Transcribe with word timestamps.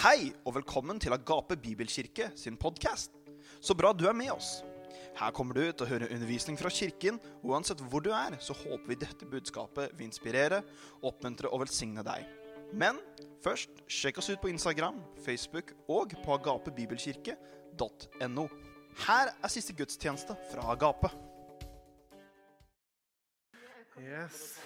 Hei 0.00 0.30
og 0.48 0.54
velkommen 0.56 0.96
til 0.96 1.12
Agape 1.12 1.60
Bibelkirke 1.60 2.30
sin 2.32 2.56
podkast. 2.56 3.12
Så 3.60 3.76
bra 3.76 3.92
du 3.92 4.08
er 4.08 4.16
med 4.16 4.32
oss. 4.32 4.64
Her 5.18 5.28
kommer 5.36 5.52
du 5.52 5.60
til 5.68 5.84
å 5.84 5.88
høre 5.90 6.08
undervisning 6.08 6.56
fra 6.56 6.72
kirken, 6.72 7.20
og 7.42 7.50
uansett 7.52 7.82
hvor 7.84 8.00
du 8.00 8.08
er, 8.16 8.32
så 8.40 8.56
håper 8.56 8.88
vi 8.88 8.96
dette 9.02 9.28
budskapet 9.28 9.92
vil 9.98 10.08
inspirere, 10.08 10.64
oppmuntre 11.04 11.52
og 11.52 11.60
velsigne 11.66 12.00
deg. 12.06 12.24
Men 12.72 12.96
først, 13.44 13.68
sjekk 13.92 14.24
oss 14.24 14.32
ut 14.32 14.40
på 14.40 14.48
Instagram, 14.48 15.04
Facebook 15.20 15.76
og 15.84 16.16
på 16.24 16.32
agapebibelkirke.no. 16.38 18.48
Her 19.04 19.36
er 19.36 19.52
siste 19.52 19.76
gudstjeneste 19.76 20.32
fra 20.48 20.64
Agape. 20.72 21.12
Yes. 24.00 24.64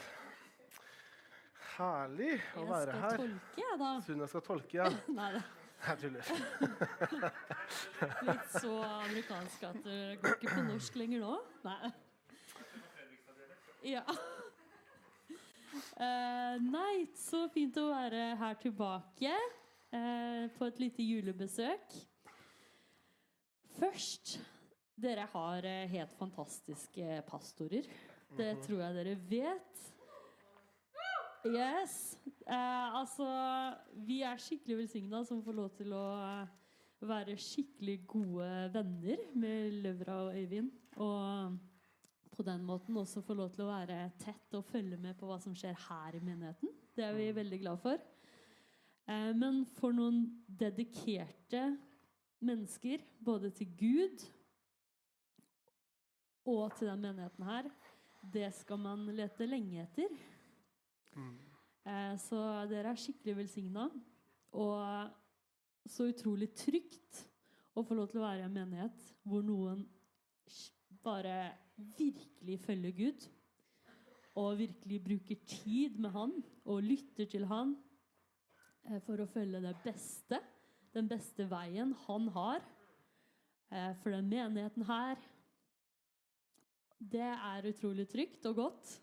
Herlig 1.74 2.32
å 2.54 2.62
Jeg 2.62 2.68
være 2.70 2.92
skal 2.94 3.02
her. 3.02 3.16
tolke, 3.24 3.60
jeg, 3.60 3.78
da. 3.80 3.90
Sunna 4.06 4.26
skal 4.30 4.42
tolke, 4.46 4.76
ja. 4.78 4.88
Nei, 5.18 5.30
Jeg 5.84 5.98
tuller. 6.04 6.30
er 8.04 8.28
litt 8.28 8.54
så 8.54 8.74
amerikansk 8.84 9.66
at 9.70 9.80
du 9.84 9.96
går 10.22 10.36
ikke 10.38 10.54
på 10.54 10.64
norsk 10.68 10.96
lenger 11.00 11.24
nå. 11.24 11.34
Nei. 11.66 11.90
Ja. 13.84 14.04
Uh, 15.94 16.54
nei, 16.62 17.04
så 17.18 17.44
fint 17.52 17.76
å 17.82 17.88
være 17.90 18.30
her 18.40 18.56
tilbake 18.62 19.34
uh, 19.34 20.44
på 20.56 20.68
et 20.70 20.80
lite 20.86 21.04
julebesøk. 21.04 21.98
Først 23.80 24.36
Dere 24.94 25.24
har 25.32 25.64
eh, 25.66 25.88
helt 25.90 26.12
fantastiske 26.14 27.16
pastorer. 27.26 27.88
Det 28.38 28.52
tror 28.62 28.78
jeg 28.84 28.94
dere 28.94 29.14
vet. 29.26 29.80
Yes. 31.44 32.16
Eh, 32.46 32.94
altså, 32.96 33.26
vi 34.06 34.22
er 34.24 34.40
skikkelig 34.40 34.78
velsigna 34.78 35.20
som 35.28 35.42
får 35.44 35.56
lov 35.58 35.74
til 35.76 35.92
å 35.92 36.04
eh, 36.16 36.52
være 37.04 37.36
skikkelig 37.36 37.98
gode 38.08 38.48
venner 38.72 39.20
med 39.36 39.76
Løvra 39.84 40.16
og 40.24 40.38
Øyvind. 40.40 40.70
Og 41.04 41.58
på 42.34 42.46
den 42.48 42.64
måten 42.64 42.96
også 42.96 43.22
få 43.22 43.36
lov 43.36 43.52
til 43.52 43.66
å 43.66 43.72
være 43.74 43.98
tett 44.22 44.56
og 44.56 44.64
følge 44.70 44.96
med 45.00 45.18
på 45.20 45.28
hva 45.28 45.36
som 45.42 45.54
skjer 45.56 45.76
her 45.84 46.16
i 46.16 46.24
menigheten. 46.24 46.72
Det 46.96 47.04
er 47.04 47.16
vi 47.18 47.28
veldig 47.36 47.60
glad 47.60 47.82
for. 47.82 48.00
Eh, 49.04 49.32
men 49.36 49.66
for 49.76 49.92
noen 49.92 50.24
dedikerte 50.48 51.74
mennesker, 52.44 53.04
både 53.20 53.52
til 53.52 53.68
Gud 53.76 54.24
og 56.48 56.72
til 56.78 56.88
den 56.88 57.04
menigheten 57.04 57.52
her, 57.52 57.68
det 58.32 58.48
skal 58.56 58.80
man 58.80 59.04
lete 59.12 59.44
lenge 59.44 59.84
etter. 59.84 60.22
Eh, 61.14 62.14
så 62.22 62.40
dere 62.70 62.92
er 62.94 63.00
skikkelig 63.00 63.36
velsigna. 63.42 63.88
Og 64.54 65.90
så 65.90 66.08
utrolig 66.08 66.50
trygt 66.56 67.24
å 67.74 67.84
få 67.84 67.96
lov 67.98 68.10
til 68.10 68.22
å 68.22 68.26
være 68.26 68.44
i 68.44 68.46
en 68.46 68.54
menighet 68.54 69.08
hvor 69.26 69.44
noen 69.44 69.82
bare 71.04 71.52
virkelig 71.98 72.60
følger 72.64 72.96
Gud. 72.96 73.26
Og 74.40 74.58
virkelig 74.58 75.00
bruker 75.04 75.42
tid 75.46 75.98
med 76.02 76.10
Han 76.14 76.32
og 76.64 76.82
lytter 76.82 77.28
til 77.30 77.46
Han 77.50 77.76
eh, 78.88 79.00
for 79.04 79.20
å 79.22 79.30
følge 79.30 79.62
det 79.62 79.76
beste, 79.84 80.40
den 80.94 81.10
beste 81.10 81.46
veien 81.50 81.92
Han 82.06 82.30
har 82.34 82.62
eh, 83.70 83.92
for 84.02 84.14
den 84.14 84.30
menigheten 84.30 84.86
her. 84.88 85.20
Det 86.98 87.30
er 87.34 87.68
utrolig 87.68 88.08
trygt 88.08 88.46
og 88.48 88.62
godt 88.62 88.94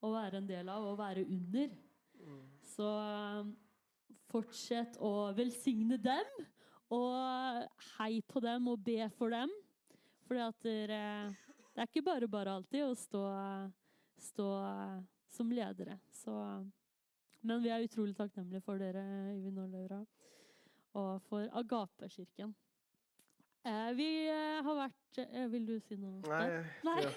å 0.00 0.12
være 0.14 0.40
en 0.40 0.48
del 0.48 0.70
av 0.72 0.86
og 0.90 0.98
være 1.00 1.26
under. 1.28 1.72
Så 2.72 2.86
eh, 2.86 3.50
fortsett 4.30 4.98
å 5.02 5.30
velsigne 5.36 5.98
dem, 6.00 6.30
og 6.94 7.66
hei 7.96 8.20
på 8.26 8.42
dem 8.42 8.68
og 8.72 8.82
be 8.84 9.08
for 9.18 9.32
dem. 9.34 9.52
Fordi 10.26 10.42
at 10.44 10.62
dere, 10.62 11.02
det 11.74 11.82
er 11.82 11.90
ikke 11.90 12.06
bare 12.06 12.28
bare 12.30 12.54
alltid 12.58 12.86
å 12.86 12.94
stå, 12.98 13.24
stå 14.30 14.48
eh, 14.62 14.96
som 15.34 15.52
ledere. 15.54 15.98
Så, 16.14 16.32
men 17.42 17.62
vi 17.64 17.72
er 17.72 17.86
utrolig 17.86 18.16
takknemlige 18.18 18.64
for 18.66 18.80
dere, 18.82 19.04
Øyvind 19.34 19.62
og 19.62 19.70
Laura, 19.74 20.00
og 21.00 21.22
for 21.28 21.46
Agape-kirken. 21.62 22.54
Eh, 23.60 23.90
vi 23.92 24.08
eh, 24.24 24.60
har 24.64 24.76
vært 24.78 25.18
eh, 25.20 25.42
Vil 25.52 25.66
du 25.68 25.74
si 25.84 25.98
noe? 26.00 26.22
Nei. 26.24 26.62
Nei. 26.86 27.02
ja. 27.04 27.10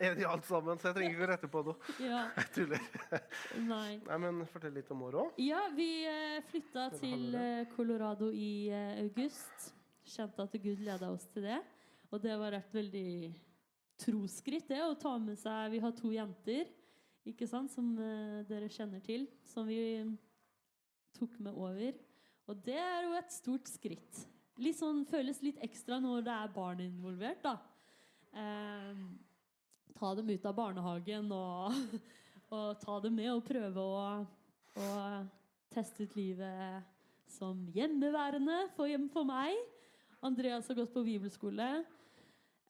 Enig 0.00 0.22
i 0.24 0.28
alt 0.28 0.46
sammen, 0.48 0.78
så 0.80 0.90
jeg 0.90 0.96
trenger 0.96 1.14
ikke 1.14 1.26
å 1.26 1.30
rette 1.30 1.50
på 1.52 1.62
noe. 1.66 1.90
Ja, 2.10 2.22
Jeg 2.38 2.48
tuller. 2.56 2.86
nei. 3.68 3.98
Nei, 4.06 4.18
men 4.24 4.40
fortell 4.50 4.74
litt 4.78 4.90
om 4.94 5.04
året 5.06 5.20
òg. 5.24 5.38
Ja, 5.44 5.60
vi 5.76 5.88
eh, 6.08 6.38
flytta 6.50 6.88
til 6.96 7.36
eh, 7.38 7.66
Colorado 7.74 8.30
i 8.32 8.68
eh, 8.72 9.02
august. 9.04 9.70
Kjente 10.10 10.46
at 10.46 10.56
Gud 10.64 10.82
leda 10.86 11.12
oss 11.12 11.28
til 11.30 11.46
det. 11.46 11.60
Og 12.10 12.22
det 12.24 12.34
var 12.40 12.56
et 12.58 12.72
veldig 12.74 13.30
troskritt, 14.00 14.66
det 14.72 14.80
å 14.82 14.96
ta 14.98 15.12
med 15.20 15.36
seg 15.38 15.74
Vi 15.74 15.80
har 15.84 15.92
to 15.94 16.10
jenter, 16.10 16.70
ikke 17.28 17.46
sant, 17.46 17.70
som 17.70 17.92
dere 18.48 18.70
kjenner 18.72 19.02
til, 19.04 19.26
som 19.44 19.68
vi 19.68 19.76
tok 21.18 21.36
med 21.44 21.52
over. 21.52 21.98
Og 22.50 22.62
det 22.64 22.78
er 22.80 23.04
jo 23.06 23.12
et 23.18 23.30
stort 23.30 23.68
skritt. 23.70 24.24
Litt 24.60 24.78
sånn, 24.80 25.04
føles 25.08 25.38
litt 25.44 25.60
ekstra 25.64 26.00
når 26.02 26.24
det 26.26 26.32
er 26.34 26.54
barn 26.56 26.80
involvert, 26.82 27.44
da. 27.44 27.54
Eh, 28.34 29.04
ta 30.00 30.14
dem 30.16 30.30
ut 30.32 30.46
av 30.48 30.56
barnehagen 30.56 31.28
og, 31.36 31.76
og 32.56 32.80
ta 32.80 32.96
dem 33.04 33.18
med 33.20 33.28
og 33.34 33.44
prøve 33.44 33.82
å, 33.84 34.04
å 34.80 34.92
teste 35.74 36.06
ut 36.06 36.16
livet 36.16 36.86
som 37.30 37.60
hjemmeværende 37.74 38.62
for, 38.78 38.88
for 39.12 39.28
meg. 39.28 39.58
Andreas 40.24 40.68
har 40.70 40.78
gått 40.80 40.94
på 40.94 41.04
bibelskole. 41.04 41.68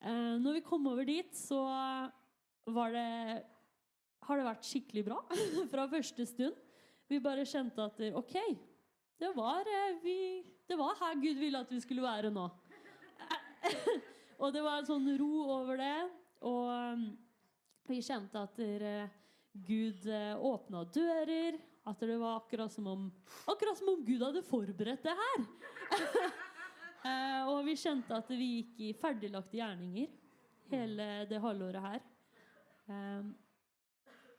Eh, 0.03 0.35
når 0.43 0.59
vi 0.59 0.65
kom 0.67 0.91
over 0.91 1.07
dit, 1.07 1.31
så 1.37 1.61
var 2.67 2.93
det 2.93 3.07
har 4.27 4.37
det 4.37 4.45
vært 4.45 4.67
skikkelig 4.67 5.05
bra 5.07 5.19
fra 5.71 5.87
første 5.89 6.27
stund. 6.29 6.59
Vi 7.09 7.19
bare 7.23 7.47
kjente 7.47 7.83
at 7.83 7.99
OK, 8.19 8.35
det 9.19 9.31
var, 9.35 9.67
eh, 9.67 9.97
vi, 10.03 10.17
det 10.67 10.77
var 10.79 10.99
her 10.99 11.19
Gud 11.23 11.39
ville 11.39 11.63
at 11.63 11.71
vi 11.71 11.79
skulle 11.83 12.03
være 12.03 12.31
nå. 12.33 12.49
og 14.41 14.51
det 14.51 14.63
var 14.67 14.81
en 14.81 14.89
sånn 14.91 15.13
ro 15.19 15.45
over 15.61 15.79
det. 15.79 15.95
Og 16.47 16.69
um, 16.69 17.03
vi 17.89 17.99
kjente 18.05 18.39
at 18.39 18.57
der, 18.57 19.09
Gud 19.51 20.05
eh, 20.07 20.37
åpna 20.37 20.85
dører. 20.87 21.59
At 21.89 21.99
det 22.05 22.15
var 22.21 22.37
akkurat 22.37 22.71
som 22.71 22.87
om 22.87 23.07
Akkurat 23.49 23.77
som 23.77 23.89
om 23.89 24.03
Gud 24.05 24.21
hadde 24.21 24.45
forberedt 24.45 25.03
det 25.09 25.17
her. 25.23 25.45
Eh, 27.01 27.47
og 27.49 27.63
vi 27.65 27.73
kjente 27.81 28.13
at 28.13 28.27
vi 28.29 28.47
gikk 28.59 28.75
i 28.85 28.89
ferdiglagte 28.93 29.57
gjerninger 29.57 30.11
hele 30.69 31.07
det 31.25 31.39
halvåret 31.41 31.81
her. 31.81 32.03
Um, 32.85 33.31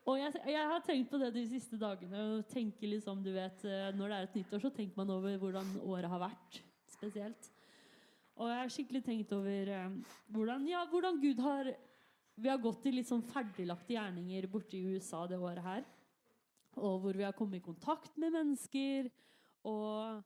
og 0.06 0.20
jeg, 0.20 0.34
jeg 0.50 0.68
har 0.70 0.84
tenkt 0.86 1.10
på 1.10 1.18
det 1.18 1.32
de 1.34 1.42
siste 1.50 1.78
dagene. 1.78 2.20
og 2.22 2.46
tenker 2.50 2.90
liksom, 2.90 3.22
du 3.22 3.32
vet, 3.34 3.64
eh, 3.64 3.90
Når 3.94 4.08
det 4.08 4.16
er 4.16 4.28
et 4.28 4.38
nyttår, 4.38 4.62
så 4.62 4.70
tenker 4.70 4.98
man 4.98 5.10
over 5.10 5.36
hvordan 5.42 5.74
året 5.82 6.10
har 6.10 6.22
vært. 6.22 6.62
Spesielt. 6.90 7.50
Og 8.36 8.48
jeg 8.48 8.58
har 8.58 8.72
skikkelig 8.72 9.02
tenkt 9.06 9.34
over 9.34 9.74
eh, 9.74 9.98
hvordan, 10.30 10.66
ja, 10.70 10.86
hvordan 10.90 11.20
Gud 11.22 11.42
har 11.42 11.74
Vi 12.40 12.48
har 12.48 12.60
gått 12.62 12.86
i 12.88 12.94
litt 12.94 13.08
sånn 13.10 13.24
ferdiglagte 13.28 13.94
gjerninger 13.94 14.48
borte 14.50 14.78
i 14.78 14.94
USA 14.94 15.26
det 15.28 15.40
året 15.40 15.64
her. 15.66 15.86
Og 16.80 17.02
hvor 17.02 17.16
vi 17.16 17.26
har 17.26 17.36
kommet 17.36 17.60
i 17.60 17.64
kontakt 17.64 18.16
med 18.20 18.32
mennesker. 18.32 19.10
Og 19.68 20.22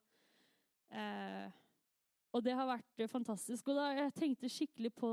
eh, 0.95 1.47
og 2.37 2.43
det 2.45 2.53
har 2.53 2.69
vært 2.69 3.07
fantastisk. 3.09 3.71
Og 3.71 3.79
da, 3.79 3.87
jeg 3.97 4.15
tenkte 4.17 4.51
skikkelig 4.53 4.91
på, 4.99 5.09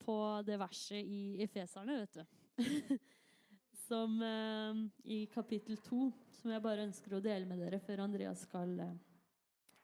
på 0.00 0.14
det 0.46 0.56
verset 0.60 1.04
i 1.04 1.42
Efeserne, 1.44 1.98
vet 2.00 2.16
du. 2.16 2.94
som 3.88 4.14
eh, 4.24 4.78
i 5.12 5.18
kapittel 5.32 5.76
to, 5.84 6.06
som 6.38 6.52
jeg 6.54 6.64
bare 6.64 6.86
ønsker 6.86 7.18
å 7.18 7.22
dele 7.24 7.48
med 7.48 7.60
dere 7.60 7.80
før 7.82 8.06
Andreas 8.06 8.46
skal 8.46 8.72
eh, 8.80 8.94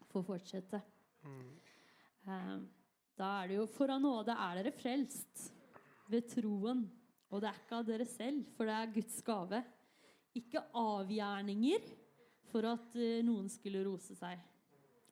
få 0.08 0.22
fortsette. 0.24 0.80
Eh, 1.28 2.56
da 3.18 3.30
er 3.42 3.50
det 3.50 3.58
jo 3.58 3.68
For 3.68 3.90
av 3.92 4.00
nåde 4.00 4.32
er 4.32 4.60
dere 4.60 4.72
frelst 4.78 5.48
ved 6.08 6.28
troen. 6.32 6.86
Og 7.28 7.42
det 7.42 7.50
er 7.50 7.60
ikke 7.60 7.80
av 7.80 7.88
dere 7.88 8.06
selv, 8.08 8.44
for 8.56 8.68
det 8.68 8.76
er 8.76 8.92
Guds 8.94 9.18
gave. 9.24 9.62
Ikke 10.38 10.62
avgjerninger 10.76 11.88
for 12.48 12.68
at 12.68 12.96
eh, 12.96 13.20
noen 13.26 13.50
skulle 13.52 13.84
rose 13.84 14.16
seg. 14.16 14.40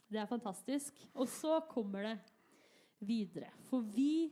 Det 0.08 0.20
er 0.22 0.30
fantastisk. 0.30 0.96
Og 1.14 1.28
så 1.28 1.58
kommer 1.68 2.06
det 2.08 2.16
videre. 3.04 3.50
For 3.68 3.84
vi 3.84 4.30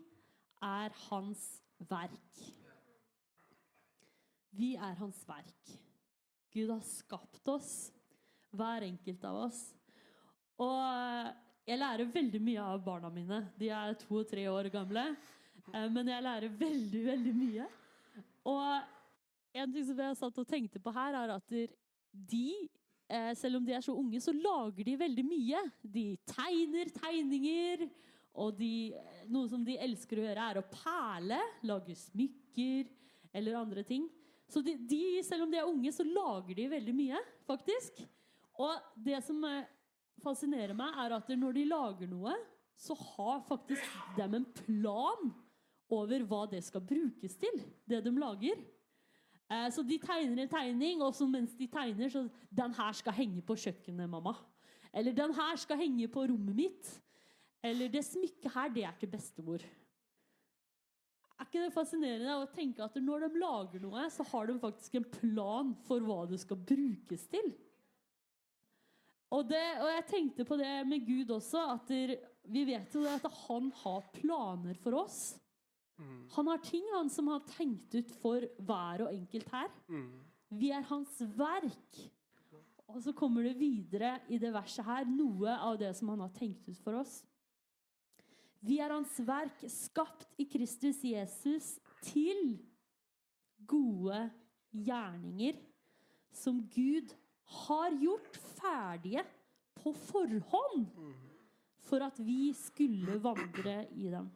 er 0.64 0.94
hans 1.08 1.44
verk. 1.90 2.44
Vi 4.54 4.74
er 4.78 4.96
hans 5.00 5.20
verk. 5.28 5.72
Gud 6.54 6.70
har 6.70 6.84
skapt 6.86 7.48
oss, 7.50 7.72
hver 8.54 8.86
enkelt 8.86 9.24
av 9.26 9.40
oss. 9.48 9.64
Og 10.62 10.78
eh, 10.78 11.32
jeg 11.66 11.80
lærer 11.80 12.12
veldig 12.12 12.40
mye 12.44 12.64
av 12.74 12.82
barna 12.84 13.10
mine. 13.10 13.40
De 13.58 13.70
er 13.74 13.96
to 13.98 14.20
og 14.20 14.28
tre 14.30 14.46
år 14.50 14.70
gamle. 14.72 15.08
Eh, 15.72 15.88
Men 15.90 16.10
jeg 16.12 16.26
lærer 16.26 16.56
veldig, 16.60 17.02
veldig 17.08 17.34
mye. 17.36 17.66
Og 18.44 19.60
en 19.60 19.72
ting 19.72 19.86
som 19.86 20.00
jeg 20.02 20.18
satt 20.20 20.40
og 20.42 20.48
tenkte 20.48 20.82
på 20.82 20.92
her, 20.94 21.16
er 21.22 21.34
at 21.36 21.54
de 22.12 22.48
eh, 23.08 23.32
selv 23.38 23.60
om 23.60 23.66
de 23.66 23.76
er 23.76 23.84
så 23.84 23.94
unge, 23.96 24.20
så 24.20 24.34
lager 24.34 24.84
de 24.84 24.98
veldig 25.00 25.24
mye. 25.26 25.62
De 25.82 26.06
tegner 26.28 26.90
tegninger, 26.94 27.86
og 28.34 28.56
de, 28.58 28.92
eh, 28.98 29.22
noe 29.30 29.48
som 29.48 29.64
de 29.64 29.78
elsker 29.78 30.20
å 30.20 30.26
gjøre, 30.26 30.50
er 30.50 30.60
å 30.60 30.68
perle, 30.72 31.40
lage 31.70 31.96
smykker 31.96 32.90
eller 33.34 33.60
andre 33.60 33.86
ting. 33.86 34.08
Så 34.50 34.60
de, 34.62 34.76
de, 34.76 35.22
selv 35.24 35.46
om 35.46 35.52
de 35.52 35.58
er 35.58 35.70
unge, 35.70 35.92
så 35.94 36.04
lager 36.06 36.58
de 36.58 36.68
veldig 36.74 36.94
mye, 36.94 37.22
faktisk. 37.48 38.02
Og 38.60 38.74
det 39.06 39.22
som 39.26 39.40
fascinerer 40.22 40.76
meg, 40.76 40.92
er 41.00 41.14
at 41.16 41.32
når 41.34 41.56
de 41.56 41.64
lager 41.70 42.10
noe, 42.10 42.34
så 42.78 42.94
har 42.98 43.40
faktisk 43.48 43.86
dem 44.18 44.36
en 44.38 44.46
plan 44.58 45.32
over 45.92 46.24
hva 46.28 46.44
det 46.50 46.62
skal 46.64 46.84
brukes 46.84 47.36
til, 47.40 47.60
det 47.88 48.00
de 48.04 48.12
lager. 48.16 48.60
Eh, 49.50 49.68
så 49.72 49.84
de 49.84 49.98
tegner 50.00 50.44
en 50.44 50.50
tegning, 50.50 51.02
og 51.04 51.14
mens 51.28 51.54
de 51.58 51.68
tegner, 51.68 52.08
så 52.08 52.28
Den 52.50 52.74
her 52.74 52.92
skal 52.92 53.12
henge 53.12 53.42
på 53.42 53.56
kjøkkenet, 53.56 54.08
mamma. 54.08 54.34
Eller 54.92 55.12
den 55.12 55.34
her 55.34 55.56
skal 55.56 55.76
henge 55.76 56.08
på 56.08 56.26
rommet 56.30 56.54
mitt. 56.56 57.02
Eller 57.62 57.88
det 57.88 58.04
smykket 58.04 58.52
her, 58.54 58.68
det 58.68 58.84
er 58.84 58.94
til 59.00 59.10
bestemor. 59.10 59.62
Er 61.34 61.48
ikke 61.48 61.64
det 61.64 61.74
fascinerende 61.74 62.36
å 62.38 62.50
tenke 62.54 62.84
at 62.84 62.94
når 63.02 63.26
de 63.26 63.40
lager 63.42 63.82
noe, 63.82 64.06
så 64.12 64.22
har 64.30 64.46
de 64.46 64.58
faktisk 64.62 64.94
en 64.94 65.06
plan 65.16 65.72
for 65.88 66.04
hva 66.04 66.24
det 66.30 66.38
skal 66.40 66.60
brukes 66.60 67.26
til? 67.32 67.50
Og, 69.34 69.48
det, 69.50 69.64
og 69.82 69.88
jeg 69.90 70.04
tenkte 70.06 70.46
på 70.46 70.56
det 70.60 70.70
med 70.86 71.02
Gud 71.08 71.32
også, 71.34 71.64
at 71.74 71.90
vi 71.90 72.62
vet 72.68 72.94
jo 72.94 73.02
at 73.10 73.24
han 73.48 73.72
har 73.82 74.06
planer 74.14 74.78
for 74.78 75.00
oss. 75.00 75.34
Han 76.34 76.48
har 76.50 76.58
ting 76.58 76.84
han 76.94 77.10
som 77.10 77.28
har 77.30 77.44
tenkt 77.46 77.94
ut 77.94 78.10
for 78.22 78.42
hver 78.58 79.04
og 79.06 79.12
enkelt 79.14 79.48
her. 79.52 79.70
Vi 80.50 80.70
er 80.74 80.82
hans 80.88 81.20
verk. 81.36 82.00
Og 82.90 83.00
så 83.02 83.12
kommer 83.16 83.42
det 83.42 83.56
videre 83.58 84.18
i 84.28 84.38
det 84.38 84.52
verset 84.52 84.84
her 84.84 85.06
noe 85.08 85.54
av 85.56 85.78
det 85.80 85.94
som 85.96 86.08
han 86.12 86.20
har 86.20 86.34
tenkt 86.36 86.68
ut 86.68 86.78
for 86.82 86.98
oss. 87.00 87.22
Vi 88.64 88.78
er 88.80 88.92
hans 88.94 89.12
verk, 89.26 89.64
skapt 89.68 90.28
i 90.40 90.46
Kristus 90.48 91.02
Jesus 91.04 91.74
til 92.04 92.58
gode 93.66 94.30
gjerninger 94.72 95.58
som 96.34 96.62
Gud 96.72 97.12
har 97.64 97.94
gjort 98.00 98.38
ferdige 98.58 99.24
på 99.78 99.92
forhånd 100.08 100.86
for 101.84 102.04
at 102.04 102.18
vi 102.24 102.52
skulle 102.56 103.18
vandre 103.22 103.84
i 103.92 104.08
dem. 104.12 104.30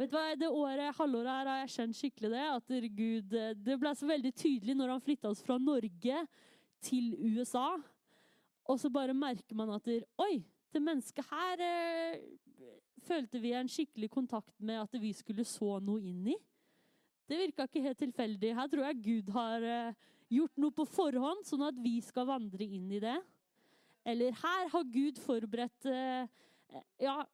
Vet 0.00 0.08
du 0.08 0.16
hva, 0.16 0.32
Det 0.32 0.48
året, 0.48 0.96
halvåret 0.96 1.28
her 1.28 1.48
har 1.50 1.58
jeg 1.60 1.72
kjent 1.74 1.98
skikkelig 1.98 2.30
det. 2.32 2.44
At 2.56 2.70
Gud, 2.96 3.34
det 3.60 3.74
ble 3.82 3.90
så 3.92 4.06
veldig 4.08 4.30
tydelig 4.32 4.76
når 4.78 4.94
han 4.94 5.02
flytta 5.04 5.28
oss 5.28 5.42
fra 5.44 5.58
Norge 5.60 6.22
til 6.80 7.10
USA. 7.20 7.74
Og 8.64 8.80
så 8.80 8.88
bare 8.88 9.12
merker 9.12 9.58
man 9.58 9.74
at 9.74 9.90
Oi, 10.24 10.38
det 10.72 10.80
mennesket 10.80 11.26
her 11.28 11.64
eh, 11.66 12.22
følte 13.04 13.42
vi 13.42 13.52
en 13.58 13.68
skikkelig 13.68 14.08
kontakt 14.14 14.54
med 14.56 14.80
at 14.80 14.96
vi 15.02 15.12
skulle 15.16 15.44
så 15.44 15.76
noe 15.84 16.00
inn 16.00 16.30
i. 16.32 16.38
Det 17.28 17.38
virka 17.38 17.66
ikke 17.68 17.84
helt 17.84 18.00
tilfeldig. 18.00 18.54
Her 18.56 18.70
tror 18.72 18.86
jeg 18.88 19.02
Gud 19.04 19.32
har 19.34 19.66
eh, 19.66 19.98
gjort 20.32 20.62
noe 20.62 20.74
på 20.80 20.86
forhånd, 20.88 21.44
sånn 21.44 21.66
at 21.68 21.76
vi 21.82 21.98
skal 22.06 22.28
vandre 22.30 22.64
inn 22.64 22.88
i 22.88 23.02
det. 23.02 23.18
Eller 24.08 24.32
her 24.40 24.70
har 24.72 24.92
Gud 24.94 25.20
forberedt 25.20 25.90
eh, 25.90 26.24
Ja, 27.00 27.26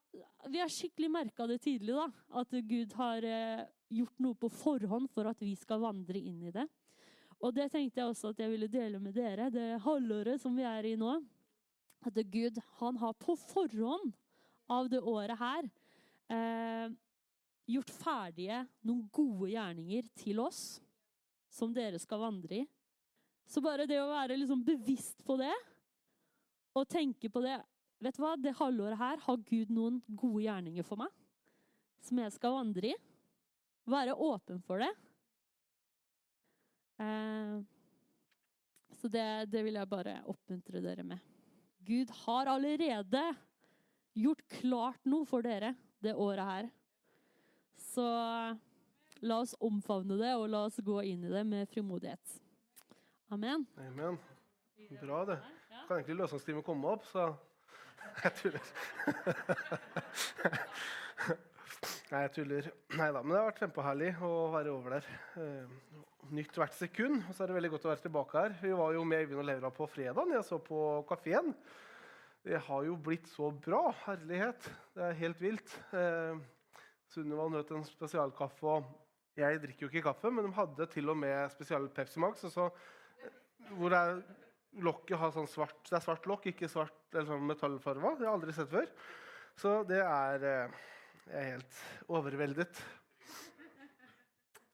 vi 0.49 0.61
har 0.61 0.71
skikkelig 0.73 1.11
merka 1.13 1.47
det 1.47 1.59
tidlig, 1.65 1.95
da. 1.97 2.07
At 2.41 2.53
Gud 2.69 2.93
har 2.97 3.25
eh, 3.27 3.65
gjort 3.93 4.21
noe 4.23 4.39
på 4.39 4.51
forhånd 4.53 5.11
for 5.13 5.29
at 5.29 5.41
vi 5.43 5.53
skal 5.59 5.83
vandre 5.83 6.21
inn 6.21 6.45
i 6.47 6.53
det. 6.55 6.67
Og 7.45 7.53
det 7.55 7.69
tenkte 7.73 8.01
jeg 8.01 8.09
også 8.09 8.33
at 8.33 8.41
jeg 8.41 8.53
ville 8.53 8.69
dele 8.73 9.01
med 9.03 9.17
dere, 9.17 9.51
det 9.53 9.83
halvåret 9.85 10.41
som 10.41 10.57
vi 10.57 10.65
er 10.65 10.89
i 10.89 10.95
nå. 10.99 11.19
At 12.07 12.21
Gud, 12.33 12.61
han 12.79 12.97
har 13.03 13.17
på 13.21 13.37
forhånd 13.37 14.15
av 14.73 14.89
det 14.91 15.03
året 15.03 15.37
her 15.39 15.69
eh, 16.33 16.89
gjort 17.67 17.93
ferdige 17.99 18.63
noen 18.87 19.05
gode 19.13 19.51
gjerninger 19.53 20.09
til 20.17 20.41
oss, 20.43 20.81
som 21.53 21.75
dere 21.77 22.01
skal 22.01 22.23
vandre 22.25 22.63
i. 22.63 22.67
Så 23.47 23.63
bare 23.63 23.87
det 23.87 24.01
å 24.03 24.11
være 24.11 24.39
liksom 24.39 24.65
bevisst 24.67 25.23
på 25.27 25.37
det, 25.39 25.55
og 26.77 26.89
tenke 26.91 27.31
på 27.33 27.41
det 27.45 27.61
Vet 28.05 28.19
du 28.19 28.23
hva, 28.23 28.35
det 28.37 28.57
halvåret 28.59 29.01
her 29.01 29.23
har 29.25 29.45
Gud 29.49 29.71
noen 29.73 30.01
gode 30.09 30.43
gjerninger 30.45 30.85
for 30.85 31.01
meg, 31.01 31.13
som 32.05 32.21
jeg 32.21 32.35
skal 32.35 32.59
vandre 32.59 32.93
i. 32.93 32.97
Være 33.89 34.17
åpen 34.21 34.61
for 34.67 34.83
det. 34.83 34.91
Eh, 37.01 37.57
så 39.01 39.11
det, 39.13 39.27
det 39.53 39.63
vil 39.65 39.79
jeg 39.79 39.91
bare 39.91 40.19
oppmuntre 40.29 40.83
dere 40.85 41.07
med. 41.07 41.23
Gud 41.87 42.11
har 42.25 42.51
allerede 42.51 43.23
gjort 44.17 44.43
klart 44.59 45.05
noe 45.09 45.29
for 45.29 45.45
dere 45.47 45.75
det 46.03 46.17
året 46.19 46.51
her. 46.51 46.71
Så 47.81 48.07
la 49.25 49.39
oss 49.41 49.55
omfavne 49.65 50.19
det, 50.21 50.33
og 50.37 50.49
la 50.53 50.65
oss 50.69 50.81
gå 50.85 51.01
inn 51.09 51.25
i 51.25 51.33
det 51.33 51.45
med 51.49 51.69
frimodighet. 51.73 52.41
Amen. 53.33 53.67
Amen. 53.81 54.19
Bra, 55.01 55.25
det. 55.29 55.39
Kan 55.87 55.99
egentlig 55.99 56.19
løsningsskrivet 56.21 56.65
komme 56.67 56.91
opp, 56.91 57.07
så 57.09 57.31
Jeg 58.25 58.33
tuller. 58.41 58.65
Nei, 62.07 62.21
jeg 62.23 62.33
tuller. 62.37 62.69
Nei 62.97 63.09
da. 63.15 63.23
Men 63.23 63.33
det 63.33 63.39
har 63.41 63.49
vært 63.49 63.63
kjempeherlig 63.65 64.11
å 64.25 64.33
være 64.53 64.73
over 64.73 64.97
der. 64.97 65.09
Eh, 65.43 66.05
nytt 66.39 66.59
hvert 66.59 66.77
sekund. 66.77 67.25
Og 67.27 67.35
så 67.35 67.45
er 67.45 67.51
det 67.51 67.57
veldig 67.59 67.73
godt 67.75 67.87
å 67.89 67.91
være 67.93 68.05
tilbake 68.05 68.45
her. 68.45 68.55
Vi 68.63 68.73
var 68.79 68.95
jo 68.95 69.03
med 69.09 69.25
Øyvind 69.25 69.43
og 69.43 69.49
Laura 69.49 69.71
på 69.75 69.89
fredag. 69.91 70.33
Jeg 70.37 70.47
så 70.47 70.59
på 70.63 70.83
kafeen. 71.09 71.51
Det 72.47 72.61
har 72.69 72.87
jo 72.87 72.95
blitt 73.03 73.27
så 73.33 73.51
bra. 73.51 73.89
Herlighet. 74.05 74.69
Det 74.95 75.03
er 75.03 75.19
helt 75.19 75.43
vilt. 75.43 75.75
Eh, 75.99 76.39
Sunniva 77.11 77.49
nøt 77.51 77.71
en 77.75 77.87
spesialkaffe. 77.87 78.67
og 78.79 79.39
Jeg 79.39 79.61
drikker 79.63 79.87
jo 79.87 79.91
ikke 79.91 80.07
kaffe, 80.09 80.31
men 80.31 80.47
de 80.47 80.55
hadde 80.57 80.87
til 80.95 81.11
og 81.11 81.19
med 81.19 81.51
spesial 81.55 81.89
Pepsi 81.95 82.23
Max. 82.23 82.47
Så, 82.55 82.71
hvor 83.75 83.95
er, 83.99 84.23
lokket 84.85 85.19
har 85.21 85.33
sånn 85.35 85.49
svart, 85.51 85.79
det 85.89 85.97
er 85.99 86.05
svart 86.05 86.27
lokk, 86.29 86.51
ikke 86.53 86.69
svart 86.71 87.15
eller 87.15 87.31
sånn 87.31 87.49
metallfarga. 87.49 88.17
Det 88.17 88.27
har 88.27 88.29
jeg 88.29 88.35
aldri 88.35 88.55
sett 88.57 88.71
før. 88.73 88.89
Så 89.57 89.81
det 89.89 90.03
er 90.05 90.45
eh, 90.45 90.79
Jeg 91.27 91.41
er 91.41 91.49
helt 91.57 91.79
overveldet. 92.13 92.81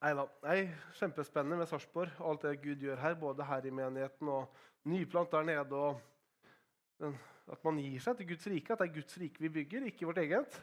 Neida. 0.03 0.25
Nei, 0.43 0.67
Kjempespennende 0.99 1.61
med 1.61 1.69
Sarpsborg 1.71 2.17
og 2.19 2.33
alt 2.33 2.47
det 2.49 2.57
Gud 2.65 2.83
gjør 2.83 2.99
her. 3.01 3.15
Både 3.21 3.47
her 3.47 3.69
i 3.69 3.73
menigheten 3.73 4.29
og 4.29 4.65
nyplant 4.91 5.31
der 5.33 5.47
nede. 5.47 5.79
og 5.79 7.15
At 7.53 7.63
man 7.65 7.79
gir 7.79 8.03
seg 8.03 8.19
til 8.19 8.33
Guds 8.33 8.49
rike. 8.51 8.75
At 8.75 8.83
det 8.83 8.89
er 8.91 8.97
Guds 8.99 9.19
rike 9.23 9.45
vi 9.45 9.53
bygger, 9.61 9.87
ikke 9.89 10.09
vårt 10.11 10.21
eget. 10.25 10.59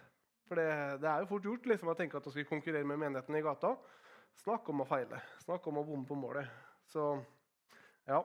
For 0.50 0.60
det, 0.60 0.68
det 1.02 1.10
er 1.10 1.24
jo 1.24 1.30
fort 1.30 1.48
gjort 1.48 1.72
liksom, 1.72 1.92
å 1.94 1.98
tenke 1.98 2.20
at 2.20 2.28
vi 2.28 2.36
skal 2.36 2.50
konkurrere 2.50 2.88
med 2.92 3.00
menigheten 3.00 3.38
i 3.40 3.46
gata. 3.46 3.76
Snakk 4.44 4.70
om 4.74 4.84
å 4.84 4.90
feile. 4.90 5.22
Snakk 5.46 5.66
om 5.72 5.80
å 5.80 5.86
bomme 5.88 6.08
på 6.10 6.18
målet. 6.20 6.50
Så 6.92 7.12
ja. 8.10 8.20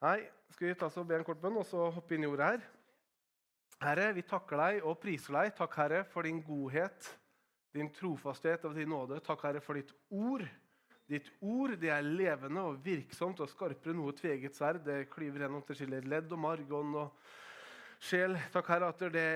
Nei, 0.00 0.20
skal 0.54 0.70
vi 0.70 0.76
ta 0.80 0.86
oss 0.88 0.96
og 0.96 1.08
be 1.10 1.18
en 1.18 1.24
kort 1.26 1.40
bønn, 1.42 1.58
og 1.60 1.66
så 1.68 1.90
hoppe 1.92 2.16
inn 2.16 2.24
i 2.24 2.28
ordet 2.30 2.46
her? 2.54 2.62
Herre, 3.80 4.06
vi 4.16 4.24
takker 4.24 4.60
deg 4.60 4.86
og 4.88 4.96
priser 5.00 5.36
deg. 5.36 5.52
Takk, 5.58 5.76
Herre, 5.76 6.00
for 6.08 6.24
din 6.24 6.40
godhet, 6.44 7.10
din 7.76 7.90
trofasthet 7.92 8.64
og 8.68 8.76
din 8.76 8.88
nåde. 8.92 9.20
Takk, 9.24 9.44
Herre, 9.44 9.60
for 9.64 9.76
ditt 9.76 9.92
ord. 10.08 10.46
Ditt 11.10 11.28
ord 11.44 11.74
det 11.80 11.90
er 11.92 12.06
levende 12.06 12.64
og 12.70 12.80
virksomt 12.84 13.40
og 13.44 13.50
skarpere 13.50 13.92
enn 13.92 14.00
noe 14.00 14.16
tveget 14.16 14.56
sverd. 14.56 14.84
Det 14.86 15.08
klyver 15.12 15.44
gjennom 15.44 15.64
til 15.68 15.80
skiller 15.82 16.08
ledd 16.08 16.32
og 16.32 16.42
marg, 16.48 16.72
ånd 16.80 16.96
og 17.02 17.30
sjel. 18.00 18.38
Takk, 18.54 18.72
Herre, 18.72 18.92
at 18.94 19.04
det 19.12 19.30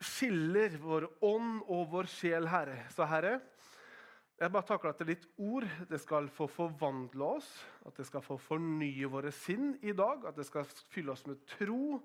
skiller 0.00 0.80
vår 0.80 1.10
ånd 1.28 1.60
og 1.66 1.84
vår 1.92 2.08
sjel, 2.08 2.48
Herre. 2.48 2.86
Så, 2.96 3.04
Herre, 3.08 3.42
jeg 4.40 4.52
bare 4.54 4.64
takker 4.64 4.88
at 4.88 5.00
det 5.00 5.04
er 5.04 5.12
ditt 5.12 5.26
ord 5.36 5.66
det 5.90 5.98
skal 6.00 6.30
få 6.32 6.46
forvandle 6.48 7.26
oss, 7.36 7.48
at 7.84 7.96
det 8.00 8.06
skal 8.08 8.24
få 8.24 8.38
fornye 8.40 9.08
våre 9.12 9.32
sinn 9.36 9.74
i 9.84 9.92
dag, 9.92 10.24
at 10.24 10.38
det 10.38 10.46
skal 10.48 10.68
fylle 10.92 11.12
oss 11.12 11.26
med 11.28 11.42
tro, 11.58 11.98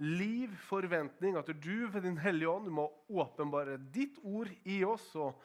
liv, 0.00 0.52
forventning. 0.68 1.34
At 1.36 1.50
du 1.50 1.88
ved 1.90 2.04
Din 2.06 2.20
Hellige 2.22 2.50
Ånd 2.50 2.70
må 2.72 2.86
åpenbare 3.10 3.74
ditt 3.92 4.20
ord 4.22 4.48
i 4.64 4.80
oss 4.86 5.08
og 5.18 5.40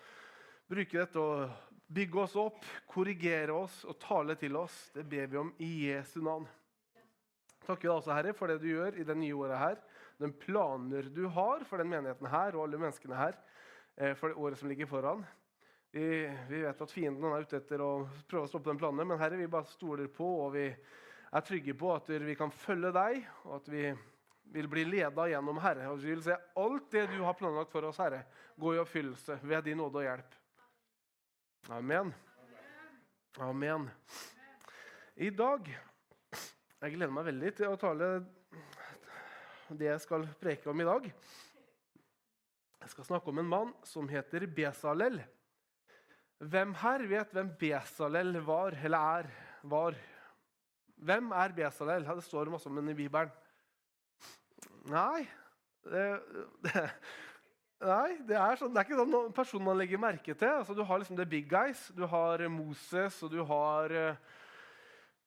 bruke 0.69 0.99
dette 0.99 1.21
å 1.21 1.47
bygge 1.95 2.21
oss 2.21 2.35
opp, 2.39 2.61
korrigere 2.89 3.55
oss 3.55 3.81
og 3.89 3.97
tale 4.01 4.37
til 4.39 4.55
oss. 4.59 4.75
Det 4.93 5.05
ber 5.09 5.31
vi 5.31 5.39
om 5.41 5.49
i 5.61 5.71
Jesu 5.87 6.19
navn. 6.25 6.45
Takker 7.65 7.89
deg 7.89 7.95
også, 7.95 8.13
Herre, 8.13 8.35
for 8.37 8.51
det 8.51 8.59
du 8.61 8.69
gjør 8.69 8.99
i 9.01 9.07
det 9.07 9.15
nye 9.17 9.37
året 9.37 9.61
her. 9.61 9.81
Den 10.21 10.33
planer 10.37 11.09
du 11.09 11.25
har 11.33 11.65
for 11.65 11.81
den 11.81 11.89
menigheten 11.89 12.29
her 12.29 12.53
og 12.53 12.67
alle 12.67 12.79
menneskene 12.85 13.17
her 13.17 13.33
eh, 13.97 14.13
for 14.13 14.29
det 14.29 14.37
året 14.37 14.61
som 14.61 14.69
ligger 14.69 14.89
foran. 14.89 15.25
Vi, 15.95 16.37
vi, 16.49 16.57
vet 16.59 16.81
at 16.81 16.91
fienden 16.91 17.23
er 17.31 17.45
ute 17.45 17.55
etter 17.55 17.79
å 17.79 17.91
prøve 18.27 18.43
å 18.43 18.49
stoppe 18.51 18.67
den 18.67 18.79
planen, 18.81 19.07
men 19.07 19.15
Herre, 19.15 19.37
vi 19.39 19.45
bare 19.47 19.69
stoler 19.71 20.09
på 20.11 20.25
og 20.43 20.49
vi 20.51 20.65
er 20.67 21.43
trygge 21.47 21.71
på 21.79 21.93
at 21.93 22.09
vi 22.19 22.33
kan 22.35 22.51
følge 22.51 22.89
deg, 22.91 23.21
og 23.45 23.53
at 23.61 23.69
vi 23.71 23.83
vil 24.51 24.67
bli 24.67 24.81
leda 24.89 25.29
gjennom 25.31 25.61
Herre. 25.63 25.85
Og 25.93 26.01
vi 26.01 26.09
vil 26.11 26.23
se 26.25 26.35
alt 26.35 26.89
det 26.91 27.05
du 27.13 27.21
har 27.23 27.37
planlagt 27.39 27.71
for 27.71 27.87
oss, 27.87 28.01
Herre, 28.03 28.25
gå 28.59 28.73
i 28.75 28.81
oppfyllelse 28.81 29.37
ved 29.47 29.63
din 29.69 29.79
nåde 29.79 30.01
og 30.01 30.03
hjelp. 30.03 30.35
Amen. 31.77 32.11
Amen. 33.47 33.87
I 35.15 35.29
dag 35.31 35.69
Jeg 35.71 36.91
gleder 36.97 37.15
meg 37.15 37.29
veldig 37.29 37.53
til 37.55 37.71
å 37.71 37.79
tale 37.79 38.09
det 39.71 39.87
jeg 39.87 40.03
skal 40.03 40.27
preke 40.43 40.67
om 40.73 40.83
i 40.83 40.89
dag. 40.91 41.07
Jeg 42.83 42.93
skal 42.97 43.09
snakke 43.13 43.31
om 43.31 43.39
en 43.39 43.49
mann 43.55 43.73
som 43.87 44.11
heter 44.11 44.43
Besalel. 44.59 45.23
Hvem 46.43 46.73
her 46.81 47.05
vet 47.07 47.31
hvem 47.31 47.49
Besalel 47.59 48.35
var 48.43 48.75
eller 48.83 49.11
er? 49.19 49.29
Var? 49.63 49.95
Hvem 50.95 51.31
er 51.31 51.53
Besalel? 51.55 52.07
Det 52.07 52.23
står 52.23 52.51
masse 52.51 52.69
om 52.69 52.75
den 52.75 52.91
i 52.91 52.97
Bibelen. 52.97 53.31
Nei 54.85 55.25
det, 55.85 56.03
det, 56.65 56.81
Nei, 57.85 58.17
det 58.27 58.35
er, 58.37 58.57
sånn, 58.59 58.73
det 58.73 58.81
er 58.81 58.87
ikke 58.87 58.99
sånn 58.99 59.33
person 59.35 59.63
man 59.63 59.77
legger 59.79 60.01
merke 60.01 60.33
til. 60.33 60.49
Altså, 60.49 60.75
du 60.75 60.83
har 60.87 60.99
liksom 61.01 61.17
the 61.19 61.27
big 61.29 61.47
guys. 61.51 61.87
Du 61.95 62.05
har 62.09 62.43
Moses, 62.49 63.17
og 63.23 63.31
du 63.33 63.41
har 63.47 63.93
uh, 63.93 64.35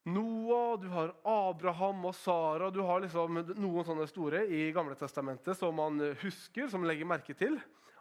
Noah, 0.08 0.78
du 0.80 0.88
har 0.92 1.12
Abraham 1.28 2.08
og 2.10 2.16
Sara. 2.16 2.70
Du 2.74 2.80
har 2.86 3.04
liksom 3.04 3.42
noen 3.54 3.86
sånne 3.86 4.08
store 4.10 4.44
i 4.48 4.68
Gamle 4.76 4.96
Testamentet 4.98 5.58
som 5.58 5.76
man 5.76 6.00
husker, 6.22 6.68
som 6.68 6.82
man 6.82 6.92
legger 6.92 7.08
merke 7.08 7.36
til. 7.36 7.58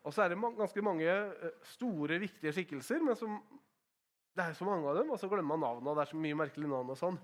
Og 0.07 0.13
så 0.15 0.23
er 0.23 0.31
det 0.31 0.39
ganske 0.39 0.83
mange 0.85 1.07
eh, 1.11 1.55
store, 1.73 2.19
viktige 2.23 2.53
skikkelser, 2.55 3.01
men 3.03 3.17
som, 3.19 3.33
det 4.37 4.45
er 4.45 4.53
så 4.55 4.67
mange 4.67 4.87
av 4.87 5.01
dem, 5.01 5.09
og 5.11 5.19
så 5.19 5.27
glemmer 5.27 5.57
man 5.57 5.65
navnene. 5.65 5.95
det 5.97 6.05
er 6.05 6.11
så 6.13 6.19
mye 6.23 6.37
merkelige 6.39 6.71
navn 6.71 6.93
og 6.93 6.99
sånn. 6.99 7.17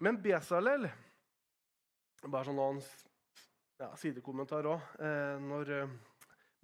Men 0.00 0.20
Besalel 0.22 0.88
Bare 2.26 2.46
sånn 2.48 2.58
annen 2.58 2.80
ja, 3.78 3.90
sidekommentar 4.00 4.66
òg. 4.66 4.86
Eh, 5.04 5.36
når 5.44 5.72
eh, 5.76 5.92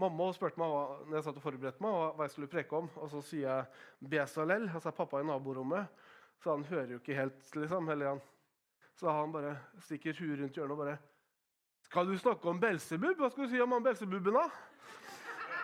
mamma 0.01 0.31
spurte 0.35 0.59
meg 0.59 0.73
hva, 0.73 0.81
når 1.05 1.19
jeg 1.19 1.27
satt 1.29 1.39
og 1.39 1.45
forberedte 1.45 1.85
meg, 1.85 1.99
hva 2.17 2.27
jeg 2.27 2.33
skulle 2.33 2.51
preke 2.51 2.81
om, 2.81 2.89
og 2.97 3.13
så 3.13 3.21
sier 3.23 3.45
jeg 3.45 4.09
Besalel, 4.17 4.67
altså 4.73 4.95
pappa 4.97 5.21
i 5.21 5.29
naborommet. 5.29 5.93
Så 6.43 6.57
han 6.57 6.65
hører 6.67 6.97
jo 6.97 7.03
ikke 7.03 7.21
helt, 7.21 7.45
liksom. 7.55 7.93
Eller 7.93 8.15
han. 8.15 8.25
Så 8.99 9.13
han 9.13 9.31
bare 9.37 9.55
stikker 9.85 10.17
huet 10.19 10.41
rundt 10.41 10.57
hjørnet 10.57 10.75
og 10.75 10.85
bare 10.87 10.99
'Skal 11.83 12.07
du 12.09 12.17
snakke 12.19 12.49
om 12.49 12.61
Belsebub? 12.61 13.19
Hva 13.19 13.29
skal 13.31 13.45
du 13.45 13.51
si 13.51 13.61
om 13.61 13.73
han 13.73 13.85
Belsebuben, 13.85 14.35
da?' 14.35 14.72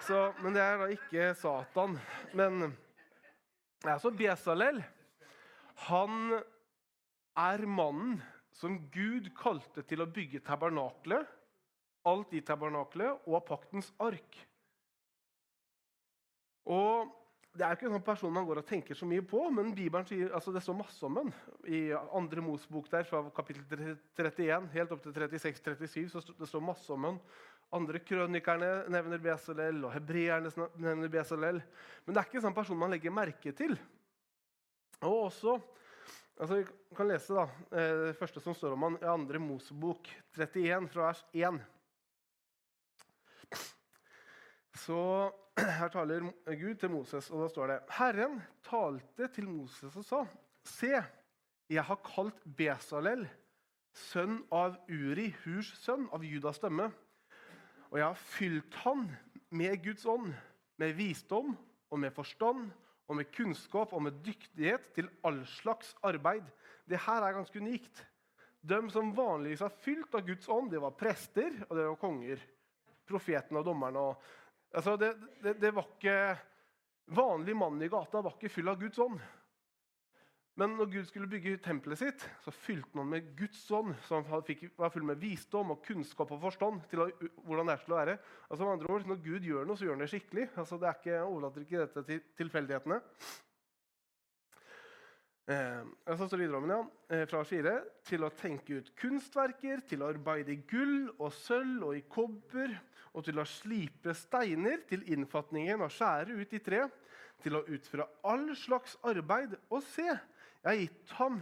Så, 0.09 0.19
men 0.41 0.55
det 0.57 0.63
er 0.65 0.79
da 0.81 0.87
ikke 0.89 1.25
Satan. 1.37 1.99
Men 2.33 2.71
altså 3.85 4.09
Besalel 4.17 4.81
Han 5.85 6.39
er 7.37 7.65
mannen 7.69 8.17
som 8.57 8.79
Gud 8.91 9.29
kalte 9.37 9.85
til 9.87 10.01
å 10.03 10.09
bygge 10.09 10.41
tabernaklet, 10.47 11.29
alt 12.09 12.33
i 12.35 12.41
tabernaklet 12.41 13.29
og 13.29 13.45
paktens 13.47 13.93
ark. 14.03 14.39
Og 16.73 17.13
det 17.53 17.67
er 17.67 17.77
ikke 17.77 17.87
en 17.91 17.99
sånn 17.99 18.07
person 18.09 18.33
man 18.33 18.49
går 18.49 18.63
og 18.63 18.67
tenker 18.67 18.97
så 18.97 19.07
mye 19.09 19.23
på, 19.29 19.45
men 19.55 19.75
Bibelen 19.77 20.09
sier, 20.09 20.33
altså 20.35 20.55
det 20.57 20.65
står 20.65 20.81
masse 20.81 21.05
om 21.07 21.21
den. 21.21 21.31
I 21.69 21.85
andre 22.17 22.43
Mosbok 22.49 22.89
der, 22.91 23.07
fra 23.07 23.23
kapittel 23.37 23.95
31 24.17 24.73
helt 24.73 24.97
opp 24.97 25.05
til 25.05 25.15
36-37 25.21 26.11
så 26.17 26.25
det 26.33 26.49
står 26.49 26.65
masse 26.65 26.97
om 26.97 27.07
den. 27.11 27.23
Andre 27.75 28.01
krønikerne 28.01 28.89
nevner 28.89 29.21
Besalel, 29.21 29.83
og 29.85 29.93
hebreerne 29.93 30.51
nevner 30.81 31.11
Besalel. 31.13 31.61
Men 32.05 32.15
det 32.15 32.21
er 32.21 32.29
ikke 32.29 32.39
en 32.41 32.47
sånn 32.47 32.57
person 32.57 32.79
man 32.81 32.95
legger 32.95 33.13
merke 33.13 33.53
til. 33.57 33.75
Og 35.05 35.27
også, 35.27 35.59
altså 36.41 36.63
Vi 36.63 36.97
kan 36.97 37.11
lese 37.11 37.35
da, 37.37 37.45
eh, 37.71 37.97
det 38.09 38.17
første 38.19 38.41
som 38.41 38.57
står 38.57 38.73
om 38.73 38.87
han 38.87 38.97
i 39.03 39.11
andre 39.13 39.39
Mosebok 39.43 40.09
31, 40.33 40.89
fra 40.89 41.11
vers 41.11 41.25
1. 41.33 41.61
Så 44.79 45.03
her 45.59 45.89
taler 45.93 46.25
Gud 46.47 46.75
til 46.81 46.91
Moses, 46.91 47.29
og 47.31 47.43
da 47.43 47.49
står 47.53 47.73
det 47.73 47.79
Herren 47.99 48.41
talte 48.65 49.29
til 49.35 49.49
Moses 49.51 49.97
og 49.97 50.07
sa, 50.07 50.25
Se, 50.69 51.03
jeg 51.69 51.85
har 51.85 52.01
kalt 52.05 52.41
Besalel, 52.57 53.27
sønn 53.93 54.43
av 54.55 54.77
Uri, 54.89 55.31
Hurs 55.45 55.73
sønn, 55.81 56.07
av 56.13 56.25
Judas 56.25 56.61
stemme. 56.61 56.91
Og 57.89 57.99
jeg 57.99 58.07
har 58.07 58.21
fylt 58.37 58.77
han 58.85 59.07
med 59.51 59.81
Guds 59.85 60.05
ånd, 60.07 60.35
med 60.79 60.93
visdom 60.99 61.55
og 61.91 62.01
med 62.01 62.13
forstand 62.15 62.69
og 63.09 63.17
med 63.17 63.31
kunnskap 63.33 63.95
og 63.97 64.03
med 64.05 64.21
dyktighet 64.25 64.91
til 64.95 65.09
all 65.25 65.41
slags 65.49 65.95
arbeid. 66.05 66.45
Det 66.89 67.01
her 67.07 67.25
er 67.25 67.37
ganske 67.39 67.61
unikt. 67.61 68.05
De 68.61 68.81
som 68.93 69.15
vanligvis 69.17 69.65
har 69.65 69.73
fylt 69.85 70.15
av 70.15 70.27
Guds 70.27 70.49
ånd, 70.53 70.71
det 70.71 70.83
var 70.83 70.97
prester 70.99 71.55
og 71.69 71.77
det 71.79 71.87
var 71.89 72.01
konger. 72.01 72.45
Profeten 73.09 73.57
og 73.57 73.67
dommerne 73.67 74.11
og 74.11 74.29
Altså, 74.69 74.99
det, 75.01 75.15
det, 75.41 75.55
det, 75.63 75.71
var 75.73 75.87
ikke 75.89 76.37
Vanlig 77.17 77.55
mann 77.57 77.81
i 77.81 77.89
gata 77.89 78.21
var 78.21 78.35
ikke 78.37 78.51
full 78.53 78.69
av 78.69 78.77
Guds 78.77 78.99
ånd. 79.01 79.17
Men 80.59 80.73
når 80.75 80.89
Gud 80.91 81.07
skulle 81.07 81.31
bygge 81.31 81.59
tempelet 81.63 82.01
sitt, 82.01 82.23
så 82.43 82.51
fylte 82.51 82.99
han 82.99 83.07
med 83.07 83.29
Guds 83.39 83.61
ånd. 83.71 83.93
Fikk, 84.47 84.65
var 84.79 84.91
full 84.91 85.05
med 85.07 85.21
visdom 85.23 85.71
og 85.71 85.85
kunnskap 85.87 86.33
og 86.35 86.41
forstand 86.43 86.81
til 86.91 87.05
hvordan 87.47 87.69
det 87.69 87.77
er 87.77 87.85
til 87.85 87.95
å 87.95 87.99
være. 88.01 88.17
Altså 88.49 88.65
med 88.65 88.73
andre 88.73 88.89
ord, 88.91 89.05
Når 89.07 89.21
Gud 89.23 89.45
gjør 89.47 89.69
noe, 89.69 89.79
så 89.79 89.87
gjør 89.87 89.95
han 89.95 90.03
det 90.03 90.09
skikkelig. 90.11 90.49
Altså 90.59 90.79
det 90.83 90.89
er 90.89 90.97
ikke, 90.99 91.21
overlater 91.29 91.63
ikke 91.63 91.85
dette 91.85 92.03
til 92.09 92.25
tilfeldighetene. 92.41 92.99
Eh, 95.49 95.85
så 96.19 96.27
står 96.27 96.43
videre 96.43 96.59
om, 96.59 96.73
ja, 96.75 97.21
fra 97.31 97.45
fire, 97.47 97.75
til 98.05 98.27
å 98.27 98.33
tenke 98.35 98.81
ut 98.81 98.91
kunstverker, 98.99 99.85
til 99.89 100.03
å 100.03 100.11
arbeide 100.11 100.53
i 100.53 100.65
gull 100.69 101.13
og 101.21 101.31
sølv 101.39 101.87
og 101.87 102.01
i 102.01 102.03
kobber, 102.11 102.75
og 103.15 103.25
til 103.25 103.39
å 103.39 103.47
slipe 103.47 104.11
steiner 104.15 104.83
til 104.91 105.07
innfatningen 105.15 105.87
og 105.87 105.95
skjære 105.95 106.35
ut 106.43 106.53
i 106.59 106.61
tre, 106.67 106.83
til 107.43 107.57
å 107.57 107.63
utføre 107.71 108.09
all 108.27 108.51
slags 108.59 108.99
arbeid. 109.07 109.55
Og 109.71 109.87
se, 109.87 110.19
jeg 110.63 110.71
har 110.71 110.81
gitt 110.81 111.13
ham 111.19 111.39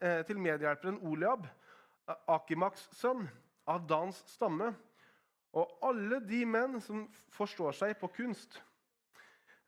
eh, 0.00 0.20
til 0.28 0.40
medhjelperen 0.42 1.00
Oliab, 1.08 1.46
Akimaks 2.28 2.84
sønn, 2.98 3.24
av 3.64 3.86
Dans 3.88 4.18
stamme. 4.28 4.74
Og 5.56 5.70
alle 5.86 6.18
de 6.26 6.42
menn 6.44 6.76
som 6.82 7.06
forstår 7.32 7.76
seg 7.78 7.94
på 8.00 8.10
kunst, 8.12 8.58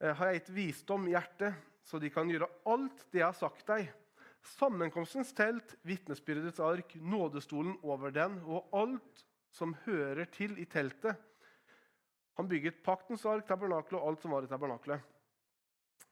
eh, 0.01 0.13
har 0.13 0.29
jeg 0.29 0.43
gitt 0.43 0.53
visdom 0.59 1.07
i 1.09 1.15
hjertet, 1.15 1.57
så 1.87 2.01
de 2.03 2.11
kan 2.13 2.29
gjøre 2.29 2.51
alt 2.69 3.07
det 3.15 3.23
jeg 3.23 3.29
har 3.29 3.39
sagt 3.39 3.65
deg. 3.71 3.89
Sammenkomstens 4.57 5.33
telt, 5.35 5.75
vitnesbyrdets 5.87 6.61
ark, 6.63 6.95
nådestolen 7.01 7.79
over 7.83 8.13
den 8.15 8.39
og 8.45 8.69
alt 8.77 9.25
som 9.51 9.75
hører 9.87 10.29
til 10.31 10.59
i 10.61 10.67
teltet. 10.71 11.17
Han 12.37 12.49
bygget 12.51 12.83
paktens 12.85 13.25
ark, 13.27 13.47
tabernakelet 13.49 13.99
og 13.99 14.11
alt 14.11 14.23
som 14.23 14.35
var 14.37 14.45
i 14.45 14.51
tabernaklet. 14.51 15.01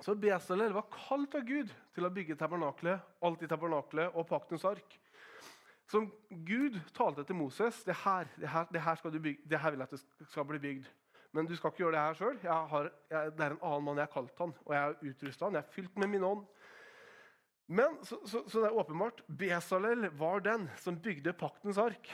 Så 0.04 0.12
Besalel 0.20 0.74
var 0.76 0.84
kalt 0.92 1.32
av 1.38 1.46
Gud 1.48 1.70
til 1.96 2.04
å 2.04 2.10
bygge 2.12 2.36
tabernaklet, 2.36 3.00
alt 3.24 3.42
i 3.42 3.48
tabernaklet 3.48 4.12
og 4.12 4.26
paktens 4.28 4.66
ark. 4.68 4.98
Som 5.88 6.10
Gud 6.44 6.76
talte 6.96 7.24
til 7.24 7.38
Moses 7.38 7.78
det 7.86 7.96
her, 8.02 8.28
det 8.36 8.50
her, 8.52 8.66
det 8.72 8.82
her, 8.84 8.98
bygge, 9.14 9.48
det 9.48 9.60
her 9.62 9.72
vil 9.72 9.80
jeg 9.80 9.88
at 9.88 9.94
det 9.96 10.28
skal 10.28 10.44
bli 10.48 10.60
bygd. 10.60 10.90
Men 11.32 11.48
du 11.48 11.54
skal 11.56 11.72
ikke 11.72 11.82
gjøre 11.86 11.96
det 11.96 12.02
her 12.02 12.18
sjøl. 12.18 12.36
Det 12.42 13.46
er 13.46 13.54
en 13.54 13.62
annen 13.64 13.86
mann 13.86 14.00
jeg 14.02 14.06
har 14.06 14.12
kalt 14.12 14.42
han, 14.42 14.52
og 14.66 14.74
jeg 14.76 14.82
har 14.82 15.08
utrusta 15.10 15.48
han. 15.48 15.56
Jeg 15.56 15.64
er 15.64 15.74
fylt 15.78 15.96
med 16.02 16.12
min 16.12 16.26
ånd. 16.28 16.44
Men, 17.66 17.96
så, 18.04 18.18
så, 18.28 18.42
så 18.44 18.60
det 18.60 18.68
er 18.68 18.76
åpenbart 18.76 19.22
Besalel 19.40 20.10
var 20.20 20.44
den 20.44 20.68
som 20.84 21.00
bygde 21.00 21.32
paktens 21.40 21.80
ark. 21.80 22.12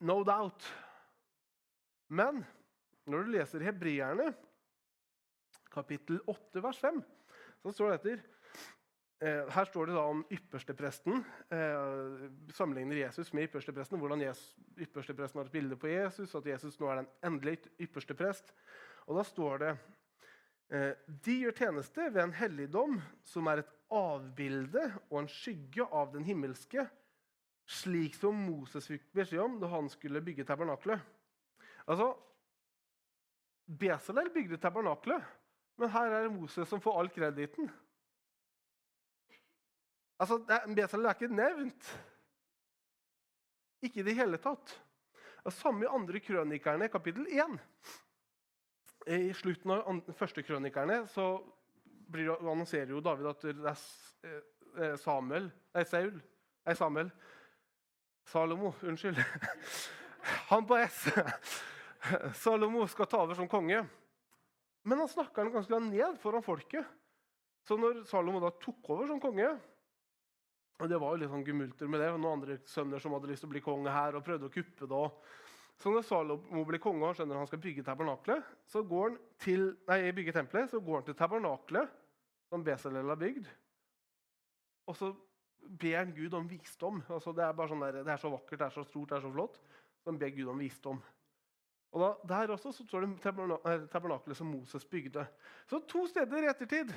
No 0.00 0.22
doubt. 0.24 0.64
Men 2.08 2.40
når 3.04 3.26
du 3.26 3.30
leser 3.36 3.68
Hebreerne, 3.68 4.30
kapittel 5.72 6.20
8, 6.28 6.62
vers 6.62 6.78
5, 6.82 7.00
så 7.62 7.72
står 7.72 7.90
det 7.90 7.98
etter 7.98 8.22
eh, 9.22 9.50
Her 9.54 9.68
står 9.68 9.88
det 9.88 9.96
da 9.96 10.04
om 10.10 10.22
ypperstepresten. 10.34 11.22
Eh, 11.54 12.24
sammenligner 12.54 13.02
Jesus 13.04 13.32
med 13.32 13.48
ypperstepresten. 13.48 14.00
Hvordan 14.00 14.24
ypperstepresten 14.76 15.40
har 15.40 15.48
et 15.48 15.56
bilde 15.56 15.78
på 15.78 15.90
Jesus, 15.92 16.34
at 16.38 16.48
Jesus 16.52 16.78
nå 16.80 16.90
er 16.90 17.02
den 17.02 17.10
endelige 17.24 17.72
ypperste 17.86 18.16
prest. 18.18 18.52
Og 19.06 19.18
da 19.18 19.26
står 19.26 19.62
det 19.62 19.70
eh, 20.72 20.90
De 21.06 21.38
gjør 21.44 21.58
tjeneste 21.64 22.08
ved 22.10 22.24
en 22.24 22.36
helligdom 22.36 22.98
som 23.26 23.48
er 23.50 23.62
et 23.62 23.78
avbilde 23.92 24.88
og 25.10 25.22
en 25.22 25.30
skygge 25.30 25.84
av 25.84 26.12
den 26.14 26.24
himmelske, 26.26 26.86
slik 27.68 28.16
som 28.18 28.36
Moses 28.36 28.88
fikk 28.90 29.04
beskjed 29.14 29.42
om 29.44 29.58
da 29.60 29.70
han 29.70 29.88
skulle 29.92 30.22
bygge 30.24 30.46
tabernaklet. 30.48 31.00
Altså, 31.86 32.12
Besalel 33.66 34.30
bygde 34.34 34.58
tabernaklet, 34.60 35.22
men 35.80 35.90
her 35.92 36.12
er 36.12 36.26
det 36.26 36.34
Moses 36.34 36.68
som 36.68 36.80
får 36.82 36.98
all 37.00 37.10
krediten. 37.12 37.70
Altså, 40.22 40.38
Besalel 40.76 41.08
er 41.08 41.16
ikke 41.16 41.34
nevnt. 41.34 41.92
Ikke 43.82 44.02
i 44.02 44.06
det 44.06 44.14
hele 44.14 44.38
tatt. 44.38 44.76
Det 45.42 45.52
samme 45.56 45.86
i 45.86 45.90
andre 45.90 46.20
krønikerne, 46.22 46.88
kapittel 46.88 47.26
1. 47.26 47.56
I 49.10 49.32
slutten 49.34 49.72
av 49.74 50.12
første 50.14 50.44
krønikerne 50.46 51.00
så 51.10 51.32
blir, 52.12 52.30
annonserer 52.36 52.92
jo 52.94 53.02
David 53.02 53.32
at 53.32 53.42
det 53.48 53.72
er 53.72 53.80
eh, 54.78 54.94
Samuel 55.00 55.48
Nei, 55.74 55.82
Saul. 55.88 56.20
Nei, 56.68 56.74
Samuel. 56.78 57.10
Salomo, 58.28 58.74
unnskyld. 58.86 59.18
Han 60.52 60.66
på 60.68 60.78
S. 60.78 61.08
Salomo 62.38 62.86
skal 62.86 63.08
ta 63.10 63.24
over 63.24 63.34
som 63.34 63.48
konge. 63.50 63.82
Men 64.82 65.02
han 65.02 65.10
snakka 65.10 65.44
ganske 65.50 65.78
ned 65.84 66.18
foran 66.22 66.44
folket. 66.44 66.86
Så 67.66 67.78
når 67.78 68.02
Salomo 68.10 68.40
da 68.42 68.50
tok 68.58 68.90
over 68.90 69.06
som 69.10 69.20
konge, 69.22 69.52
Og 70.82 70.88
Det 70.88 70.98
var 70.98 71.12
jo 71.12 71.20
litt 71.20 71.30
sånn 71.30 71.44
gemulter 71.46 71.86
med 71.86 72.00
det. 72.00 72.08
Noen 72.16 72.40
andre 72.40 72.56
sønner 72.66 72.98
som 72.98 73.12
hadde 73.14 73.28
lyst 73.30 73.44
til 73.44 73.46
å 73.46 73.52
bli 73.52 73.60
konge 73.62 73.92
her 73.92 74.16
og 74.18 74.24
prøvde 74.26 74.48
å 74.48 74.50
kuppe 74.50 74.88
det. 74.90 75.02
Så 75.78 75.92
når 75.92 76.02
Salomo 76.02 76.64
blir 76.66 76.82
konge 76.82 77.06
og 77.06 77.14
skjønner 77.14 77.38
han 77.38 77.46
skal 77.46 77.60
bygge 77.62 77.84
tabernaklet, 77.86 78.48
så 78.66 78.82
går 78.82 79.04
han 79.10 79.18
til, 79.38 79.68
nei, 79.86 80.00
bygge 80.16 80.34
tempelet, 80.34 80.72
så 80.72 80.80
går 80.82 80.98
han 80.98 81.06
til 81.06 81.18
tabernaklet 81.20 81.92
som 82.50 82.64
Besalel 82.66 83.12
har 83.14 83.20
bygd. 83.20 83.46
Og 84.90 84.98
så 84.98 85.12
ber 85.62 85.96
han 86.00 86.14
Gud 86.16 86.34
om 86.34 86.48
visdom. 86.50 87.02
Altså, 87.08 87.32
det, 87.36 87.46
er 87.46 87.56
bare 87.56 87.70
sånn 87.70 87.84
der, 87.84 88.02
det 88.02 88.14
er 88.16 88.22
så 88.22 88.32
vakkert, 88.32 88.58
det 88.58 88.66
er 88.66 88.76
så 88.76 88.84
stort, 88.88 89.12
det 89.12 89.18
er 89.18 89.26
så 89.26 89.32
flott. 89.32 89.58
Så 90.02 90.10
han 90.10 90.18
ber 90.18 90.34
Gud 90.34 90.50
om 90.50 90.62
visdom. 90.62 91.02
Og 91.92 92.00
da, 92.00 92.12
Der 92.28 92.54
også 92.54 92.72
så 92.72 92.86
står 92.86 93.04
det 93.04 93.20
tabernakelet 93.22 94.36
som 94.36 94.48
Moses 94.48 94.84
bygde. 94.84 95.26
Så 95.68 95.80
to 95.88 96.06
steder 96.08 96.46
i 96.46 96.48
ettertid, 96.48 96.92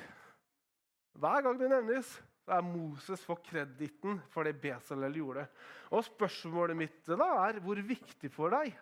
hver 1.16 1.42
gang 1.44 1.58
det 1.60 1.68
nevnes, 1.70 2.08
så 2.46 2.56
er 2.56 2.64
Moses 2.64 3.24
for 3.26 3.40
kreditten 3.44 4.20
for 4.30 4.46
det 4.46 4.56
Besalel 4.60 5.18
gjorde. 5.18 5.46
Og 5.90 6.04
Spørsmålet 6.06 6.78
mitt 6.78 7.10
da 7.10 7.28
er 7.48 7.60
hvor 7.64 7.80
viktig 7.82 8.30
for 8.32 8.54
deg 8.54 8.72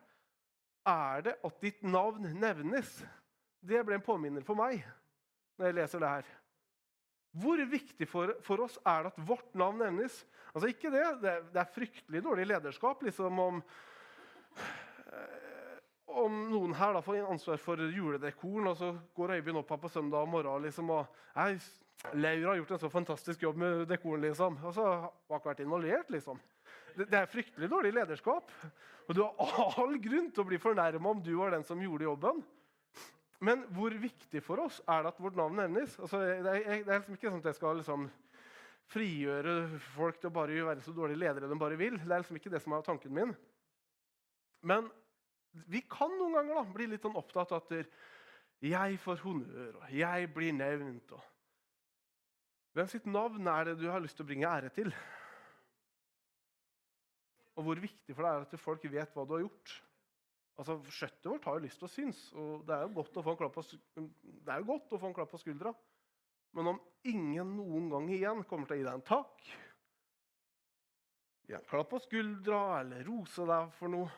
er 0.84 1.24
det 1.24 1.34
at 1.44 1.60
ditt 1.62 1.82
navn 1.82 2.28
nevnes? 2.38 2.98
Det 3.64 3.80
ble 3.86 3.96
en 3.96 4.04
påminner 4.04 4.44
for 4.44 4.58
meg 4.58 4.84
når 5.56 5.70
jeg 5.70 5.78
leser 5.78 6.02
det 6.02 6.10
her. 6.10 6.32
Hvor 7.34 7.58
viktig 7.66 8.06
for, 8.06 8.30
for, 8.46 8.62
oss 8.66 8.76
er 8.86 9.06
det 9.06 9.14
at 9.14 9.22
vårt 9.26 9.56
navn 9.58 9.80
nevnes? 9.82 10.20
Altså 10.52 10.70
ikke 10.70 10.90
Det 10.92 11.04
det 11.22 11.34
det 11.54 11.62
er 11.62 11.74
fryktelig 11.74 12.22
dårlig 12.22 12.46
lederskap 12.46 13.02
liksom 13.02 13.38
om, 13.42 13.62
eh, 14.54 14.83
om 16.22 16.36
noen 16.50 16.74
her 16.78 16.94
da 16.96 17.02
får 17.04 17.24
ansvar 17.26 17.60
for 17.62 17.80
juledekoren, 17.90 18.70
og 18.70 18.78
så 18.78 18.92
går 19.16 19.36
Øyvind 19.38 19.60
opp 19.60 19.72
her 19.74 19.80
på 19.82 19.90
søndag 19.92 20.28
morgen 20.30 20.66
liksom, 20.66 20.90
og 20.94 21.20
Ei, 21.44 21.58
Laura 22.12 22.52
har 22.52 22.58
gjort 22.60 22.74
en 22.76 22.82
så 22.82 22.90
fantastisk 22.90 23.42
jobb 23.42 23.56
med 23.58 23.86
dekoren, 23.88 24.22
liksom. 24.22 24.58
Og 24.64 24.74
så 24.76 24.84
har 24.84 25.06
hun 25.08 25.38
ikke 25.38 25.50
vært 25.52 25.62
involvert, 25.64 26.10
liksom. 26.12 26.40
Det, 26.94 27.06
det 27.10 27.18
er 27.18 27.30
fryktelig 27.30 27.70
dårlig 27.70 27.94
lederskap. 27.96 28.50
Og 29.08 29.16
du 29.16 29.22
har 29.24 29.80
all 29.82 29.96
grunn 30.02 30.28
til 30.32 30.44
å 30.44 30.48
bli 30.48 30.60
fornærma 30.60 31.10
om 31.10 31.22
du 31.24 31.32
var 31.38 31.54
den 31.54 31.64
som 31.66 31.80
gjorde 31.82 32.06
jobben. 32.06 32.42
Men 33.44 33.64
hvor 33.74 33.94
viktig 34.00 34.40
for 34.44 34.62
oss 34.64 34.78
er 34.88 35.02
det 35.04 35.12
at 35.12 35.20
vårt 35.20 35.36
navn 35.36 35.58
nevnes? 35.58 35.96
Altså, 36.00 36.20
det, 36.22 36.52
er, 36.52 36.84
det 36.84 36.92
er 36.92 37.00
liksom 37.00 37.18
ikke 37.18 37.32
sånn 37.32 37.42
at 37.42 37.50
jeg 37.50 37.58
skal 37.58 37.80
liksom 37.80 38.06
frigjøre 38.94 39.54
folk 39.94 40.20
til 40.20 40.30
å 40.30 40.34
bare 40.34 40.66
være 40.68 40.84
så 40.84 40.94
dårlige 40.94 41.22
ledere 41.24 41.48
de 41.50 41.58
bare 41.60 41.78
vil. 41.80 41.98
Det 42.00 42.08
er 42.08 42.22
liksom 42.22 42.38
ikke 42.38 42.52
det 42.52 42.62
som 42.62 42.76
er 42.76 42.86
tanken 42.86 43.16
min. 43.16 43.34
Men 44.64 44.88
vi 45.70 45.84
kan 45.90 46.12
noen 46.18 46.34
ganger 46.38 46.58
da, 46.58 46.64
bli 46.74 46.88
litt 46.90 47.04
sånn 47.04 47.18
opptatt 47.18 47.52
av 47.54 47.62
at 47.62 47.88
jeg 48.64 48.98
får 49.02 49.22
honnør, 49.22 49.78
og 49.80 49.94
jeg 49.94 50.28
blir 50.34 50.54
nevnt. 50.56 51.14
Og... 51.14 51.30
Hvem 52.74 52.90
sitt 52.90 53.06
navn 53.06 53.50
er 53.50 53.70
det 53.70 53.78
du 53.78 53.86
har 53.90 54.02
lyst 54.02 54.18
til 54.18 54.26
å 54.26 54.30
bringe 54.30 54.50
ære 54.50 54.72
til? 54.74 54.90
Og 57.54 57.68
hvor 57.68 57.78
viktig 57.78 58.16
for 58.16 58.26
deg 58.26 58.30
er 58.32 58.42
det 58.42 58.56
at 58.58 58.62
folk 58.62 58.86
vet 58.90 59.12
hva 59.14 59.26
du 59.28 59.36
har 59.36 59.44
gjort? 59.44 59.74
Altså, 60.58 60.78
Skjøttet 60.94 61.28
vårt 61.30 61.46
har 61.48 61.58
jo 61.58 61.64
lyst 61.66 61.80
til 61.82 61.88
å 61.88 61.92
synes, 61.92 62.22
og 62.38 62.64
det 62.66 62.74
er 62.74 62.86
jo 62.86 62.96
godt 62.98 63.18
å 63.18 63.24
få 63.26 63.34
en 63.34 63.38
klapp 63.38 63.54
på, 63.58 63.64
det 63.66 65.14
klapp 65.18 65.32
på 65.34 65.42
skuldra. 65.42 65.74
Men 66.54 66.74
om 66.74 66.82
ingen 67.10 67.56
noen 67.56 67.88
gang 67.90 68.10
igjen 68.14 68.42
kommer 68.46 68.70
til 68.70 68.76
å 68.76 68.80
gi 68.80 68.86
deg 68.86 68.98
en 68.98 69.06
takk, 69.06 69.48
gi 71.44 71.56
en 71.58 71.66
klapp 71.70 71.90
på 71.90 72.02
skuldra 72.04 72.60
eller 72.80 73.02
rose 73.06 73.46
deg 73.50 73.74
for 73.78 73.90
noe 73.92 74.10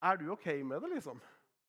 Er 0.00 0.16
du 0.16 0.30
OK 0.32 0.46
med 0.64 0.80
det, 0.82 0.94
liksom? 0.94 1.20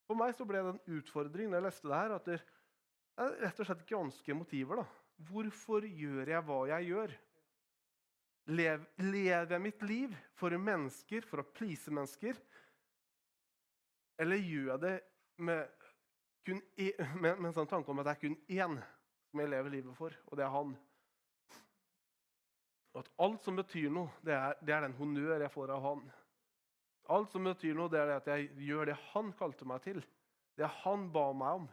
For 0.07 0.19
meg 0.19 0.33
så 0.35 0.47
ble 0.47 0.61
det 0.63 0.73
en 0.73 0.97
utfordring 0.97 1.51
når 1.51 1.59
jeg 1.59 1.67
leste 1.67 1.89
det 1.91 1.99
her, 1.99 2.13
at 2.15 2.29
det 2.29 2.37
er 2.39 3.35
rett 3.45 3.59
og 3.59 3.67
slett 3.67 3.87
granske 3.89 4.35
motiver. 4.35 4.81
da. 4.81 4.85
Hvorfor 5.27 5.85
gjør 5.85 6.31
jeg 6.33 6.47
hva 6.47 6.61
jeg 6.71 6.89
gjør? 6.91 7.13
Lever 8.51 9.51
jeg 9.53 9.61
mitt 9.61 9.83
liv 9.85 10.15
for 10.39 10.55
mennesker, 10.57 11.27
for 11.27 11.43
å 11.43 11.49
please 11.55 11.91
mennesker? 11.93 12.39
Eller 14.21 14.41
gjør 14.41 14.73
jeg 14.73 14.83
det 14.85 14.95
med, 15.41 15.87
kun 16.45 16.61
e, 16.77 16.91
med, 17.15 17.35
med 17.35 17.51
en 17.51 17.57
sånn 17.61 17.69
tanke 17.69 17.91
om 17.91 18.01
at 18.01 18.09
det 18.09 18.15
er 18.15 18.23
kun 18.23 18.39
én 18.49 18.79
som 19.31 19.43
jeg 19.43 19.51
lever 19.51 19.75
livet 19.77 19.97
for, 19.97 20.15
og 20.27 20.39
det 20.39 20.45
er 20.45 20.55
han? 20.55 20.73
Og 22.91 23.03
at 23.03 23.11
alt 23.23 23.45
som 23.45 23.55
betyr 23.55 23.91
noe, 23.93 24.11
det 24.25 24.35
er, 24.35 24.57
det 24.59 24.75
er 24.75 24.83
den 24.83 24.97
honnør 24.97 25.39
jeg 25.39 25.53
får 25.53 25.71
av 25.77 25.85
han. 25.85 26.03
Alt 27.09 27.31
som 27.33 27.43
betyr 27.43 27.75
noe, 27.75 27.89
det 27.89 27.99
er 27.99 28.13
at 28.15 28.27
jeg 28.29 28.51
gjør 28.67 28.91
det 28.91 28.97
han 29.11 29.31
kalte 29.37 29.65
meg 29.67 29.81
til. 29.83 30.01
Det 30.57 30.67
han 30.83 31.07
ba 31.13 31.31
meg 31.33 31.61
om. 31.61 31.67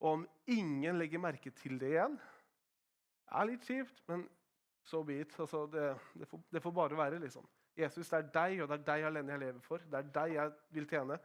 Og 0.00 0.10
om 0.12 0.24
ingen 0.52 0.98
legger 1.00 1.22
merke 1.22 1.50
til 1.56 1.78
det 1.80 1.94
igjen 1.94 2.18
Det 2.18 3.38
er 3.40 3.48
litt 3.48 3.64
kjipt, 3.64 4.02
men 4.10 4.26
so 4.86 5.02
be 5.02 5.20
it. 5.20 5.32
Altså, 5.40 5.64
det, 5.72 5.86
det, 6.14 6.28
får, 6.28 6.42
det, 6.52 6.62
får, 6.62 6.74
bare 6.76 6.98
være. 6.98 7.18
liksom. 7.18 7.48
Jesus, 7.76 8.08
det 8.08 8.18
er 8.18 8.28
deg, 8.34 8.62
og 8.62 8.68
det 8.68 8.78
er 8.78 8.84
deg 8.86 9.06
alene 9.08 9.32
jeg 9.32 9.42
lever 9.42 9.64
for. 9.64 9.82
Det 9.82 9.98
er 9.98 10.12
deg 10.14 10.34
jeg 10.36 10.52
vil 10.76 10.88
tjene. 10.88 11.18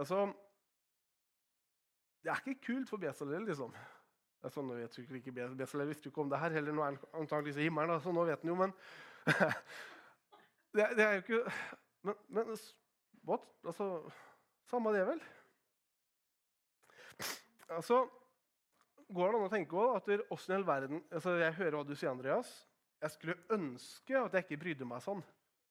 Altså 0.00 0.32
Det 2.22 2.30
er 2.30 2.40
ikke 2.46 2.66
kult 2.66 2.88
for 2.88 2.96
Besalel, 2.96 3.44
liksom. 3.48 3.74
Altså, 4.42 4.62
nå 4.62 4.76
vet 4.76 4.96
du 4.96 5.14
ikke 5.14 5.32
Besalel 5.32 5.88
visste 5.88 6.08
jo 6.08 6.12
ikke 6.14 6.20
om 6.24 6.30
det 6.30 6.40
her 6.40 6.56
heller. 6.56 6.72
Nå 6.72 6.82
er 6.82 6.92
han 6.92 6.98
antakeligvis 7.22 7.60
i 7.60 7.68
himmelen, 7.68 8.00
så 8.00 8.12
nå 8.12 8.24
vet 8.24 8.40
han 8.40 8.52
jo, 8.52 8.56
men 8.60 8.72
det, 10.76 10.86
det, 10.96 11.04
er 11.04 11.12
jo 11.12 11.24
ikke 11.24 11.52
Men, 12.06 12.14
men 12.28 12.56
what? 13.28 13.44
Altså 13.64 14.10
Samme 14.70 14.92
det, 14.94 15.06
vel? 15.06 15.20
Altså 17.68 18.04
går 19.10 19.32
det 19.32 19.38
an 19.40 19.46
å 19.46 19.50
tenke 19.50 19.76
også 19.76 20.14
at 20.14 20.32
åssen 20.34 20.54
i 20.54 20.56
all 20.58 20.66
verden 20.66 21.02
altså 21.10 21.34
Jeg 21.40 21.56
hører 21.58 21.76
hva 21.78 21.86
du 21.86 21.94
sier, 21.94 22.12
Andreas. 22.12 22.50
Jeg 23.00 23.14
skulle 23.16 23.36
ønske 23.56 24.18
at 24.18 24.34
jeg 24.36 24.46
ikke 24.46 24.60
brydde 24.60 24.88
meg 24.88 25.02
sånn. 25.02 25.22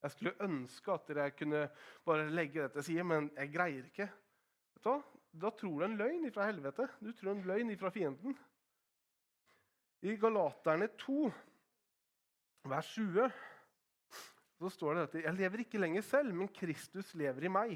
Jeg 0.04 0.16
skulle 0.16 0.46
ønske 0.46 0.94
at 0.96 1.12
jeg 1.16 1.36
kunne 1.38 1.66
bare 2.08 2.30
legge 2.32 2.64
det 2.64 2.72
til 2.74 2.86
side, 2.88 3.06
men 3.06 3.30
jeg 3.36 3.52
greier 3.54 3.88
ikke. 3.90 4.08
Vet 4.78 4.88
du? 4.88 5.18
Da 5.44 5.52
tror 5.54 5.82
du 5.82 5.86
en 5.86 5.98
løgn 6.00 6.26
ifra 6.26 6.48
helvete. 6.50 6.88
Du 7.04 7.12
tror 7.14 7.36
en 7.36 7.44
løgn 7.46 7.70
ifra 7.74 7.92
fienden. 7.94 8.38
I 10.02 10.16
Galaterne 10.18 10.88
2, 10.98 11.30
vers 12.72 12.92
20, 12.96 13.28
så 14.60 14.70
står 14.74 14.96
det 14.96 15.08
at 15.08 15.18
jeg 15.24 15.38
lever 15.38 15.64
ikke 15.64 15.80
lenger 15.80 16.04
selv, 16.06 16.36
men 16.36 16.52
Kristus 16.52 17.14
lever 17.18 17.48
i 17.48 17.52
meg. 17.52 17.76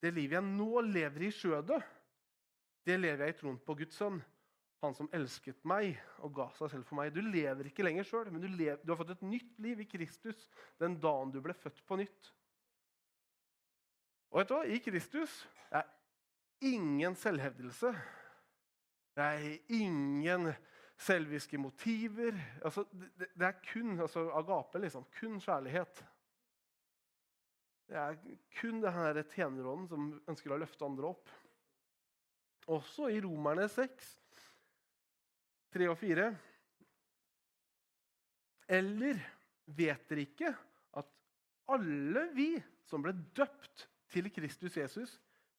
Det 0.00 0.12
livet 0.16 0.38
jeg 0.38 0.46
nå 0.48 0.84
lever 0.88 1.26
i 1.26 1.32
skjødet, 1.34 1.80
det 2.88 2.96
lever 2.96 3.26
jeg 3.26 3.34
i 3.34 3.38
troen 3.40 3.58
på 3.60 3.76
Guds 3.76 3.98
sønn 4.00 4.22
han 4.80 4.96
som 4.96 5.10
elsket 5.12 5.60
meg 5.68 5.98
og 6.24 6.32
ga 6.38 6.46
seg 6.56 6.72
selv 6.72 6.88
for 6.88 6.96
meg. 6.96 7.12
Du 7.12 7.20
lever 7.20 7.68
ikke 7.68 7.84
lenger 7.84 8.06
sjøl, 8.08 8.30
men 8.32 8.42
du, 8.42 8.48
lever, 8.48 8.80
du, 8.82 8.92
har 8.92 9.00
fått 9.00 9.12
et 9.12 9.26
nytt 9.26 9.58
liv 9.60 9.82
i 9.82 9.88
Kristus 9.88 10.46
den 10.80 10.96
dagen 11.02 11.32
du 11.34 11.40
ble 11.44 11.54
født 11.56 11.82
på 11.86 11.98
nytt. 12.00 12.30
Og 14.30 14.40
vet 14.40 14.50
du 14.50 14.56
hva? 14.56 14.62
I 14.64 14.80
Kristus 14.80 15.34
er 15.74 15.84
ingen 16.64 17.16
selvhevdelse. 17.18 17.92
Det 19.16 19.26
er 19.26 19.76
ingen 19.76 20.52
selviske 21.00 21.58
motiver. 21.58 22.36
Altså, 22.64 22.84
det, 22.92 23.30
det, 23.34 23.46
er 23.46 23.60
kun 23.72 24.00
altså, 24.00 24.28
agape, 24.36 24.82
liksom. 24.84 25.06
Kun 25.20 25.40
kjærlighet. 25.40 26.04
Det 27.90 27.98
er 27.98 28.18
kun 28.60 28.82
denne 28.84 29.24
tjenerånden 29.32 29.88
som 29.90 30.10
ønsker 30.30 30.54
å 30.54 30.60
løfte 30.60 30.86
andre 30.86 31.10
opp. 31.10 31.30
Også 32.70 33.08
i 33.10 33.18
Romerne 33.24 33.66
6 33.68 34.16
3 35.74 35.86
og 35.90 35.98
4. 35.98 36.26
Eller 38.70 39.18
vet 39.70 40.06
dere 40.10 40.24
ikke 40.26 40.50
at 40.98 41.10
alle 41.70 42.26
vi 42.34 42.52
som 42.86 43.02
ble 43.02 43.14
døpt 43.38 43.86
til 44.10 44.30
Kristus 44.34 44.76
Jesus, 44.78 45.12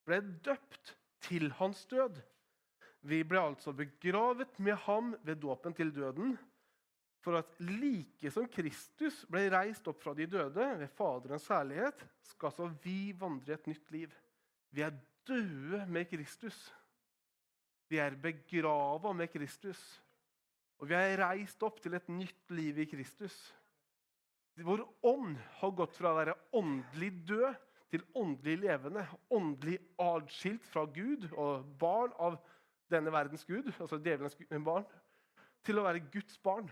ble 0.08 0.20
døpt 0.44 0.96
til 1.24 1.52
hans 1.60 1.86
død? 1.92 2.20
Vi 3.02 3.24
ble 3.26 3.42
altså 3.42 3.74
begravet 3.74 4.60
med 4.62 4.78
ham 4.86 5.16
ved 5.26 5.40
dåpen 5.42 5.74
til 5.74 5.90
døden, 5.94 6.36
for 7.22 7.38
at 7.38 7.58
like 7.62 8.32
som 8.34 8.48
Kristus 8.50 9.22
ble 9.30 9.46
reist 9.54 9.86
opp 9.90 10.02
fra 10.02 10.14
de 10.18 10.26
døde 10.30 10.66
ved 10.80 10.90
Faderens 10.98 11.48
herlighet, 11.54 12.02
skal 12.34 12.54
så 12.54 12.70
vi 12.82 13.14
vandre 13.18 13.58
et 13.58 13.68
nytt 13.70 13.92
liv. 13.94 14.14
Vi 14.74 14.86
er 14.86 14.96
døde 15.28 15.86
med 15.90 16.10
Kristus. 16.10 16.58
Vi 17.90 18.00
er 18.02 18.18
begrava 18.18 19.14
med 19.14 19.30
Kristus. 19.34 19.82
Og 20.82 20.90
vi 20.90 20.98
er 20.98 21.20
reist 21.22 21.62
opp 21.62 21.82
til 21.82 21.94
et 21.94 22.08
nytt 22.10 22.54
liv 22.58 22.80
i 22.82 22.88
Kristus. 22.90 23.36
Vår 24.62 24.82
ånd 25.06 25.38
har 25.60 25.76
gått 25.78 25.94
fra 25.98 26.12
å 26.12 26.18
være 26.18 26.38
åndelig 26.58 27.12
død 27.30 27.60
til 27.94 28.06
åndelig 28.18 28.58
levende. 28.64 29.06
Åndelig 29.30 29.78
atskilt 30.02 30.66
fra 30.70 30.88
Gud 30.90 31.28
og 31.32 31.70
barn 31.82 32.16
av 32.18 32.40
denne 32.92 33.14
verdens 33.14 33.46
gud, 33.48 33.72
altså 33.80 34.00
djevelens 34.00 34.38
barn, 34.66 34.86
til 35.66 35.80
å 35.80 35.86
være 35.86 36.06
Guds 36.12 36.38
barn. 36.44 36.70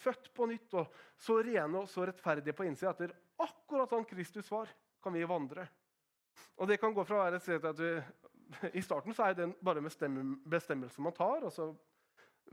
Født 0.00 0.30
på 0.36 0.46
nytt 0.48 0.74
og 0.78 0.94
så 1.20 1.40
rene 1.44 1.82
og 1.82 1.90
så 1.90 2.06
rettferdige 2.08 2.56
på 2.56 2.66
innsida 2.68 2.94
at 2.94 3.14
akkurat 3.40 3.90
sånn 3.90 4.08
Kristus 4.08 4.50
var, 4.52 4.70
kan 5.02 5.14
vi 5.16 5.26
vandre. 5.28 5.66
Og 6.60 6.68
det 6.68 6.78
kan 6.80 6.94
gå 6.94 7.04
fra 7.08 7.18
å 7.18 7.24
være 7.24 7.40
et 7.40 7.46
sted 7.46 7.64
at 7.64 7.80
vi 7.80 7.94
i 8.76 8.82
starten 8.82 9.14
så 9.14 9.28
er 9.28 9.36
det 9.38 9.48
bare 9.64 9.82
en 9.82 10.34
bestemmelse 10.50 11.02
man 11.02 11.16
tar, 11.16 11.44
og 11.46 11.52
så 11.54 11.70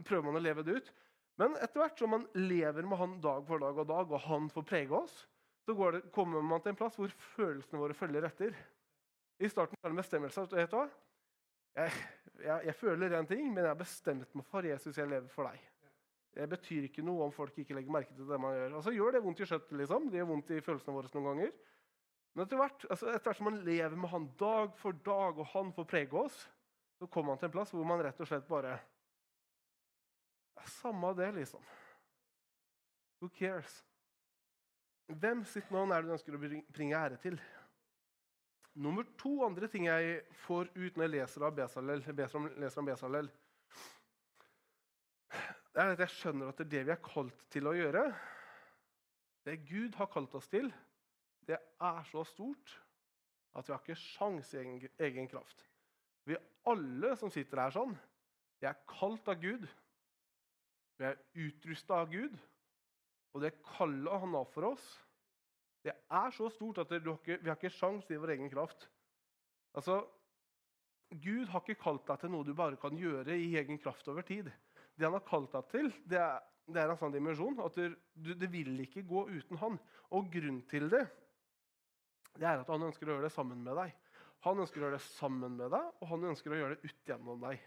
prøver 0.06 0.28
man 0.28 0.40
å 0.40 0.44
leve 0.44 0.64
det 0.66 0.78
ut. 0.78 0.92
Men 1.38 1.58
etter 1.62 1.82
hvert 1.82 2.00
som 2.00 2.14
man 2.14 2.26
lever 2.38 2.86
med 2.86 2.98
han 2.98 3.18
dag 3.22 3.44
for 3.48 3.62
dag 3.62 3.78
og 3.78 3.90
dag, 3.90 4.14
og 4.14 4.24
han 4.26 4.50
får 4.54 4.66
prege 4.68 4.98
oss, 4.98 5.20
så 5.66 5.76
det, 5.92 6.06
kommer 6.16 6.42
man 6.42 6.62
til 6.64 6.72
en 6.72 6.80
plass 6.80 6.96
hvor 6.98 7.12
følelsene 7.36 7.82
våre 7.82 7.98
følger 7.98 8.26
etter. 8.30 8.56
I 9.44 9.50
starten 9.52 9.78
er 9.78 9.90
det 9.90 9.94
en 9.94 10.00
bestemmelse. 10.00 10.46
vet 10.54 10.72
du 10.72 10.78
hva? 10.80 10.88
Jeg, 11.78 11.92
jeg, 12.44 12.66
jeg 12.70 12.76
føler 12.76 13.18
en 13.18 13.28
ting, 13.30 13.48
men 13.50 13.64
jeg 13.64 13.72
har 13.72 13.80
bestemt 13.80 14.36
meg 14.38 14.46
for 14.50 14.66
Jesus, 14.66 14.98
jeg 14.98 15.10
lever 15.10 15.30
for 15.34 15.50
deg. 15.50 15.64
Det 16.38 16.46
betyr 16.52 16.86
ikke 16.86 17.06
noe 17.06 17.26
om 17.26 17.34
folk 17.34 17.56
ikke 17.58 17.74
legger 17.74 17.94
merke 17.94 18.14
til 18.14 18.28
det 18.30 18.38
man 18.42 18.54
gjør. 18.54 18.76
Altså, 18.78 18.94
gjør 18.94 19.16
det 19.16 19.24
vondt 19.24 19.40
i 19.42 19.48
kjøttet, 19.50 19.74
liksom. 19.80 20.12
Det 20.12 20.20
gjør 20.20 20.30
vondt 20.30 20.52
i 20.54 20.62
følelsene 20.62 20.94
våre 20.94 21.10
noen 21.16 21.28
ganger. 21.32 21.56
Men 22.36 22.44
etter 22.44 22.62
hvert, 22.62 22.86
altså, 22.94 23.10
etter 23.10 23.32
hvert 23.32 23.40
som 23.40 23.48
man 23.50 23.58
lever 23.66 23.98
med 23.98 24.12
han 24.12 24.28
dag 24.38 24.76
for 24.78 25.00
dag, 25.08 25.40
og 25.42 25.50
han 25.56 25.72
får 25.74 25.88
prege 25.90 26.20
oss, 26.20 26.44
så 27.00 27.10
kommer 27.10 27.34
man 27.34 27.42
til 27.42 27.50
en 27.50 27.56
plass 27.56 27.74
hvor 27.74 27.90
man 27.90 28.04
rett 28.06 28.22
og 28.22 28.30
slett 28.30 28.48
bare 28.50 28.78
Samme 30.68 31.14
det, 31.16 31.30
liksom. 31.32 31.62
Who 33.22 33.30
cares? 33.32 33.78
Hvem 35.08 35.46
sitt 35.48 35.70
navn 35.72 35.94
er 35.96 36.04
det 36.04 36.10
du 36.10 36.16
ønsker 36.18 36.36
å 36.36 36.42
bringe 36.76 37.00
ære 37.00 37.18
til? 37.24 37.38
Nummer 38.78 39.08
to 39.18 39.32
andre 39.46 39.68
ting 39.72 39.88
jeg 39.88 40.20
får 40.44 40.70
ut 40.76 40.98
når 40.98 41.08
jeg 41.08 41.14
leser, 41.16 41.46
av 41.48 41.56
Besalel, 41.58 42.04
leser 42.62 42.82
om 42.82 42.90
Besalel, 42.90 43.30
det 45.74 45.84
er 45.84 45.94
at 45.94 46.04
jeg 46.06 46.14
skjønner 46.14 46.52
at 46.52 46.60
det 46.62 46.68
det 46.72 46.84
vi 46.88 46.94
er 46.94 47.02
kalt 47.06 47.42
til 47.54 47.70
å 47.70 47.74
gjøre. 47.78 48.04
Det 49.46 49.60
Gud 49.66 49.98
har 49.98 50.10
kalt 50.14 50.34
oss 50.38 50.50
til, 50.50 50.70
det 51.48 51.58
er 51.58 52.06
så 52.12 52.24
stort 52.28 52.74
at 53.58 53.66
vi 53.66 53.74
har 53.74 53.82
ikke 53.82 53.98
sjans 53.98 54.54
i 54.54 54.62
egen, 54.62 54.88
egen 55.08 55.30
kraft. 55.32 55.66
Vi 56.26 56.38
alle 56.70 57.14
som 57.18 57.32
sitter 57.34 57.62
her 57.64 57.74
sånn, 57.74 57.96
vi 58.62 58.70
er 58.70 58.78
kalt 58.90 59.30
av 59.32 59.42
Gud. 59.42 59.66
Vi 60.98 61.06
er 61.06 61.18
utrusta 61.46 62.02
av 62.04 62.12
Gud. 62.12 62.38
Og 63.34 63.44
det 63.46 63.56
kallet 63.66 64.22
han 64.22 64.34
har 64.38 64.50
for 64.50 64.72
oss, 64.72 64.86
det 65.88 65.96
er 65.96 66.36
så 66.36 66.50
stort 66.52 66.82
at 66.84 66.92
ikke, 66.98 67.40
vi 67.40 67.48
har 67.48 67.56
ikke 67.56 67.72
sjans 67.72 68.08
i 68.12 68.20
vår 68.20 68.36
egen 68.36 68.52
kraft. 68.52 68.88
Altså, 69.78 70.02
Gud 71.08 71.48
har 71.54 71.64
ikke 71.64 71.80
kalt 71.80 72.08
deg 72.10 72.20
til 72.20 72.34
noe 72.34 72.44
du 72.44 72.52
bare 72.58 72.80
kan 72.82 72.98
gjøre 73.00 73.38
i 73.38 73.54
egen 73.56 73.80
kraft 73.80 74.08
over 74.12 74.26
tid. 74.28 74.50
Det 74.98 75.08
han 75.08 75.16
har 75.16 75.24
kalt 75.28 75.54
deg 75.54 75.70
til, 75.72 75.92
det 76.10 76.20
er, 76.20 76.42
det 76.68 76.82
er 76.82 76.92
en 76.92 77.00
sånn 77.00 77.16
dimensjon 77.16 77.62
at 77.64 77.78
du, 77.80 78.34
det 78.36 78.50
vil 78.52 78.74
ikke 78.84 79.06
gå 79.08 79.24
uten 79.32 79.62
han. 79.62 79.80
Og 80.18 80.28
grunnen 80.34 80.66
til 80.68 80.90
det, 80.92 81.06
det 82.36 82.50
er 82.50 82.62
at 82.66 82.74
han 82.74 82.84
ønsker 82.90 83.08
å 83.08 83.16
gjøre 83.16 83.30
det 83.30 83.36
sammen 83.38 83.64
med 83.64 83.80
deg. 83.80 83.96
Han 84.46 84.60
ønsker 84.62 84.82
å 84.82 84.86
gjøre 84.86 85.00
det 85.00 85.08
sammen 85.08 85.56
med 85.58 85.72
deg, 85.74 85.94
og 86.02 86.12
han 86.12 86.28
ønsker 86.34 86.54
å 86.54 86.60
gjøre 86.60 86.76
det 86.76 86.92
ut 86.92 87.10
gjennom 87.10 87.42
deg. 87.48 87.64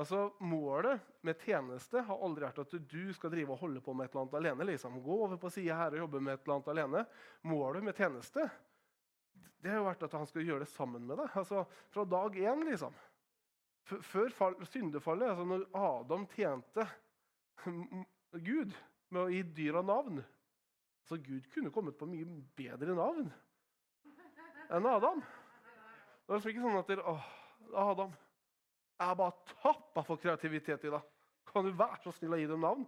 Altså, 0.00 0.30
Målet 0.40 1.02
med 1.26 1.42
tjeneste 1.44 2.00
har 2.06 2.24
aldri 2.24 2.46
vært 2.46 2.62
at 2.62 2.74
du 2.88 3.12
skal 3.12 3.32
drive 3.34 3.52
og 3.52 3.60
holde 3.66 3.82
på 3.84 3.92
med 3.92 4.08
et 4.08 4.14
eller 4.14 4.24
annet 4.24 4.38
alene. 4.40 4.66
liksom. 4.70 4.96
Gå 5.04 5.18
over 5.26 5.36
på 5.40 5.50
sida 5.52 5.76
her 5.76 5.96
og 5.96 6.06
jobbe 6.06 6.22
med 6.24 6.34
et 6.34 6.46
eller 6.46 6.56
annet 6.56 6.72
alene. 6.72 7.04
Målet 7.50 7.84
med 7.84 7.96
tjeneste 7.98 8.48
det 9.60 9.68
har 9.68 9.82
jo 9.82 9.88
vært 9.90 10.06
at 10.06 10.14
han 10.16 10.24
skal 10.24 10.46
gjøre 10.46 10.64
det 10.64 10.72
sammen 10.72 11.04
med 11.04 11.20
deg. 11.20 11.34
Altså, 11.36 11.66
Fra 11.92 12.06
dag 12.08 12.36
én, 12.40 12.64
liksom. 12.64 12.96
Før 13.84 14.32
fall, 14.32 14.56
syndefallet, 14.70 15.28
altså 15.28 15.44
når 15.44 15.66
Adam 15.76 16.26
tjente 16.32 16.86
Gud 18.48 18.72
med 19.10 19.20
å 19.20 19.30
gi 19.32 19.42
dyra 19.60 19.82
navn 19.84 20.22
så 21.10 21.16
Gud 21.16 21.46
kunne 21.50 21.72
kommet 21.74 21.98
på 21.98 22.06
mye 22.06 22.26
bedre 22.54 22.94
navn 22.94 23.30
enn 24.70 24.86
Adam. 24.86 25.18
Det 25.18 26.30
var 26.30 26.38
liksom 26.38 26.52
ikke 26.52 26.62
sånn 26.62 26.78
at 26.78 26.90
dere, 26.92 27.14
Adam, 27.82 28.12
jeg 29.00 29.08
er 29.08 29.18
bare 29.18 29.56
tappa 29.62 30.04
for 30.04 30.20
kreativitet 30.20 30.84
i 30.84 30.92
dag. 30.92 31.04
Kan 31.50 31.66
du 31.66 31.72
være 31.76 31.98
så 32.04 32.12
snill 32.14 32.36
å 32.36 32.40
gi 32.40 32.48
dem 32.50 32.64
navn? 32.64 32.84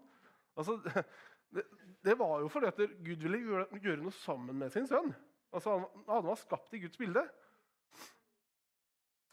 Altså, 0.61 0.77
det, 1.57 1.64
det, 2.05 2.16
var 2.20 2.42
jo 2.42 2.51
fordi 2.53 2.68
at 2.68 2.83
Gud 3.01 3.25
ville 3.25 3.40
gjøre, 3.40 3.66
gjøre, 3.81 4.03
noe 4.05 4.18
sammen 4.20 4.59
med 4.61 4.75
sin 4.75 4.88
sønn. 4.90 5.11
Altså, 5.53 5.79
Adam 6.05 6.29
var 6.29 6.40
skapt 6.40 6.77
i 6.77 6.83
Guds 6.85 7.01
bilde. 7.01 7.25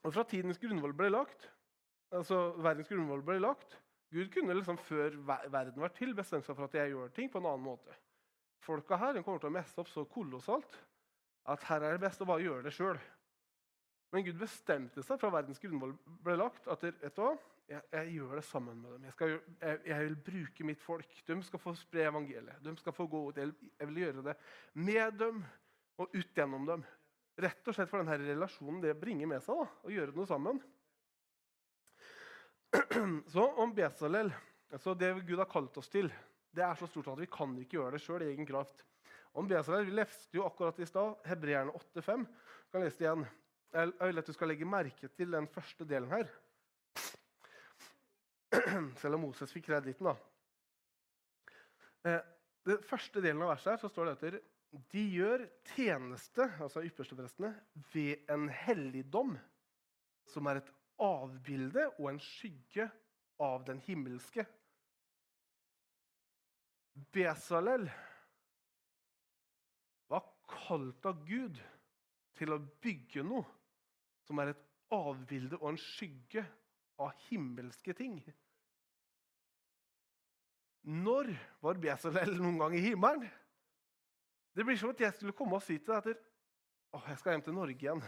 Og 0.08 0.16
Fra 0.16 0.24
tidens 0.24 0.60
grunnvoll 0.62 0.96
ble 0.96 1.12
lagt, 1.12 1.50
altså 2.16 2.54
verdens 2.64 2.88
grunnvoll 2.88 3.22
ble 3.28 3.36
lagt 3.44 3.76
Gud 4.10 4.32
kunne 4.34 4.56
liksom 4.58 4.78
før 4.82 5.18
verden 5.54 5.82
var 5.84 5.92
til, 5.94 6.16
bestemt 6.18 6.48
seg 6.48 6.58
for 6.58 6.66
at 6.66 6.78
jeg 6.80 6.94
gjør 6.96 7.12
ting 7.14 7.30
på 7.30 7.42
en 7.42 7.50
annen 7.52 7.66
måte. 7.68 7.94
Folka 8.66 8.98
her 8.98 9.20
kommer 9.22 9.42
til 9.42 9.52
å 9.52 9.54
messe 9.54 9.78
opp 9.82 9.90
så 9.92 10.06
kolossalt 10.10 10.80
at 11.50 11.66
her 11.70 11.86
er 11.86 11.96
det 11.96 12.04
best 12.08 12.22
å 12.24 12.28
bare 12.30 12.44
gjøre 12.44 12.66
det 12.66 12.74
sjøl. 12.74 12.98
Men 14.10 14.26
Gud 14.26 14.40
bestemte 14.42 15.04
seg 15.06 15.20
fra 15.22 15.30
verdens 15.34 15.62
grunnvoll 15.62 15.94
ble 16.26 16.36
lagt 16.40 16.68
at? 16.72 16.86
Jeg, 17.70 17.82
jeg, 17.94 18.14
gjør 18.16 18.40
det 18.40 18.46
sammen 18.48 18.80
med 18.82 18.96
dem. 18.96 19.04
Jeg, 19.06 19.14
skal, 19.14 19.34
jeg, 19.62 19.82
jeg, 19.86 20.06
vil 20.08 20.16
bruke 20.26 20.66
mitt 20.66 20.82
folk. 20.82 21.12
De 21.28 21.36
skal 21.46 21.62
få 21.62 21.76
spre 21.78 22.08
evangeliet. 22.10 22.64
De 22.66 22.74
skal 22.80 22.96
få 22.98 23.06
gå 23.12 23.28
ut. 23.28 23.38
Jeg 23.38 23.90
vil 23.92 24.00
gjøre 24.02 24.24
det 24.26 24.36
med 24.82 25.20
dem 25.20 25.44
og 26.02 26.16
ut 26.16 26.34
gjennom 26.34 26.66
dem. 26.66 26.86
Rett 27.40 27.70
og 27.70 27.76
slett 27.76 27.92
for 27.92 28.02
denne 28.02 28.18
relasjonen 28.20 28.82
det 28.84 28.98
bringer 29.00 29.30
med 29.30 29.44
seg. 29.46 29.62
da, 29.62 29.70
Å 29.86 29.94
gjøre 29.94 30.16
noe 30.18 30.30
sammen. 30.30 30.62
Så 33.34 33.46
om 33.62 33.72
Besalel 33.76 34.34
altså 34.70 34.94
Det 34.98 35.14
Gud 35.26 35.40
har 35.42 35.50
kalt 35.50 35.78
oss 35.82 35.90
til, 35.90 36.12
det 36.54 36.62
er 36.66 36.78
så 36.78 36.86
stort 36.90 37.08
at 37.14 37.22
vi 37.22 37.30
kan 37.32 37.56
ikke 37.58 37.80
gjøre 37.80 37.96
det 37.96 38.02
sjøl 38.04 38.26
i 38.26 38.32
egen 38.34 38.46
kraft. 38.50 38.84
Om 39.38 39.48
Besalel, 39.50 39.86
Vi 39.86 39.96
leste 39.98 40.38
jo 40.38 40.46
akkurat 40.46 40.80
i 40.82 40.90
stad 40.90 41.22
Hebreerne 41.30 41.74
8,5. 41.74 42.26
kan 42.72 42.84
lese 42.84 42.98
det 42.98 43.06
igjen. 43.06 43.26
Jeg 43.74 43.92
vil 44.00 44.18
at 44.18 44.28
du 44.28 44.34
skal 44.34 44.50
legge 44.50 44.66
merke 44.66 45.08
til 45.14 45.32
den 45.32 45.48
første 45.48 45.86
delen 45.86 46.10
her. 46.10 46.30
Selv 49.02 49.18
om 49.20 49.28
Moses 49.28 49.52
fikk 49.54 49.68
kreditten, 49.70 50.10
da. 50.10 50.16
Eh, 52.10 52.24
den 52.66 52.82
første 52.90 53.22
delen 53.22 53.44
av 53.46 53.54
verset 53.54 53.76
her 53.76 53.82
så 53.84 53.92
står 53.92 54.10
det 54.10 54.16
etter 54.16 54.40
De 54.94 55.04
gjør 55.14 55.46
tjeneste, 55.76 56.48
altså 56.62 56.82
yppersteprestene, 56.86 57.54
ved 57.94 58.26
en 58.34 58.50
helligdom 58.50 59.36
som 60.30 60.50
er 60.50 60.62
et 60.62 60.74
avbilde 61.02 61.86
og 62.00 62.10
en 62.12 62.22
skygge 62.22 62.90
av 63.42 63.64
den 63.70 63.80
himmelske. 63.86 64.46
Besalel 67.14 67.86
var 70.10 70.26
kalt 70.50 71.06
av 71.06 71.22
Gud 71.30 71.62
til 72.40 72.56
å 72.56 72.60
bygge 72.82 73.24
noe 73.24 73.59
som 74.30 74.40
er 74.44 74.54
et 74.54 74.64
avbilde 74.94 75.58
og 75.58 75.72
en 75.72 75.82
skygge 75.82 76.46
av 77.02 77.14
himmelske 77.30 77.96
ting. 77.98 78.20
Når 80.90 81.32
var 81.64 81.82
Besalel 81.82 82.38
noen 82.38 82.60
gang 82.62 82.78
i 82.78 82.84
himmelen? 82.84 83.26
Det 84.54 84.66
blir 84.66 84.78
som 84.80 84.94
at 84.94 85.02
jeg 85.02 85.16
skulle 85.16 85.36
komme 85.38 85.58
og 85.58 85.66
si 85.66 85.78
til 85.78 85.94
deg 85.94 86.14
at 86.14 86.26
å, 86.90 87.02
jeg 87.06 87.20
skal 87.22 87.36
hjem 87.36 87.46
til 87.46 87.56
Norge 87.58 87.78
igjen. 87.78 88.02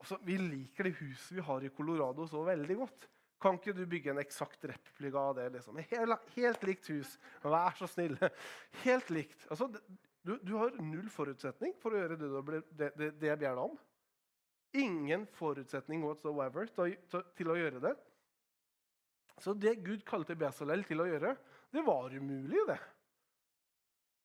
Altså, 0.00 0.18
vi 0.26 0.36
liker 0.40 0.88
det 0.88 0.96
huset 0.98 1.36
vi 1.36 1.44
har 1.46 1.64
i 1.64 1.72
Colorado 1.74 2.26
så 2.28 2.42
veldig 2.46 2.76
godt. 2.80 3.06
Kan 3.40 3.56
ikke 3.56 3.74
du 3.76 3.84
bygge 3.88 4.12
en 4.12 4.20
eksakt 4.20 4.66
replika 4.68 5.20
av 5.30 5.36
det? 5.38 5.46
liksom? 5.54 5.78
Helt, 5.92 6.32
helt, 6.34 6.64
likt 6.68 6.90
hus. 6.92 7.14
Vær 7.44 7.76
så 7.78 7.88
snill. 7.88 8.18
Helt 8.84 9.12
likt. 9.14 9.46
Altså, 9.48 9.70
du, 10.26 10.34
du, 10.42 10.56
har 10.58 10.74
null 10.82 11.08
forutsetning 11.12 11.76
for 11.80 11.94
å 11.94 12.02
gjøre 12.02 12.18
det, 12.20 12.58
det, 12.76 12.90
det, 12.98 13.12
det 13.22 13.30
jeg 13.30 13.40
ber 13.40 13.54
deg 13.54 13.62
om. 13.62 13.78
Ingen 14.72 15.26
forutsetning 15.34 16.04
whatsoever 16.06 16.68
til, 16.70 17.50
å 17.50 17.58
gjøre 17.58 17.82
det. 17.82 17.94
Så 19.40 19.54
det 19.56 19.80
Gud 19.82 20.04
kalte 20.06 20.36
Besalel 20.38 20.84
til 20.86 21.02
å 21.02 21.08
gjøre, 21.08 21.34
det 21.72 21.82
var 21.86 22.12
umulig, 22.14 22.60
det. 22.68 22.78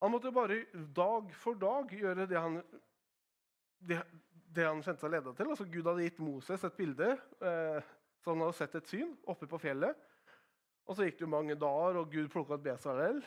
Han 0.03 0.11
måtte 0.13 0.33
bare 0.35 0.59
dag 0.93 1.31
for 1.39 1.57
dag 1.57 1.93
gjøre 1.93 2.27
det 2.29 2.37
han, 2.37 2.59
det, 3.79 4.01
det 4.53 4.67
han 4.67 4.83
kjente 4.85 5.01
seg 5.01 5.13
leda 5.13 5.33
til. 5.33 5.49
Altså, 5.49 5.65
Gud 5.71 5.87
hadde 5.87 6.05
gitt 6.05 6.21
Moses 6.21 6.65
et 6.67 6.77
bilde, 6.77 7.13
eh, 7.41 7.93
så 8.21 8.33
han 8.33 8.43
hadde 8.43 8.57
sett 8.59 8.75
et 8.77 8.91
syn 8.91 9.15
oppe 9.31 9.49
på 9.49 9.61
fjellet. 9.61 9.97
Og 10.85 10.97
Så 10.97 11.07
gikk 11.07 11.23
det 11.23 11.31
mange 11.31 11.55
dager, 11.57 12.01
og 12.01 12.11
Gud 12.11 12.29
plukka 12.29 12.59
ut 12.59 12.65
Besalel, 12.65 13.23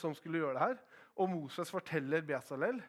som 0.00 0.14
skulle 0.16 0.40
gjøre 0.40 0.56
det 0.56 0.64
her. 0.64 0.78
Og 1.20 1.28
Moses 1.28 1.72
forteller 1.72 2.24
Besalel 2.24 2.80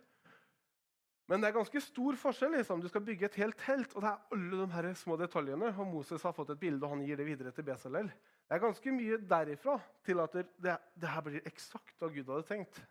men 1.29 1.43
det 1.43 1.51
er 1.51 1.57
ganske 1.59 1.81
stor 1.85 2.17
forskjell. 2.17 2.55
Liksom. 2.57 2.81
Du 2.81 2.87
skal 2.89 3.03
bygge 3.05 3.27
et 3.27 3.35
helt 3.37 3.57
telt, 3.61 3.91
og 3.93 4.01
det 4.01 4.09
er 4.09 4.33
alle 4.33 4.61
de 4.63 4.67
her 4.73 4.87
små 4.97 5.17
detaljene. 5.19 5.69
Og 5.77 5.91
Moses 5.91 6.23
har 6.25 6.33
fått 6.33 6.55
et 6.55 6.61
bilde, 6.61 6.81
og 6.81 6.95
han 6.95 7.03
gir 7.05 7.19
det 7.19 7.27
videre 7.27 7.51
til 7.53 7.67
Besalel. 7.67 8.09
Det 8.09 8.57
er 8.57 8.63
ganske 8.63 8.93
mye 8.95 9.19
derifra 9.29 9.75
til 10.07 10.23
at 10.23 10.39
det, 10.57 10.77
det 10.97 11.11
her 11.13 11.25
blir 11.27 11.45
eksakt 11.45 12.01
hva 12.01 12.09
Gud 12.09 12.31
hadde 12.33 12.47
tenkt. 12.49 12.81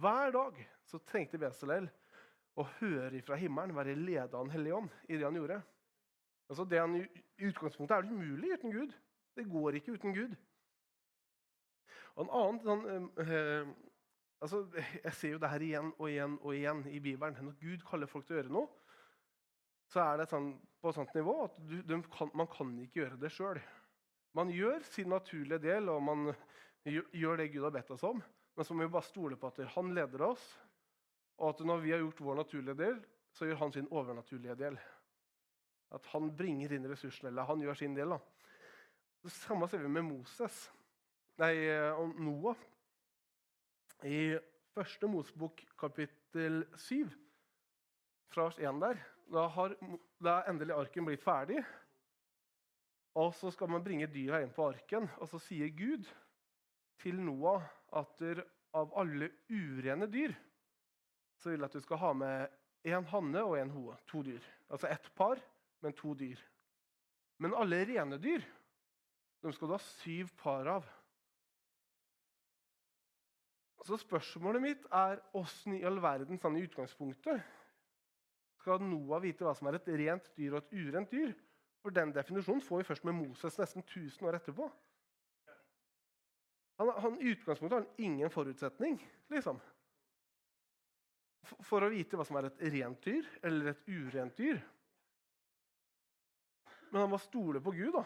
Hver 0.00 0.32
dag 0.32 0.62
så 0.88 1.02
trengte 1.04 1.40
Besalel 1.42 1.90
å 2.56 2.64
høre 2.78 3.20
fra 3.26 3.36
himmelen, 3.36 3.76
være 3.76 3.98
ledet 3.98 4.32
av 4.32 4.46
Den 4.46 4.54
hellige 4.54 4.80
ånd 4.80 4.96
i 5.08 5.18
det 5.18 5.28
han 5.28 5.36
gjorde. 5.36 5.60
Altså 6.50 6.64
det 6.64 6.80
han, 6.80 6.96
I 6.96 7.50
utgangspunktet 7.50 7.96
er 7.98 8.06
det 8.08 8.16
umulig 8.16 8.54
uten 8.56 8.72
Gud. 8.72 8.96
Det 9.36 9.44
går 9.52 9.76
ikke 9.78 9.98
uten 10.00 10.16
Gud. 10.16 10.32
Og 12.16 12.24
en 12.24 12.32
annen 12.40 12.64
sånn, 12.64 13.10
øh, 13.20 13.68
Altså, 14.40 14.64
jeg 15.04 15.12
ser 15.16 15.34
jo 15.34 15.40
det 15.42 15.50
her 15.52 15.64
igjen 15.64 15.92
og 15.98 16.06
igjen 16.10 16.38
og 16.40 16.54
igjen 16.56 16.84
i 16.88 17.00
Bibelen. 17.00 17.36
Når 17.44 17.58
Gud 17.60 17.84
kaller 17.88 18.10
folk 18.10 18.26
til 18.26 18.38
å 18.38 18.40
gjøre 18.40 18.54
noe, 18.56 18.70
så 19.90 20.04
er 20.04 20.20
det 20.20 20.30
sånn, 20.30 20.52
på 20.80 20.90
et 20.90 20.96
sånt 20.96 21.14
nivå 21.18 21.34
at 21.44 21.56
du, 21.66 21.96
kan, 22.14 22.30
man 22.38 22.48
kan 22.50 22.72
ikke 22.78 23.02
gjøre 23.02 23.18
det 23.20 23.32
sjøl. 23.34 23.58
Man 24.38 24.52
gjør 24.54 24.84
sin 24.86 25.10
naturlige 25.10 25.58
del, 25.64 25.88
og 25.90 26.04
man 26.06 26.28
gjør 26.86 27.40
det 27.40 27.50
Gud 27.50 27.66
har 27.66 27.74
bedt 27.74 27.90
oss 27.96 28.04
om. 28.06 28.20
Men 28.54 28.66
så 28.66 28.74
må 28.74 28.86
vi 28.86 28.94
bare 28.94 29.08
stole 29.08 29.38
på 29.40 29.50
at 29.50 29.58
han 29.74 29.90
leder 29.96 30.22
oss, 30.28 30.44
og 31.40 31.54
at 31.54 31.62
når 31.66 31.82
vi 31.82 31.92
har 31.94 32.02
gjort 32.04 32.22
vår 32.22 32.38
naturlige 32.42 32.78
del, 32.78 33.00
så 33.34 33.46
gjør 33.48 33.62
han 33.64 33.72
sin 33.74 33.88
overnaturlige 33.90 34.56
del. 34.58 34.78
At 35.94 36.06
han 36.12 36.30
bringer 36.36 36.76
inn 36.76 36.86
ressursene, 36.90 37.32
eller 37.32 37.48
han 37.48 37.62
gjør 37.64 37.78
sin 37.80 37.96
del. 37.96 38.14
da. 38.14 38.20
Det 39.24 39.32
samme 39.34 39.68
ser 39.68 39.82
vi 39.82 39.90
med 39.90 40.06
Moses, 40.06 40.62
nei, 41.40 41.54
eh, 41.66 42.04
Noah. 42.20 42.58
I 44.04 44.38
første 44.72 45.08
Mosebok, 45.10 45.60
kapittel 45.78 46.62
7, 46.76 47.10
fra 48.32 48.46
vers 48.46 48.58
1 48.58 48.80
der, 48.80 49.00
da 49.30 49.46
har 49.52 49.74
da 50.24 50.36
er 50.38 50.48
endelig 50.50 50.74
arken 50.74 51.04
blitt 51.04 51.22
ferdig. 51.24 51.60
Og 53.20 53.34
så 53.34 53.50
skal 53.52 53.68
man 53.68 53.84
bringe 53.84 54.08
dyra 54.08 54.40
inn 54.40 54.52
på 54.54 54.70
arken, 54.70 55.08
og 55.18 55.28
så 55.28 55.40
sier 55.42 55.68
Gud 55.76 56.08
til 57.02 57.20
Noah 57.20 57.66
at 57.98 58.22
av 58.72 58.94
alle 59.00 59.32
urene 59.50 60.06
dyr 60.08 60.32
så 61.40 61.50
vil 61.50 61.62
jeg 61.62 61.70
at 61.70 61.76
du 61.76 61.80
skal 61.80 62.00
ha 62.02 62.12
med 62.12 62.88
én 62.88 63.06
hanne 63.08 63.42
og 63.44 63.56
én 63.56 63.72
hoe. 63.72 63.96
To 64.12 64.20
dyr. 64.22 64.44
Altså 64.68 64.88
ett 64.92 65.08
par, 65.16 65.40
men 65.80 65.96
to 65.96 66.12
dyr. 66.14 66.40
Men 67.40 67.56
alle 67.56 67.84
rene 67.88 68.18
dyr 68.20 68.44
de 69.40 69.52
skal 69.56 69.70
du 69.70 69.72
ha 69.72 69.80
syv 69.80 70.28
par 70.36 70.68
av. 70.68 70.88
Så 73.86 73.96
spørsmålet 73.96 74.62
mitt 74.62 74.84
er 74.92 75.22
åssen 75.36 75.78
i 75.78 75.84
all 75.88 76.00
verden 76.02 76.40
sånn 76.40 76.58
i 76.60 76.66
utgangspunktet 76.66 77.40
skal 78.60 78.82
Noah 78.84 79.22
vite 79.24 79.46
hva 79.46 79.54
som 79.56 79.70
er 79.70 79.78
et 79.78 79.88
rent 80.02 80.26
dyr 80.36 80.52
og 80.52 80.60
et 80.60 80.74
urent 80.76 81.12
dyr? 81.12 81.32
For 81.80 81.96
den 81.96 82.12
definisjonen 82.12 82.60
får 82.60 82.82
vi 82.82 82.88
først 82.90 83.06
med 83.08 83.16
Moses 83.16 83.56
nesten 83.56 83.84
1000 83.86 84.26
år 84.28 84.36
etterpå. 84.36 84.66
Han, 86.80 86.90
han, 86.96 87.16
I 87.20 87.32
utgangspunktet 87.32 87.76
har 87.76 87.86
han 87.86 88.04
ingen 88.04 88.32
forutsetning, 88.32 88.98
liksom. 89.32 89.60
For, 91.64 91.82
å 91.82 91.90
vite 91.92 92.16
hva 92.20 92.24
som 92.28 92.36
er 92.36 92.50
et 92.50 92.62
rent 92.72 93.00
dyr 93.04 93.26
eller 93.48 93.72
et 93.72 93.88
urent 93.88 94.36
dyr. 94.36 94.60
Men 96.90 97.04
han 97.04 97.12
må 97.12 97.20
stole 97.22 97.62
på 97.64 97.72
Gud, 97.76 97.94
da. 97.96 98.04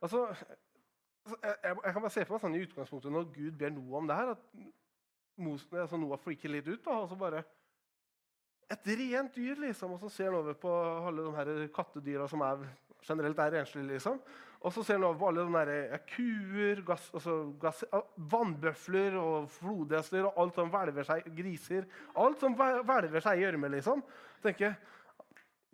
Altså, 0.00 0.22
altså, 0.30 1.38
jeg, 1.42 1.56
jeg, 1.62 1.92
kan 1.92 2.02
bare 2.02 2.14
se 2.14 2.24
for 2.24 2.36
meg 2.36 2.44
sånn 2.44 2.58
i 2.58 2.62
utgangspunktet 2.66 3.14
når 3.14 3.30
Gud 3.34 3.58
ber 3.58 3.74
Noah 3.74 4.00
om 4.00 4.10
det 4.10 4.18
her, 4.20 4.32
at 4.36 4.46
Mos, 5.40 5.64
altså 5.72 5.98
Noah 6.00 6.20
freaker 6.20 6.52
litt 6.52 6.68
ut. 6.68 6.82
da, 6.84 6.98
og 7.02 7.08
så 7.10 7.18
bare 7.18 7.44
Et 8.70 8.86
rent 8.86 9.34
dyr, 9.34 9.56
liksom. 9.58 9.96
Og 9.96 9.98
så 10.04 10.08
ser 10.14 10.28
han 10.30 10.36
over 10.38 10.54
på 10.54 10.70
alle 11.08 11.24
de 11.26 11.32
her 11.34 11.66
kattedyra 11.74 12.28
som 12.30 12.40
er, 12.46 12.60
generelt 13.02 13.38
er 13.42 13.50
renslige, 13.56 13.88
liksom. 13.96 14.20
Og 14.60 14.72
så 14.76 14.84
ser 14.84 14.98
han 15.00 15.04
over 15.08 15.18
på 15.18 15.28
alle 15.30 15.42
de 15.42 15.52
der, 15.56 15.70
ja, 15.90 15.98
kuer, 16.12 16.82
gass, 16.86 17.08
altså, 17.16 17.34
gass, 17.60 17.80
vannbøfler 18.30 19.16
og 19.18 19.48
flodhester 19.50 20.28
og 20.28 20.38
alt 20.38 20.54
som 20.60 20.70
hvelver 20.70 21.08
seg, 21.08 21.26
griser. 21.34 21.88
Alt 22.14 22.38
som 22.44 22.54
hvel- 22.54 22.84
hvelver 22.86 23.24
seg 23.24 23.40
i 23.40 23.46
gjørme, 23.46 23.72
liksom. 23.74 24.04
tenker 24.44 24.76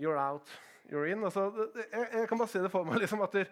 You're 0.01 0.17
out. 0.17 0.49
You're 0.89 1.09
in. 1.11 1.25
Altså, 1.25 1.51
jeg, 1.75 2.09
jeg 2.13 2.29
kan 2.29 2.39
bare 2.39 2.49
se 2.49 2.63
det 2.63 2.71
for 2.71 2.85
meg. 2.85 3.01
liksom, 3.03 3.21
at 3.27 3.33
det, 3.33 3.47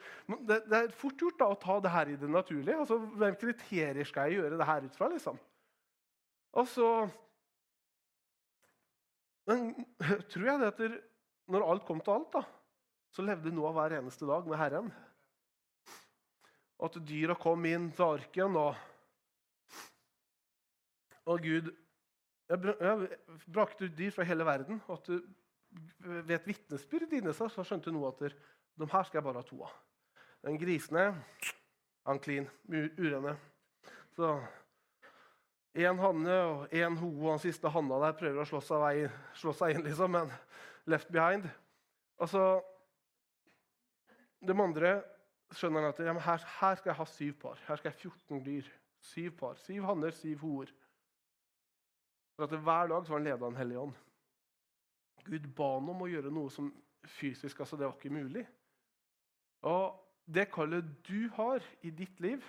det 0.48 0.78
er 0.78 0.92
fort 0.94 1.18
gjort 1.20 1.40
da, 1.40 1.50
å 1.50 1.58
ta 1.60 1.80
det 1.84 1.90
her 1.90 2.12
i 2.12 2.16
det 2.16 2.30
naturlige. 2.30 2.78
altså, 2.78 2.98
Hvem 2.98 3.36
kriterier 3.40 4.04
skal 4.08 4.30
jeg 4.30 4.40
gjøre 4.40 4.56
det 4.60 4.68
her 4.70 4.86
ut 4.86 4.96
fra? 4.96 5.08
liksom? 5.12 5.36
Og 6.54 6.68
så 6.70 6.88
Men 9.50 9.74
tror 10.30 10.46
jeg 10.48 10.60
det 10.62 10.70
at 10.72 11.00
når 11.52 11.66
alt 11.68 11.84
kom 11.84 11.98
til 12.00 12.14
alt, 12.14 12.30
da, 12.32 12.40
så 13.12 13.22
levde 13.22 13.52
Noah 13.52 13.74
hver 13.76 13.98
eneste 13.98 14.24
dag 14.24 14.46
med 14.48 14.56
Herren. 14.56 14.86
Og 16.80 16.86
at 16.88 17.02
dyra 17.04 17.36
kom 17.36 17.66
inn 17.68 17.90
til 17.92 18.14
arken, 18.16 18.56
og, 18.56 18.72
og 21.28 21.44
Gud 21.44 21.68
jeg, 22.48 23.18
brakte 23.52 23.84
ut 23.84 23.98
dyr 23.98 24.16
fra 24.16 24.24
hele 24.24 24.46
verden. 24.48 24.80
og 24.86 24.98
at 24.98 25.12
du, 25.12 25.20
Ved 25.98 26.30
et 26.36 26.46
vitnesbyrd 26.46 27.10
seg 27.34 27.50
så 27.50 27.64
skjønte 27.66 27.90
Noah 27.92 28.12
at 28.14 28.36
de 28.78 28.86
her 28.86 29.06
skal 29.06 29.18
jeg 29.18 29.24
bare 29.26 29.40
ha 29.40 29.46
to 29.48 29.56
av. 29.66 29.72
Den 30.44 30.58
grisene 30.60 31.08
han 32.06 32.20
clean, 32.20 32.46
urene. 32.70 33.32
Så 34.14 34.36
én 35.74 35.98
hanne 35.98 36.36
og 36.46 36.74
én 36.74 36.96
ho, 37.00 37.08
og 37.08 37.32
den 37.32 37.42
siste 37.42 37.70
hanna 37.70 37.98
der 38.06 38.14
prøver 38.18 38.44
å 38.44 38.46
slå 38.46 38.60
seg, 38.62 38.82
vei, 38.82 39.08
slå 39.40 39.54
seg 39.56 39.74
inn, 39.74 39.82
liksom, 39.88 40.14
men 40.14 40.30
left 40.90 41.10
behind. 41.12 41.48
Altså, 42.20 42.62
De 44.44 44.52
andre 44.52 44.98
skjønner 45.56 45.86
at 45.88 46.00
ja, 46.04 46.12
her, 46.12 46.42
her 46.60 46.74
skal 46.76 46.90
jeg 46.90 46.98
ha 46.98 47.04
syv 47.08 47.36
par. 47.40 47.60
Her 47.64 47.78
skal 47.80 47.88
jeg 47.90 47.96
ha 47.96 48.10
14 48.10 48.42
dyr. 48.44 48.66
Syv 49.00 49.30
par. 49.38 49.54
Syv 49.62 49.86
hanner, 49.88 50.12
syv 50.12 50.42
hoer. 50.44 50.72
For 52.36 52.44
at 52.44 52.58
Hver 52.66 52.90
dag 52.92 53.06
så 53.06 53.14
var 53.14 53.22
han 53.22 53.24
ledet 53.24 53.40
av 53.40 53.46
Den 53.46 53.60
hellige 53.62 53.84
ånd. 53.86 53.94
Gud 55.24 55.46
ba 55.56 55.70
ham 55.78 55.88
om 55.94 56.04
å 56.04 56.10
gjøre 56.10 56.32
noe 56.34 56.52
som 56.52 56.68
fysisk 57.16 57.62
altså 57.64 57.78
Det 57.80 57.86
var 57.88 57.96
ikke 57.96 58.12
mulig. 58.12 58.44
Og 59.64 59.96
det 60.28 60.50
kallet 60.52 60.88
du 61.08 61.28
har 61.36 61.64
i 61.84 61.90
ditt 61.90 62.20
liv, 62.20 62.44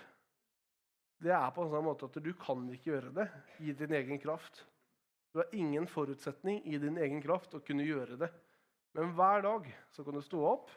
det 1.26 1.34
er 1.34 1.52
på 1.54 1.66
en 1.66 1.74
sånn 1.74 1.86
måte 1.88 2.08
at 2.08 2.18
du 2.22 2.32
kan 2.38 2.64
ikke 2.72 2.94
gjøre 2.94 3.12
det 3.16 3.28
i 3.66 3.74
din 3.78 3.94
egen 3.98 4.22
kraft. 4.22 4.64
Du 5.34 5.42
har 5.42 5.56
ingen 5.58 5.88
forutsetning 5.90 6.62
i 6.70 6.78
din 6.80 6.98
egen 7.02 7.22
kraft 7.24 7.58
å 7.58 7.64
kunne 7.66 7.86
gjøre 7.88 8.20
det. 8.22 8.30
Men 8.96 9.12
hver 9.18 9.44
dag 9.44 9.66
så 9.92 10.06
kan 10.06 10.16
du 10.16 10.24
stå 10.24 10.44
opp 10.48 10.70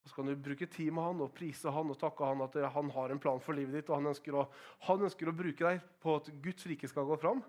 og 0.00 0.08
så 0.08 0.16
kan 0.16 0.30
du 0.30 0.36
bruke 0.36 0.66
tid 0.70 0.92
med 0.96 1.04
han 1.04 1.20
og 1.20 1.32
prise 1.36 1.72
han 1.72 1.92
og 1.92 1.98
takke 2.00 2.24
han 2.24 2.40
at 2.44 2.56
han 2.74 2.92
har 2.94 3.12
en 3.12 3.20
plan 3.20 3.40
for 3.44 3.56
livet 3.56 3.76
ditt. 3.76 3.90
og 3.90 4.00
Han 4.00 4.12
ønsker 4.14 4.36
å, 4.36 4.46
han 4.88 5.04
ønsker 5.04 5.28
å 5.28 5.36
bruke 5.36 5.66
deg 5.66 5.82
på 6.00 6.14
at 6.16 6.30
Guds 6.40 6.66
rike 6.70 6.88
skal 6.88 7.08
gå 7.08 7.18
fram. 7.20 7.42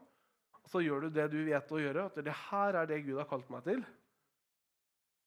Så 0.68 0.84
gjør 0.84 1.08
du 1.08 1.16
det 1.16 1.30
du 1.32 1.40
vet 1.48 1.72
å 1.72 1.80
gjøre. 1.80 2.10
At 2.12 2.20
det 2.20 2.36
her 2.50 2.82
er 2.82 2.90
det 2.90 3.02
Gud 3.08 3.18
har 3.22 3.30
kalt 3.30 3.48
meg 3.54 3.64
til. 3.68 3.86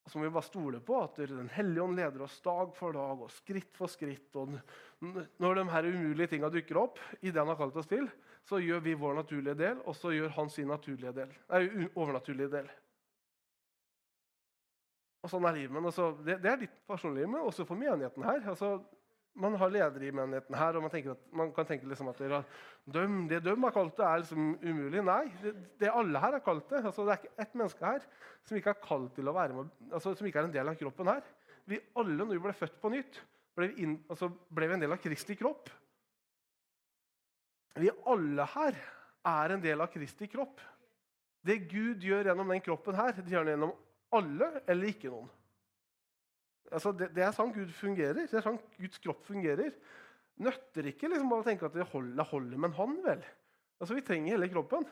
Og 0.04 0.12
så 0.12 0.20
må 0.20 0.26
vi 0.26 0.34
bare 0.34 0.44
stole 0.44 0.80
på 0.84 0.98
at 1.00 1.16
Den 1.16 1.48
hellige 1.54 1.82
ånd 1.82 1.96
leder 1.96 2.26
oss 2.26 2.36
dag 2.44 2.74
for 2.76 2.92
dag 2.92 3.24
og 3.24 3.32
skritt 3.32 3.72
for 3.76 3.88
skritt. 3.88 4.36
og 4.36 4.52
Når 5.40 5.60
de 5.60 5.64
her 5.72 5.88
umulige 5.88 6.34
tinga 6.34 6.50
dukker 6.52 6.80
opp, 6.82 7.00
i 7.22 7.30
det 7.30 7.40
han 7.40 7.48
har 7.48 7.60
kalt 7.60 7.76
oss 7.80 7.88
til, 7.88 8.08
så 8.44 8.60
gjør 8.60 8.82
vi 8.84 8.98
vår 9.00 9.16
naturlige 9.22 9.56
del, 9.56 9.80
og 9.88 9.96
så 9.96 10.12
gjør 10.12 10.34
han 10.36 10.50
sin 10.52 10.68
del, 10.68 11.30
nei, 11.48 11.88
overnaturlige 11.94 12.50
del. 12.52 12.68
Og 15.24 15.32
sånn 15.32 15.46
er 15.48 15.56
livet. 15.56 15.80
Altså, 15.80 16.10
det, 16.20 16.36
det 16.44 16.50
er 16.50 16.60
ditt 16.60 16.74
personlige 16.84 17.24
liv, 17.24 17.32
men 17.32 17.46
også 17.48 17.64
for 17.64 17.80
menigheten 17.80 18.26
her. 18.28 18.42
Altså, 18.52 18.74
man 19.34 19.56
har 19.58 19.72
ledere 19.72 20.06
i 20.06 20.14
menigheten 20.14 20.54
her, 20.54 20.76
og 20.78 20.84
man, 20.84 20.94
at, 20.94 21.22
man 21.34 21.52
kan 21.54 21.66
tenke 21.66 21.88
liksom 21.90 22.08
at 22.12 22.20
døm, 22.86 23.24
det 23.28 23.40
de 23.42 23.54
har 23.64 23.74
kalt 23.74 23.96
det, 23.98 24.06
er 24.06 24.22
liksom 24.22 24.50
umulig. 24.62 25.02
Nei, 25.04 25.24
det, 25.42 25.54
det 25.80 25.90
alle 25.90 26.20
her 26.22 26.36
har 26.36 26.44
kalt 26.44 26.68
det. 26.70 26.84
Altså, 26.84 27.06
det 27.06 27.14
er 27.14 27.22
ikke 27.22 27.42
ett 27.42 27.56
menneske 27.58 27.86
her 27.86 28.04
som 28.44 28.58
ikke 28.58 28.74
med, 29.56 29.70
altså, 29.90 30.14
som 30.14 30.26
ikke 30.26 30.38
er 30.38 30.48
en 30.48 30.54
del 30.54 30.70
av 30.70 30.78
kroppen 30.78 31.10
her. 31.10 31.22
Vi 31.66 31.80
alle, 31.96 32.18
når 32.20 32.36
vi 32.36 32.42
ble 32.44 32.54
født 32.54 32.80
på 32.80 32.92
nytt, 32.92 33.22
ble 33.56 33.70
vi, 33.70 33.86
inn, 33.86 33.96
altså, 34.12 34.28
ble 34.28 34.68
vi 34.68 34.76
en 34.76 34.84
del 34.84 34.94
av 34.94 35.02
Kristi 35.02 35.36
kropp. 35.40 35.70
Vi 37.80 37.90
alle 38.06 38.46
her 38.54 38.78
er 39.26 39.54
en 39.54 39.62
del 39.64 39.82
av 39.82 39.90
Kristi 39.90 40.28
kropp. 40.30 40.60
Det 41.44 41.64
Gud 41.68 42.04
gjør 42.04 42.30
gjennom 42.30 42.52
den 42.54 42.62
kroppen 42.64 42.96
her, 42.96 43.16
det 43.16 43.32
gjør 43.32 43.42
han 43.42 43.56
gjennom 43.56 43.74
alle 44.14 44.50
eller 44.70 44.92
ikke 44.92 45.10
noen. 45.10 45.32
Altså, 46.72 46.92
det, 46.96 47.10
det 47.16 47.24
er 47.24 47.34
sånn 47.36 47.52
Gud 47.54 47.72
fungerer. 47.76 48.24
Det 48.24 48.38
er 48.38 48.44
sånn 48.44 48.60
Guds 48.78 49.00
kropp 49.02 49.24
fungerer. 49.26 49.74
Nøtter 50.42 50.88
ikke 50.90 51.10
liksom 51.10 51.30
bare 51.30 51.44
å 51.44 51.46
tenke 51.46 51.68
at 51.68 51.76
det 51.76 51.86
holder, 51.92 52.26
holder 52.30 52.60
med 52.60 52.72
en 52.72 52.78
hånd, 52.78 53.00
vel. 53.04 53.24
Altså, 53.80 53.96
Vi 53.98 54.04
trenger 54.06 54.34
hele 54.34 54.50
kroppen. 54.50 54.86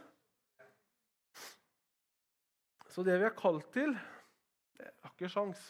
Så 2.93 3.05
det 3.07 3.17
vi 3.17 3.25
er 3.25 3.33
kalt 3.33 3.71
til, 3.73 3.95
det 4.77 4.91
har 5.01 5.15
ikke 5.15 5.31
sjans. 5.33 5.61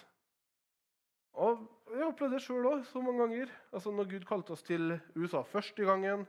Og 1.39 1.63
Jeg 1.93 2.01
har 2.01 2.09
opplevd 2.09 2.35
det 2.35 2.41
sjøl 2.41 2.67
òg 2.71 2.85
så 2.89 3.01
mange 3.05 3.21
ganger. 3.21 3.51
Altså, 3.71 3.93
når 3.93 4.09
Gud 4.11 4.25
kalte 4.29 4.55
oss 4.55 4.65
til 4.65 4.95
USA 5.15 5.43
første 5.45 5.85
gangen, 5.85 6.27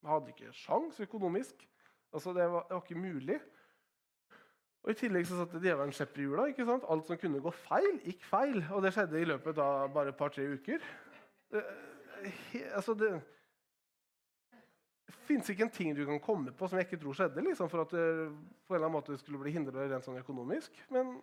vi 0.00 0.10
hadde 0.10 0.32
ikke 0.32 0.52
sjans 0.56 1.00
økonomisk. 1.04 1.64
Altså, 2.12 2.32
det 2.36 2.46
var, 2.50 2.64
det 2.68 2.76
var 2.76 2.82
ikke 2.84 3.00
mulig. 3.00 3.38
Og 4.84 4.92
I 4.92 4.96
tillegg 5.00 5.24
så 5.24 5.38
satte 5.38 5.62
djevelen 5.64 5.94
skjepp 5.96 6.18
i 6.18 6.26
hjula. 6.26 6.48
ikke 6.50 6.66
sant? 6.68 6.84
Alt 6.92 7.08
som 7.08 7.20
kunne 7.20 7.40
gå 7.40 7.52
feil, 7.56 7.94
gikk 8.04 8.26
feil. 8.28 8.58
Og 8.76 8.82
det 8.84 8.92
skjedde 8.92 9.20
i 9.20 9.28
løpet 9.30 9.60
av 9.64 9.86
bare 9.94 10.12
et 10.12 10.18
par-tre 10.18 10.44
uker. 10.58 10.84
Det, 11.54 11.62
he, 12.52 12.60
altså 12.76 12.92
det, 13.00 13.14
fins 15.24 15.48
ikke 15.48 15.64
en 15.64 15.72
ting 15.72 15.94
du 15.96 16.02
kan 16.04 16.20
komme 16.20 16.52
på 16.52 16.68
som 16.68 16.76
jeg 16.76 16.88
ikke 16.88 17.00
tror 17.00 17.16
skjedde, 17.16 17.44
liksom, 17.46 17.70
for 17.72 17.84
at 17.84 17.94
det 17.96 18.04
på 18.04 18.74
en 18.74 18.76
eller 18.76 18.90
annen 18.90 18.96
måte 18.98 19.16
skulle 19.20 19.40
bli 19.40 19.54
hindret 19.54 19.88
rent 19.88 20.04
sånn 20.04 20.20
økonomisk. 20.20 20.76
Men, 20.92 21.16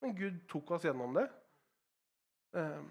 men 0.00 0.16
Gud 0.16 0.40
tok 0.48 0.72
oss 0.78 0.88
gjennom 0.88 1.12
det. 1.18 1.26
Eh, 2.56 2.82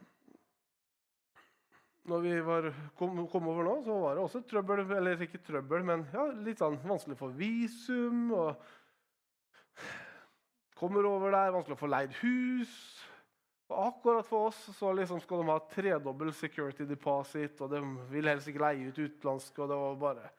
når 2.07 2.21
vi 2.23 2.35
var, 2.45 2.69
kom, 2.99 3.25
kom 3.31 3.49
over 3.51 3.65
nå, 3.65 3.79
så 3.83 3.97
var 3.99 4.15
det 4.15 4.23
også 4.23 4.45
trøbbel. 4.47 4.85
Eller 4.95 5.25
ikke 5.25 5.41
trøbbel, 5.43 5.89
men 5.89 6.05
ja, 6.13 6.29
litt 6.45 6.61
sånn 6.61 6.77
vanskelig 6.85 7.17
for 7.19 7.33
visum. 7.35 8.29
og 8.37 8.61
Kommer 10.77 11.05
over 11.09 11.33
der, 11.33 11.53
vanskelig 11.55 11.77
å 11.77 11.79
få 11.79 11.89
leid 11.89 12.13
hus. 12.21 12.73
Og 13.67 13.79
akkurat 13.89 14.27
for 14.27 14.47
oss 14.47 14.59
så 14.77 14.93
liksom 14.95 15.19
skal 15.23 15.41
de 15.41 15.49
ha 15.49 15.57
tredobbel 15.71 16.29
security 16.35 16.85
deposit, 16.87 17.59
og 17.61 17.73
de 17.73 17.81
vil 18.11 18.29
helst 18.29 18.47
ikke 18.47 18.63
leie 18.63 18.91
ut 18.91 18.99
utenlandske. 18.99 19.61
og 19.61 19.71
det 19.71 19.79
var 19.81 19.97
bare 20.03 20.29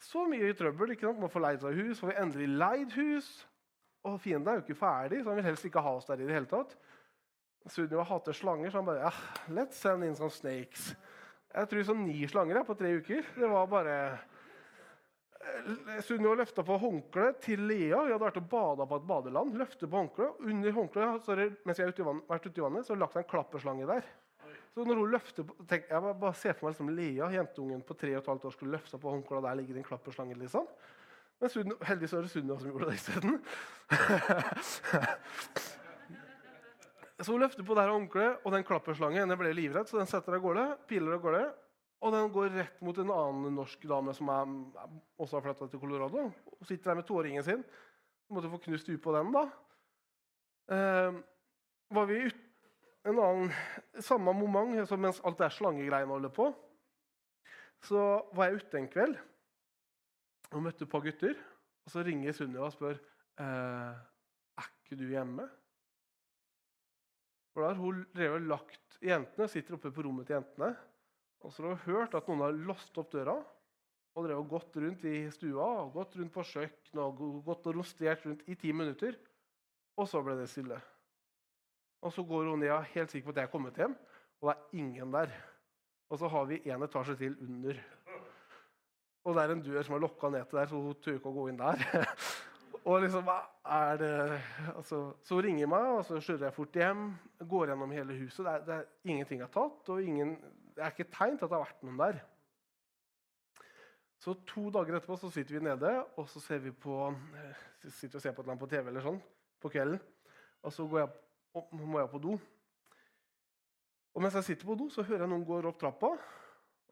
så 0.00 0.24
mye 0.30 0.54
trøbbel. 0.54 0.94
ikke 0.94 1.06
sant? 1.06 1.20
Man 1.20 1.30
får 1.30 1.44
leid 1.44 1.62
seg 1.62 1.80
hus, 1.82 2.00
får 2.00 2.12
vi 2.12 2.20
endelig 2.22 2.48
leid 2.48 2.96
hus. 2.96 3.28
Og 4.06 4.20
fienden 4.22 4.48
er 4.48 4.58
jo 4.58 4.64
ikke 4.64 4.78
ferdig, 4.78 5.22
så 5.22 5.30
han 5.30 5.40
vil 5.40 5.48
helst 5.50 5.68
ikke 5.68 5.82
ha 5.84 5.94
oss 5.98 6.08
der 6.08 6.22
i 6.22 6.26
det 6.26 6.34
hele 6.34 6.50
tatt. 6.50 6.74
Sunniva 7.68 8.06
hater 8.06 8.32
slanger, 8.32 8.70
så 8.70 8.80
han 8.80 8.88
bare 8.88 9.04
ja, 9.04 9.12
let's 9.52 9.80
send 9.82 10.06
in 10.06 10.16
some 10.16 10.32
snakes. 10.32 10.94
Jeg 11.52 11.68
tror 11.68 11.86
sånn 11.88 12.06
ni 12.06 12.22
slanger 12.30 12.60
jeg, 12.60 12.68
på 12.68 12.76
tre 12.78 12.92
uker. 13.00 13.32
Det 13.36 13.50
var 13.50 13.68
bare 13.68 13.96
Sunniva 16.04 16.34
løfta 16.38 16.62
på 16.64 16.76
håndkleet 16.80 17.40
til 17.44 17.60
Lea. 17.68 17.98
Vi 18.06 18.12
hadde 18.14 18.22
vært 18.22 18.40
og 18.40 18.46
bada 18.50 18.86
på 18.88 18.96
et 19.00 19.06
badeland. 19.08 19.56
Løfter 19.58 19.86
på 19.90 19.96
håndkleet. 20.02 20.40
Under 20.48 20.70
håndkleet 20.76 21.28
mens 21.66 21.78
jeg 21.80 21.86
har 21.92 22.22
vært 22.28 22.46
ute 22.48 22.60
i 22.60 22.64
vannet, 22.64 22.86
så 22.86 22.92
har 22.92 22.98
det 23.00 23.04
lagt 23.06 23.16
en 23.20 23.28
klapperslange 23.32 23.86
der. 23.88 24.04
Så 24.74 24.84
når 24.86 25.00
hun 25.00 25.10
løfter 25.10 25.42
på, 25.48 25.56
tenk, 25.66 25.88
Jeg 25.90 26.00
bare, 26.04 26.14
bare 26.14 26.36
ser 26.38 26.54
for 26.54 26.68
meg 26.68 26.74
liksom 26.76 26.90
Lea, 26.94 27.26
jenteungen 27.34 27.82
på 27.82 27.96
tre 27.98 28.12
og 28.14 28.20
et 28.22 28.30
halvt 28.30 28.44
år, 28.46 28.52
skulle 28.54 28.76
løfte 28.76 29.00
på 29.02 29.10
håndkleet, 29.10 29.42
der 29.48 29.58
ligger 29.58 29.74
det 29.74 29.82
en 29.82 29.88
klapperslange. 29.88 30.34
liksom. 30.38 30.64
Men 31.40 31.50
Sunniva- 31.50 31.84
heldigvis 31.88 32.12
var 32.14 32.22
det 32.22 32.30
Sunniva 32.32 32.58
som 32.60 32.70
gjorde 32.70 32.90
det 32.90 32.94
isteden. 32.98 33.40
så 37.24 37.32
hun 37.32 37.40
løfter 37.42 37.64
på 37.66 37.74
det 37.74 37.82
her 37.84 37.94
håndkleet, 37.96 38.44
og 38.44 38.54
den 38.54 38.66
klapperslangen 38.66 39.28
den 39.32 39.38
ble 39.40 39.52
livredd, 39.56 39.88
så 39.90 39.98
den 39.98 40.06
setter 40.10 40.36
av 40.38 40.44
gårde, 40.44 40.66
piler 40.90 41.16
av 41.16 41.22
gårde. 41.24 41.44
Og 41.98 42.14
den 42.14 42.28
går 42.30 42.52
rett 42.54 42.82
mot 42.84 42.98
en 43.02 43.10
annen 43.10 43.56
norsk 43.58 43.82
dame 43.90 44.12
som 44.14 44.30
er, 44.30 44.50
også 45.18 45.38
har 45.38 45.46
flytta 45.48 45.66
til 45.72 45.80
Colorado. 45.82 46.28
Hun 46.30 46.68
sitter 46.68 46.92
der 46.92 47.00
med 47.00 47.08
toåringen 47.08 47.44
sin. 47.44 47.64
Måtte 48.30 48.50
få 48.52 48.60
knust 48.62 48.90
huet 48.90 49.02
på 49.02 49.14
den, 49.16 49.32
da. 49.34 49.44
Eh, 50.74 51.18
var 51.96 52.06
vi 52.06 52.20
ut, 52.28 52.44
en 53.08 53.18
annen, 53.18 53.52
Samme 54.04 54.34
moment 54.36 54.76
altså 54.78 54.98
mens 55.00 55.20
alt 55.24 55.38
det 55.40 55.48
slangegreiene 55.56 56.12
holder 56.12 56.32
på, 56.34 56.50
så 57.88 58.02
var 58.36 58.48
jeg 58.48 58.60
ute 58.60 58.78
en 58.78 58.90
kveld 58.90 59.14
og 60.52 60.62
møtte 60.64 60.84
et 60.84 60.92
par 60.92 61.02
gutter. 61.04 61.38
Og 61.86 61.92
så 61.92 62.04
ringer 62.04 62.36
Sunniva 62.36 62.68
og 62.68 62.74
spør 62.74 62.98
eh, 63.40 63.94
er 64.60 64.68
ikke 64.68 64.98
du 65.00 65.06
hjemme. 65.08 65.46
For 67.54 67.66
har 67.66 67.78
hun 67.80 68.04
drevet 68.14 68.44
lagt 68.46 68.98
jentene, 69.02 69.48
sitter 69.48 69.78
oppe 69.78 69.90
på 69.94 70.04
rommet 70.04 70.28
til 70.28 70.36
jentene. 70.36 70.74
Og 71.46 71.54
så 71.54 71.62
har 71.62 71.76
hun 71.76 71.86
hørt 71.86 72.16
at 72.18 72.28
noen 72.28 72.44
har 72.46 72.60
låst 72.68 72.98
opp 72.98 73.12
døra 73.14 73.36
og 74.18 74.24
drevet 74.24 74.42
og 74.42 74.50
gått 74.50 74.78
rundt 74.82 75.04
i 75.06 75.16
stua 75.30 75.66
og 75.84 75.92
gått 75.94 76.16
rundt 76.18 76.34
på 76.34 76.46
kjøkkenet 76.50 77.02
og 77.04 77.42
gått 77.46 77.68
og 77.70 77.76
rostert 77.78 78.24
rundt 78.26 78.46
i 78.50 78.56
ti 78.58 78.72
minutter. 78.74 79.18
Og 79.98 80.08
så 80.10 80.22
ble 80.22 80.34
det 80.38 80.48
stille. 80.50 80.78
Og 82.02 82.12
så 82.14 82.22
går 82.22 82.50
hun 82.50 82.60
ned 82.62 82.90
helt 82.94 83.10
sikker 83.10 83.28
på 83.28 83.34
at 83.34 83.40
jeg 83.42 83.48
er 83.48 83.52
kommet 83.52 83.78
hjem, 83.78 83.94
og 84.38 84.50
det 84.50 84.54
er 84.54 84.82
ingen 84.82 85.14
der. 85.14 85.32
Og 86.08 86.20
så 86.20 86.28
har 86.30 86.44
vi 86.48 86.60
en 86.70 86.84
etasje 86.86 87.16
til 87.18 87.34
under. 87.42 87.80
Og 89.26 89.34
det 89.34 89.42
er 89.42 89.52
en 89.52 89.64
dør 89.64 89.82
som 89.84 89.96
er 89.96 90.04
lokka 90.04 90.30
ned 90.32 90.46
til 90.48 90.60
der, 90.60 90.68
så 90.70 90.82
hun 90.82 91.00
tør 91.02 91.18
ikke 91.18 91.30
å 91.32 91.34
gå 91.36 91.48
inn 91.50 91.58
der. 91.58 91.82
og 92.88 93.02
liksom, 93.02 93.26
hva 93.26 93.40
er 93.78 93.98
det 94.00 94.12
altså, 94.76 95.00
Så 95.26 95.40
ringer 95.44 95.68
meg, 95.68 95.88
og 95.98 96.04
så 96.08 96.20
kjører 96.22 96.48
jeg 96.48 96.56
fort 96.56 96.78
hjem. 96.80 97.02
Går 97.50 97.72
gjennom 97.72 97.92
hele 97.92 98.16
huset. 98.22 98.46
Det 98.46 98.54
er, 98.54 98.64
det 98.64 98.76
er 98.78 99.12
ingenting 99.12 99.42
er 99.44 99.52
tatt, 99.52 99.90
og 99.92 100.02
ingen, 100.02 100.36
det 100.78 100.84
er 100.86 100.92
ikke 100.94 101.10
tegn 101.10 101.34
til 101.34 101.48
at 101.48 101.50
det 101.50 101.56
har 101.58 101.64
vært 101.64 101.80
noen 101.82 101.96
der. 101.98 102.18
Så 104.22 104.34
to 104.46 104.68
dager 104.74 104.94
etterpå 104.98 105.16
så 105.18 105.30
sitter 105.34 105.56
vi 105.56 105.62
nede 105.66 105.90
og 106.18 106.28
så 106.30 106.42
ser 106.42 106.62
vi 106.62 106.70
på, 106.70 107.00
eh, 107.34 107.64
sitter 107.90 108.20
og 108.20 108.22
ser 108.22 108.34
på 108.34 108.42
et 108.42 108.46
eller 108.46 108.54
annet 108.54 108.62
på 108.62 108.70
TV 108.70 108.90
eller 108.92 109.02
sånn, 109.02 109.18
på 109.58 109.70
kvelden. 109.74 109.98
Og 110.62 110.74
så 110.74 110.86
går 110.86 111.02
jeg, 111.02 111.10
opp, 111.58 111.72
må 111.74 111.98
jeg 111.98 112.10
på 112.12 112.20
do. 112.22 112.36
Og 114.14 114.22
mens 114.22 114.38
jeg 114.38 114.46
sitter 114.52 114.70
på 114.70 114.78
do, 114.78 114.86
så 114.90 115.02
hører 115.06 115.26
jeg 115.26 115.32
noen 115.32 115.46
går 115.46 115.66
opp 115.70 115.82
trappa. 115.82 116.12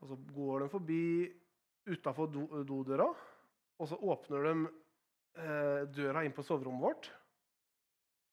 Og 0.03 0.11
så 0.11 0.19
går 0.35 0.65
de 0.65 0.69
forbi 0.75 1.05
utafor 1.87 2.31
do, 2.31 2.43
dodøra, 2.67 3.07
og 3.79 3.89
så 3.89 3.99
åpner 4.03 4.49
de 4.49 4.55
eh, 4.67 5.83
døra 5.95 6.25
inn 6.27 6.35
på 6.35 6.43
soverommet 6.43 6.83
vårt 6.83 7.11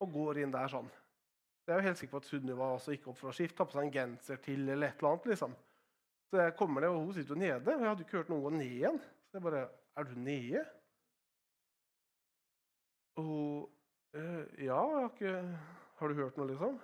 og 0.02 0.14
går 0.18 0.42
inn 0.42 0.54
der 0.54 0.72
sånn. 0.72 0.90
Jeg 1.64 1.74
er 1.74 1.80
jo 1.80 1.88
helt 1.88 2.00
sikker 2.00 2.12
på 2.12 2.20
at 2.20 2.28
Sunniva 2.28 2.66
også 2.76 2.92
gikk 2.92 3.06
opp 3.08 3.20
for 3.22 3.32
å 3.32 3.36
skifte, 3.36 3.56
ta 3.56 3.66
på 3.68 3.78
seg 3.78 3.86
en 3.88 3.94
genser 3.94 4.40
til 4.44 4.66
eller 4.68 4.90
et 4.90 4.98
eller 5.00 5.14
annet. 5.14 5.28
liksom. 5.32 5.54
Så 6.28 6.40
jeg 6.42 6.56
kommer 6.60 6.82
ned, 6.84 6.90
og 6.92 7.06
hun 7.06 7.14
sitter 7.16 7.36
jo 7.36 7.40
nede. 7.40 7.62
og 7.62 7.80
Jeg 7.84 7.90
hadde 7.90 8.04
ikke 8.04 8.18
hørt 8.20 8.32
noen 8.34 8.44
gå 8.44 8.52
ned 8.58 8.74
igjen. 8.80 8.98
Så 9.30 9.38
jeg 9.38 9.46
bare 9.46 9.62
Er 9.96 10.04
du 10.10 10.16
nede? 10.18 10.64
Og 13.22 13.24
hun 13.30 13.70
«Eh, 14.14 14.66
Ja, 14.66 14.82
jeg 14.82 15.00
har 15.02 15.10
ikke 15.10 15.60
Har 16.00 16.08
du 16.08 16.14
hørt 16.14 16.38
noe, 16.38 16.48
liksom? 16.50 16.80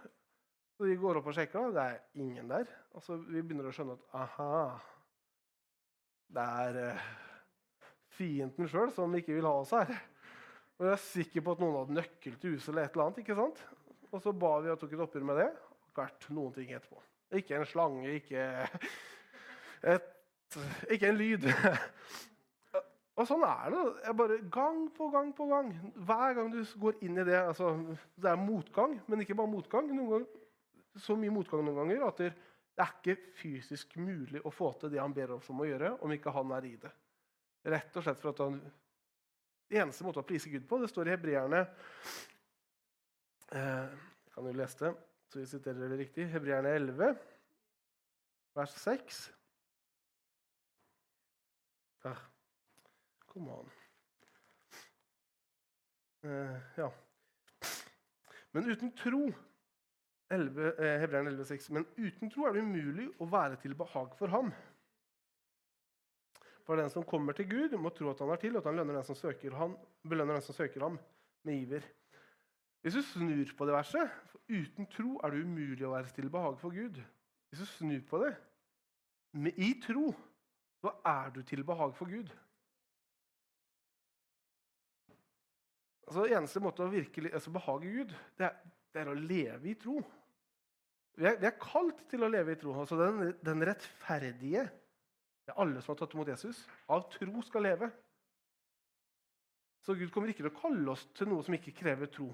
Så 0.77 0.85
vi 0.87 0.95
går 0.95 1.17
opp 1.19 1.27
og 1.27 1.35
sjekker, 1.35 1.59
og 1.59 1.73
det 1.75 1.81
er 1.83 1.97
ingen 2.15 2.47
der. 2.47 2.69
Og 2.95 3.03
så 3.03 3.17
vi 3.17 3.41
begynner 3.41 3.67
å 3.67 3.73
skjønne 3.75 3.97
at 3.97 4.05
aha 4.15 4.79
Det 6.29 6.45
er 6.63 6.79
eh, 6.85 7.09
fienden 8.15 8.69
sjøl 8.69 8.93
som 8.95 9.15
ikke 9.17 9.35
vil 9.35 9.49
ha 9.49 9.57
oss 9.59 9.73
her. 9.75 9.91
Og 10.79 10.85
jeg 10.87 10.93
er 10.93 11.03
sikker 11.03 11.43
på 11.43 11.51
at 11.57 11.59
noen 11.63 11.75
hadde 11.81 11.97
nøkkel 11.97 12.37
til 12.39 12.55
huset 12.55 12.71
eller 12.71 12.85
et 12.87 12.93
eller 12.95 13.09
annet. 13.09 13.19
ikke 13.25 13.35
sant? 13.35 13.65
Og 14.09 14.21
så 14.23 14.33
ba 14.33 14.55
vi 14.63 14.71
og 14.73 14.79
tok 14.81 14.95
et 14.95 15.03
oppgjør 15.05 15.27
med 15.29 15.41
det. 15.43 15.49
Hvert 15.97 16.29
noen 16.33 16.53
ting 16.55 16.71
etterpå. 16.73 17.01
Ikke 17.37 17.59
en 17.59 17.67
slange, 17.69 18.15
ikke 18.17 18.45
et, 19.93 20.15
Ikke 20.89 21.11
en 21.11 21.19
lyd. 21.19 21.45
Og 23.19 23.27
sånn 23.27 23.43
er 23.45 23.73
det. 23.73 23.85
Jeg 24.07 24.17
bare 24.17 24.37
Gang 24.53 24.83
på 24.95 25.09
gang 25.13 25.31
på 25.35 25.49
gang. 25.49 25.73
Hver 26.07 26.37
gang 26.37 26.51
du 26.53 26.61
går 26.81 27.01
inn 27.05 27.19
i 27.19 27.25
det 27.27 27.37
altså, 27.37 27.73
Det 28.15 28.31
er 28.31 28.39
motgang, 28.39 28.95
men 29.07 29.25
ikke 29.25 29.37
bare 29.37 29.51
motgang. 29.51 29.91
Ganger, 29.91 30.25
så 30.99 31.17
mye 31.19 31.33
motgang 31.33 31.65
noen 31.65 31.83
ganger 31.83 32.07
at 32.07 32.23
det 32.23 32.85
er 32.85 32.95
ikke 32.95 33.33
fysisk 33.35 33.97
mulig 33.99 34.39
å 34.47 34.51
få 34.55 34.71
til 34.79 34.91
det 34.93 35.01
han 35.01 35.13
ber 35.13 35.35
oss 35.35 35.49
om 35.51 35.59
å 35.59 35.67
gjøre, 35.67 35.97
om 36.05 36.11
ikke 36.15 36.31
han 36.31 36.53
er 36.55 36.67
i 36.69 36.75
det. 36.79 36.91
Rett 37.67 37.97
og 37.99 38.05
slett 38.05 38.21
for 38.21 38.31
at 38.31 38.39
han 38.45 38.61
Det 39.69 39.77
eneste 39.77 40.05
måten 40.07 40.23
å 40.23 40.25
prise 40.25 40.49
Gud 40.49 40.63
på, 40.65 40.79
det 40.81 40.87
står 40.89 41.09
i 41.09 41.11
hebreerne 41.13 41.59
Jeg 43.51 44.33
kan 44.33 44.45
jo 44.45 44.53
lese 44.53 44.85
det, 44.85 44.93
så 45.29 45.39
vi 45.39 45.45
siterer 45.49 45.89
det 45.89 45.97
riktig. 45.97 46.27
Hebreerne 46.29 46.69
11, 46.77 47.17
vers 48.55 48.75
6. 48.83 49.21
Ah, 52.05 52.21
come 53.27 53.51
on. 53.51 53.71
Eh, 56.23 56.57
ja. 56.77 56.91
Men 58.51 58.69
uten 58.69 58.91
tro 58.95 59.33
11, 60.29 60.73
eh, 60.77 60.99
Hebreerne 61.01 61.29
11, 61.29 61.45
6, 61.45 61.69
Men 61.69 61.85
uten 61.97 62.29
tro 62.29 62.45
er 62.45 62.53
det 62.53 62.63
umulig 62.63 63.09
å 63.17 63.25
være 63.29 63.57
til 63.63 63.73
behag 63.75 64.13
for 64.19 64.29
ham. 64.29 64.53
For 66.69 66.77
den 66.77 66.89
som 66.93 67.03
kommer 67.03 67.33
til 67.33 67.49
Gud, 67.49 67.73
må 67.81 67.89
tro 67.89 68.11
at 68.11 68.19
han 68.21 68.29
er 68.29 68.41
til, 68.41 68.53
og 68.57 68.61
at 68.61 68.69
han 68.69 68.87
den 68.93 69.03
som 69.03 69.17
ham, 69.57 69.77
belønner 70.05 70.37
den 70.37 70.45
som 70.45 70.55
søker 70.55 70.85
ham 70.85 70.99
med 71.43 71.63
iver. 71.63 71.87
Hvis 72.81 72.95
du 72.95 73.01
snur 73.03 73.55
på 73.57 73.67
det 73.67 73.75
verset 73.75 74.11
for 74.31 74.39
Uten 74.49 74.87
tro 74.89 75.19
er 75.21 75.33
det 75.33 75.43
umulig 75.45 75.85
å 75.85 75.91
være 75.93 76.09
til 76.15 76.29
behag 76.33 76.55
for 76.57 76.73
Gud. 76.73 76.95
Hvis 77.49 77.61
du 77.61 77.67
snur 77.69 77.99
på 78.09 78.21
det 78.23 78.31
Men 79.37 79.53
i 79.61 79.75
tro, 79.83 80.09
så 80.81 80.93
er 81.05 81.29
du 81.35 81.43
til 81.45 81.61
behag 81.63 81.91
for 81.93 82.09
Gud. 82.09 82.31
Altså, 86.07 86.25
Eneste 86.25 86.63
måte 86.65 86.81
å 86.81 86.89
virkelig 86.89 87.29
altså, 87.37 87.51
behage 87.53 87.91
Gud, 87.93 88.15
det 88.39 88.47
er, 88.47 88.55
det 88.89 89.03
er 89.03 89.11
å 89.11 89.19
leve 89.19 89.69
i 89.69 89.75
tro. 89.77 89.99
Vi 91.19 91.27
er, 91.29 91.37
vi 91.37 91.45
er, 91.45 91.57
kalt 91.61 92.01
til 92.09 92.25
å 92.25 92.31
leve 92.31 92.55
i 92.55 92.57
tro. 92.57 92.73
Altså 92.73 92.97
den, 92.97 93.35
den 93.45 93.65
rettferdige 93.69 94.65
det 95.45 95.53
er 95.53 95.61
alle 95.61 95.81
som 95.81 95.93
har 95.93 95.99
tatt 96.01 96.13
imot 96.13 96.29
Jesus. 96.29 96.63
Av 96.89 97.05
tro 97.13 97.41
skal 97.45 97.63
leve. 97.65 97.87
Så 99.85 99.95
Gud 99.97 100.09
kommer 100.13 100.29
ikke 100.29 100.43
til 100.43 100.51
å 100.51 100.57
kalle 100.57 100.93
oss 100.93 101.05
til 101.17 101.29
noe 101.29 101.45
som 101.45 101.55
ikke 101.57 101.73
krever 101.77 102.09
tro. 102.13 102.27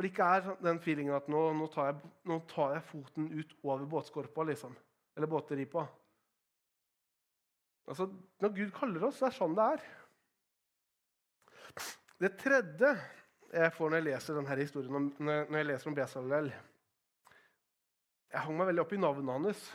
For 0.00 0.06
det 0.06 0.14
ikke 0.14 0.26
er 0.32 0.54
den 0.64 0.78
feelingen 0.80 1.12
at 1.12 1.26
nå, 1.28 1.40
nå, 1.52 1.66
tar, 1.68 1.90
jeg, 1.90 2.10
nå 2.24 2.38
tar, 2.48 2.70
jeg, 2.72 2.82
foten 2.88 3.26
ut 3.36 3.50
over 3.60 3.82
båtskorpa, 3.84 4.46
liksom. 4.48 4.72
Eller 5.12 5.28
båteripa. 5.28 5.82
Altså, 7.84 8.06
når 8.40 8.54
Gud 8.56 8.70
kaller 8.78 9.02
oss, 9.04 9.18
det 9.20 9.26
er 9.28 9.34
sånn 9.36 9.52
det 9.58 9.66
er. 9.74 9.82
Det 12.24 12.30
tredje 12.40 12.94
jeg 13.52 13.74
får 13.76 13.92
når 13.92 14.00
jeg 14.00 14.06
leser 14.06 14.38
denne 14.38 14.56
historien 14.62 14.96
om, 15.02 15.08
når 15.20 15.58
jeg 15.58 15.68
leser 15.68 15.90
om 15.90 15.96
Besalel 15.98 16.48
Jeg 16.48 18.44
hang 18.46 18.56
meg 18.56 18.70
veldig 18.70 18.82
opp 18.86 18.94
i 18.96 19.00
navnet 19.02 19.34
hans. 19.36 19.66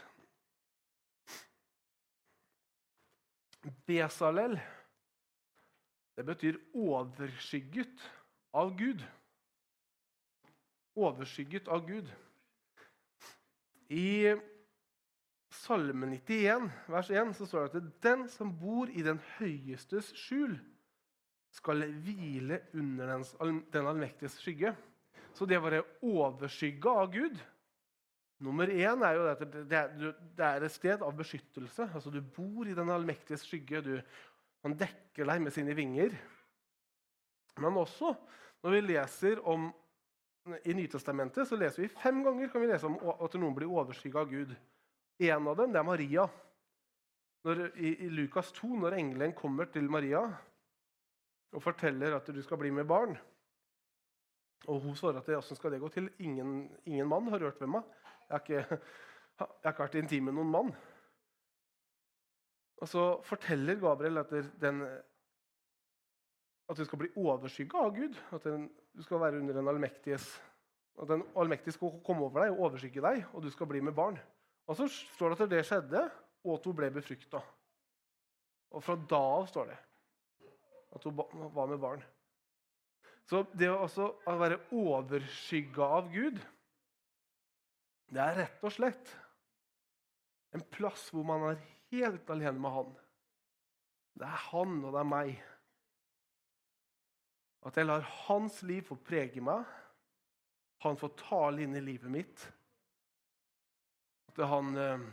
Besalel 3.86 4.58
det 6.18 6.26
betyr 6.32 6.58
overskygget 6.74 8.10
av 8.58 8.74
Gud. 8.82 9.06
Overskygget 10.96 11.68
av 11.68 11.86
Gud. 11.88 12.12
I 13.92 14.36
Salme 15.52 16.08
91, 16.08 16.70
vers 16.92 17.10
1, 17.12 17.34
så 17.38 17.48
står 17.48 17.68
det 17.74 17.82
at 17.84 17.92
den 18.04 18.26
som 18.32 18.52
bor 18.60 18.90
i 18.92 19.04
den 19.06 19.20
høyestes 19.38 20.12
skjul, 20.20 20.58
skal 21.56 21.86
hvile 22.04 22.60
under 22.76 23.14
den, 23.16 23.88
allmektiges 23.88 24.40
skygge. 24.44 24.74
Så 25.36 25.48
det 25.48 25.60
å 25.60 25.64
være 25.64 25.86
overskygga 26.04 26.96
av 27.04 27.14
Gud, 27.14 27.38
Nummer 28.44 28.68
én 28.68 29.04
er 29.08 29.16
jo 29.16 29.28
at 29.32 29.44
det 29.48 30.44
er 30.44 30.64
et 30.66 30.74
sted 30.74 31.04
av 31.06 31.14
beskyttelse. 31.16 31.88
Altså, 31.88 32.12
du 32.12 32.20
bor 32.20 32.68
i 32.68 32.76
den 32.76 32.92
allmektiges 32.92 33.46
skygge. 33.48 33.80
Du, 33.80 33.94
han 34.66 34.76
dekker 34.76 35.30
deg 35.30 35.44
med 35.46 35.56
sine 35.56 35.76
vinger. 35.78 36.18
Men 37.64 37.80
også 37.80 38.12
når 38.66 38.76
vi 38.76 38.82
leser 38.90 39.40
om 39.48 39.70
I 40.46 40.74
Nytestamentet 40.78 41.48
så 41.50 41.58
leser 41.58 41.82
vi 41.82 41.90
fem 41.90 42.20
ganger 42.24 42.52
kan 42.54 42.62
vi 42.62 42.70
lese 42.70 42.86
om 42.86 43.00
at 43.10 43.38
noen 43.42 43.56
blir 43.58 43.72
overskygga 43.72 44.22
av 44.22 44.30
Gud. 44.30 44.52
En 45.26 45.48
av 45.50 45.56
dem 45.58 45.72
det 45.74 45.80
er 45.80 45.88
Maria. 45.88 46.26
Når, 47.46 47.64
i, 47.78 47.94
I 48.06 48.10
Lukas 48.14 48.52
2, 48.58 48.70
når 48.82 48.98
engelen 48.98 49.34
kommer 49.38 49.70
til 49.74 49.90
Maria 49.90 50.22
og 51.56 51.64
forteller 51.64 52.18
at 52.18 52.30
du 52.34 52.42
skal 52.44 52.58
bli 52.58 52.72
med 52.74 52.88
barn 52.90 53.14
Og 54.66 54.80
hun 54.82 54.96
svarer 54.98 55.22
at 55.22 55.30
åssen 55.38 55.58
skal 55.58 55.76
det 55.76 55.80
gå 55.82 55.90
til? 55.94 56.10
Ingen, 56.20 56.72
ingen 56.86 57.08
mann 57.08 57.30
har 57.30 57.42
rørt 57.42 57.62
ved 57.62 57.70
meg. 57.70 57.86
Jeg 58.30 58.34
har 58.34 58.42
ikke, 58.42 58.80
jeg 59.40 59.50
har 59.66 59.74
ikke 59.74 59.84
vært 59.84 59.98
intim 60.00 60.26
med 60.26 60.34
noen 60.34 60.54
mann. 60.54 60.72
Og 62.82 62.90
så 62.90 63.04
forteller 63.24 63.78
Gabriel 63.80 64.18
at, 64.18 64.34
den, 64.62 64.82
at 66.70 66.78
du 66.78 66.86
skal 66.86 67.02
bli 67.04 67.12
overskygga 67.14 67.86
av 67.86 67.94
Gud. 67.96 68.18
At 68.34 68.50
den, 68.50 68.66
du 68.96 69.04
skal 69.04 69.20
være 69.20 69.42
under 69.42 69.58
den 69.58 69.68
allmektiges 69.68 70.28
At 71.02 71.10
den 71.12 71.26
allmektige 71.36 71.74
skal 71.76 71.98
komme 72.08 72.24
over 72.24 72.46
deg 72.46 72.54
og 72.54 72.70
overskygge 72.70 73.02
deg, 73.04 73.26
og 73.36 73.44
du 73.44 73.50
skal 73.52 73.68
bli 73.68 73.82
med 73.84 73.92
barn. 73.92 74.16
Og 74.64 74.78
så 74.80 74.86
står 74.88 75.34
det 75.34 75.44
at 75.44 75.50
det 75.52 75.66
skjedde, 75.68 76.04
og 76.46 76.54
at 76.54 76.70
hun 76.70 76.78
ble 76.78 76.88
befrukta. 76.96 77.42
Og 78.72 78.84
fra 78.84 78.96
da 78.96 79.20
av 79.20 79.50
står 79.52 79.74
det 79.74 79.76
at 80.96 81.04
hun 81.04 81.20
var 81.52 81.68
med 81.68 81.82
barn. 81.84 82.06
Så 83.28 83.42
det 83.58 83.68
å 83.74 84.38
være 84.40 84.62
overskygga 84.72 85.90
av 85.98 86.08
Gud, 86.14 86.40
det 88.16 88.22
er 88.22 88.40
rett 88.40 88.64
og 88.64 88.72
slett 88.72 89.12
en 90.56 90.64
plass 90.72 91.10
hvor 91.12 91.26
man 91.28 91.50
er 91.50 91.64
helt 91.92 92.30
alene 92.32 92.62
med 92.62 92.72
Han. 92.78 92.94
Det 94.16 94.28
er 94.30 94.44
han, 94.52 94.78
og 94.86 94.94
det 94.94 95.02
er 95.02 95.10
meg. 95.12 95.32
At 97.66 97.80
jeg 97.80 97.88
lar 97.88 98.06
hans 98.28 98.62
liv 98.68 98.86
få 98.86 98.98
prege 99.02 99.42
meg. 99.44 99.66
Han 100.86 100.98
får 101.00 101.16
tale 101.24 101.66
inn 101.66 101.76
i 101.78 101.84
livet 101.84 102.12
mitt. 102.14 102.46
At 104.30 104.44
han 104.52 104.76
eh, 104.78 105.06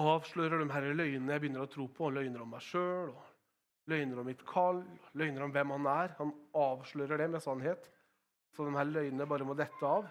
avslører 0.00 0.62
de 0.62 0.70
her 0.72 0.88
løgnene 0.94 1.34
jeg 1.34 1.44
begynner 1.44 1.66
å 1.66 1.70
tro 1.70 1.88
på. 1.92 2.12
Løgner 2.14 2.44
om 2.44 2.54
meg 2.54 2.64
sjøl, 2.64 3.12
løgner 3.90 4.22
om 4.22 4.30
mitt 4.30 4.44
kall, 4.48 4.84
løgner 5.18 5.44
om 5.46 5.54
hvem 5.54 5.74
han 5.76 5.88
er. 5.92 6.14
Han 6.20 6.34
avslører 6.56 7.20
det 7.20 7.30
med 7.34 7.44
sannhet. 7.44 7.90
Så 8.56 8.66
de 8.66 8.74
her 8.74 8.88
løgnene 8.88 9.28
bare 9.28 9.46
må 9.46 9.56
dette 9.58 9.86
av. 9.86 10.08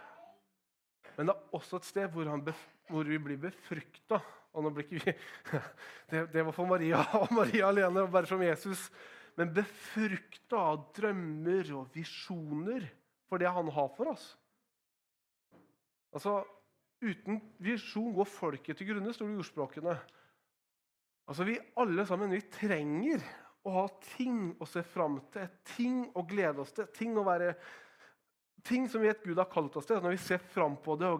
Men 1.18 1.32
det 1.32 1.36
er 1.36 1.56
også 1.58 1.80
et 1.80 1.88
sted 1.90 2.12
hvor, 2.14 2.30
han 2.30 2.44
bef 2.46 2.60
hvor 2.90 3.10
vi 3.10 3.18
blir 3.22 3.40
befrukta. 3.42 4.22
Det, 6.10 6.24
det 6.34 6.42
var 6.42 6.52
for 6.52 6.66
Maria 6.66 7.04
og 7.20 7.30
Maria 7.38 7.68
alene, 7.70 8.08
bare 8.10 8.26
som 8.26 8.42
Jesus. 8.42 8.88
Men 9.40 9.54
befrukta 9.56 10.60
av 10.60 10.82
drømmer 10.98 11.70
og 11.80 11.94
visjoner 11.96 12.84
for 13.30 13.40
det 13.40 13.52
han 13.56 13.70
har 13.72 13.92
for 13.96 14.12
oss. 14.12 14.32
Altså, 16.12 16.42
Uten 17.00 17.38
visjon 17.64 18.12
går 18.12 18.28
folket 18.28 18.76
til 18.76 18.90
grunne, 18.90 19.14
står 19.16 19.30
det 19.30 19.38
i 19.38 19.40
ordspråkene. 19.40 19.94
Altså, 21.32 21.46
Vi 21.48 21.56
alle 21.80 22.04
sammen 22.10 22.34
vi 22.34 22.42
trenger 22.52 23.24
å 23.64 23.76
ha 23.78 23.86
ting 24.18 24.50
å 24.60 24.68
se 24.68 24.84
fram 24.84 25.20
til, 25.32 25.48
ting 25.78 26.02
å 26.18 26.26
glede 26.28 26.66
oss 26.66 26.74
til, 26.76 26.90
ting 26.96 27.16
å 27.16 27.24
være 27.24 27.54
ting 28.68 28.90
som 28.92 29.00
vi 29.00 29.08
vet 29.08 29.24
Gud 29.24 29.40
har 29.40 29.48
kalt 29.52 29.78
oss 29.80 29.88
til. 29.88 30.02
Når 30.04 30.18
vi 30.18 30.22
ser 30.26 30.44
fram 30.44 30.76
på 30.84 30.98
det, 31.00 31.14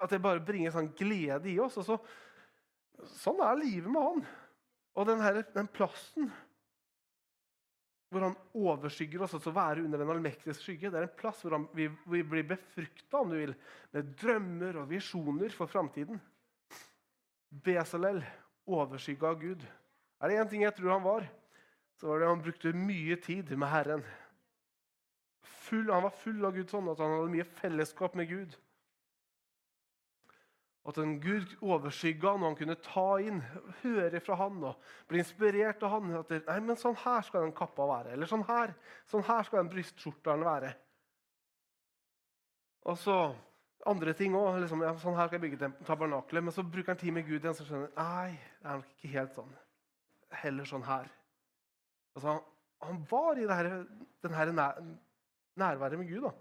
at 0.00 0.12
det 0.12 0.22
bare 0.24 0.44
bringer 0.44 0.72
sånn 0.72 0.92
glede 0.96 1.50
i 1.52 1.58
oss. 1.60 1.76
Så, 1.84 1.98
sånn 3.20 3.42
er 3.44 3.60
livet 3.60 3.92
med 3.92 4.08
Han. 4.08 4.26
Og 4.96 5.08
den, 5.10 5.20
her, 5.20 5.42
den 5.52 5.68
plassen 5.68 6.30
hvor 8.16 8.26
han 8.26 8.36
overskygger 8.56 9.22
oss, 9.22 9.36
altså 9.38 9.52
være 9.54 9.84
under 9.84 10.02
den 10.02 10.10
allmektiges 10.16 10.62
skygge, 10.64 10.90
det 10.90 11.00
er 11.00 11.08
en 11.08 11.16
plass 11.20 11.44
hvor 11.44 11.58
vi, 11.76 11.90
vi 12.08 12.24
blir 12.26 12.48
befrukta 12.48 13.20
om 13.20 13.32
du 13.32 13.38
vil, 13.38 13.54
med 13.92 14.12
drømmer 14.20 14.82
og 14.82 14.90
visjoner 14.90 15.54
for 15.54 15.70
framtiden. 15.70 16.20
Besalel, 17.64 18.22
overskygga 18.66 19.30
av 19.30 19.40
Gud. 19.40 19.66
Er 20.20 20.32
det 20.32 20.38
én 20.40 20.48
ting 20.50 20.64
jeg 20.64 20.74
tror 20.76 20.96
han 20.96 21.04
var, 21.04 21.26
så 22.00 22.08
var 22.10 22.20
det 22.20 22.30
han 22.32 22.44
brukte 22.44 22.76
mye 22.76 23.16
tid 23.22 23.52
med 23.56 23.70
Herren 23.70 24.06
full, 25.66 25.90
han 25.90 26.02
var 26.02 26.14
full 26.22 26.44
av 26.44 26.54
Guds 26.56 26.74
ånd, 26.74 26.90
at 26.92 27.02
han 27.02 27.14
hadde 27.16 27.32
mye 27.32 27.48
fellesskap 27.58 28.16
med 28.18 28.30
Gud. 28.30 28.56
At 30.86 30.98
en 31.02 31.16
Gud 31.18 31.56
overskygga 31.64 32.36
han, 32.36 32.44
og 32.44 32.52
han 32.52 32.58
kunne 32.60 32.76
ta 32.78 33.06
inn, 33.18 33.40
høre 33.82 34.20
fra 34.22 34.36
han 34.38 34.60
og 34.68 34.90
bli 35.10 35.18
inspirert 35.18 35.82
av 35.82 35.96
han. 35.96 36.12
At 36.20 36.30
det, 36.30 36.44
nei, 36.46 36.60
men 36.68 36.78
sånn 36.78 36.94
her 37.02 37.26
skal 37.26 37.42
den 37.42 37.56
kappa 37.56 37.88
være. 37.90 38.12
Eller 38.14 38.30
sånn 38.30 38.46
her, 38.46 38.74
sånn 39.10 39.26
her 39.26 39.48
skal 39.48 39.64
den 39.64 39.72
brystskjorteren 39.72 40.46
være. 40.46 40.70
Og 42.86 43.00
så 43.02 43.18
andre 43.90 44.14
ting 44.18 44.34
òg. 44.38 44.60
Liksom, 44.62 44.82
ja, 44.86 44.94
sånn 45.02 45.18
her 45.18 45.28
skal 45.28 45.40
jeg 45.40 45.46
bygge 45.48 45.72
tabernaklet. 45.88 46.46
Men 46.46 46.54
så 46.54 46.64
bruker 46.66 46.94
han 46.94 47.00
tid 47.02 47.14
med 47.16 47.26
Gud 47.26 47.40
igjen, 47.40 47.56
så 47.56 47.66
skjønner 47.66 47.90
han 47.96 48.06
nei, 48.06 48.38
det 48.60 48.70
er 48.70 48.80
nok 48.80 48.94
ikke 48.94 49.12
helt 49.16 49.36
sånn. 49.40 49.52
Heller 50.42 50.70
sånn 50.70 50.86
her. 50.86 51.10
Altså, 52.16 52.30
han, 52.30 52.40
han 52.86 53.04
var 53.10 53.38
i 53.38 53.46
det 53.46 53.58
her, 53.58 53.70
den 54.26 54.38
her 54.38 54.54
nær, 54.54 54.82
nærværet 55.58 56.00
med 56.00 56.10
Gud. 56.10 56.26
da. 56.28 56.34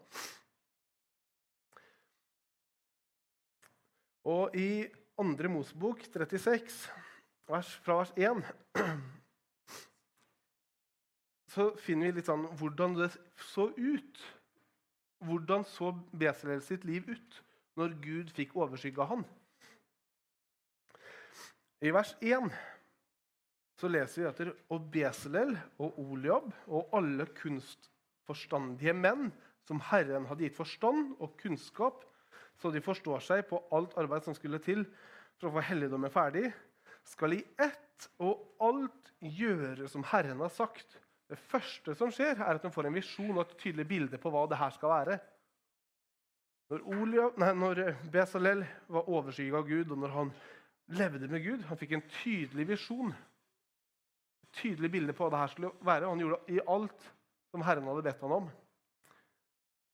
Og 4.26 4.56
i 4.58 4.88
2. 5.22 5.50
Mosebok 5.54 6.02
36, 6.10 6.90
vers, 7.48 7.70
fra 7.86 8.00
vers 8.00 8.14
1, 8.18 8.42
så 11.54 11.70
finner 11.80 12.10
vi 12.10 12.18
litt 12.18 12.30
sånn 12.30 12.48
hvordan 12.58 12.98
det 12.98 13.12
så 13.54 13.70
ut. 13.78 14.24
Hvordan 15.26 15.64
så 15.70 15.92
Besalel 16.12 16.64
sitt 16.66 16.84
liv 16.90 17.06
ut 17.08 17.38
når 17.80 17.94
Gud 18.02 18.34
fikk 18.36 18.58
overskygga 18.58 19.08
han? 19.14 19.24
I 21.86 21.94
vers 21.94 22.16
1 22.20 22.50
så 23.80 23.92
leser 23.92 24.24
vi 24.24 24.28
etter 24.30 24.52
Og 24.74 24.90
Besalel 24.92 25.54
og 25.78 25.98
Oliab 26.02 26.50
og 26.66 26.94
alle 26.98 27.28
kunstforstandige 27.38 28.96
menn 28.98 29.30
som 29.68 29.82
Herren 29.92 30.28
hadde 30.30 30.48
gitt 30.48 30.58
forstand 30.58 31.16
og 31.20 31.38
kunnskap, 31.42 32.04
så 32.62 32.72
de 32.72 32.82
forstår 32.84 33.24
seg 33.24 33.46
på 33.50 33.60
alt 33.76 33.96
arbeid 34.00 34.26
som 34.26 34.36
skulle 34.38 34.62
til 34.64 34.86
for 35.40 35.50
å 35.50 35.56
få 35.58 35.66
helligdommen 35.68 36.14
ferdig, 36.14 36.50
skal 37.06 37.36
i 37.36 37.42
ett 37.62 38.08
og 38.24 38.62
alt 38.64 39.12
gjøre 39.20 39.90
som 39.92 40.06
Herren 40.08 40.42
har 40.44 40.54
sagt. 40.54 40.98
Det 41.30 41.38
første 41.50 41.96
som 41.98 42.12
skjer, 42.14 42.38
er 42.38 42.58
at 42.58 42.64
de 42.64 42.72
får 42.74 42.90
en 42.90 42.98
visjon 42.98 43.34
og 43.36 43.44
et 43.46 43.56
tydelig 43.62 43.88
bilde 43.90 44.20
på 44.22 44.32
hva 44.34 44.46
det 44.50 44.60
her 44.60 44.74
skal 44.76 44.94
være. 44.94 45.18
Når, 46.72 46.84
Olia, 46.98 47.30
nei, 47.42 47.52
når 47.58 47.82
Besalel 48.14 48.64
var 48.90 49.10
overskygget 49.10 49.58
av 49.58 49.68
Gud, 49.68 49.92
og 49.94 50.02
når 50.02 50.14
han 50.16 50.32
levde 50.98 51.30
med 51.30 51.44
Gud 51.46 51.64
Han 51.70 51.78
fikk 51.78 51.96
en 51.98 52.06
tydelig 52.22 52.68
visjon. 52.74 53.14
Et 54.46 54.62
tydelig 54.62 54.92
bilde 54.94 55.14
på 55.14 55.26
hva 55.26 55.34
det 55.34 55.42
her 55.44 55.54
skulle 55.54 55.74
være. 55.86 56.06
og 56.06 56.16
Han 56.16 56.24
gjorde 56.24 56.56
i 56.56 56.60
alt 56.76 57.10
som 57.54 57.66
Herren 57.66 57.90
hadde 57.90 58.06
bedt 58.06 58.26
han 58.26 58.38
om. 58.40 58.50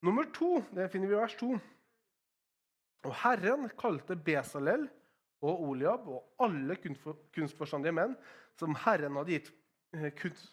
Nummer 0.01 0.27
to, 0.33 0.63
det 0.73 0.89
finner 0.91 1.11
vi 1.11 1.15
i 1.15 1.19
vers 1.19 1.35
to. 1.37 1.53
Og 3.07 3.15
Herren 3.23 3.69
kalte 3.79 4.15
Besalel 4.15 4.85
og 5.41 5.63
Oliab 5.71 6.05
og 6.11 6.45
alle 6.45 6.77
kunstforstandige 6.81 7.95
menn 7.97 8.13
som 8.59 8.75
Herren 8.83 9.17
hadde 9.17 9.33
gitt 9.33 9.49
eh, 9.95 10.11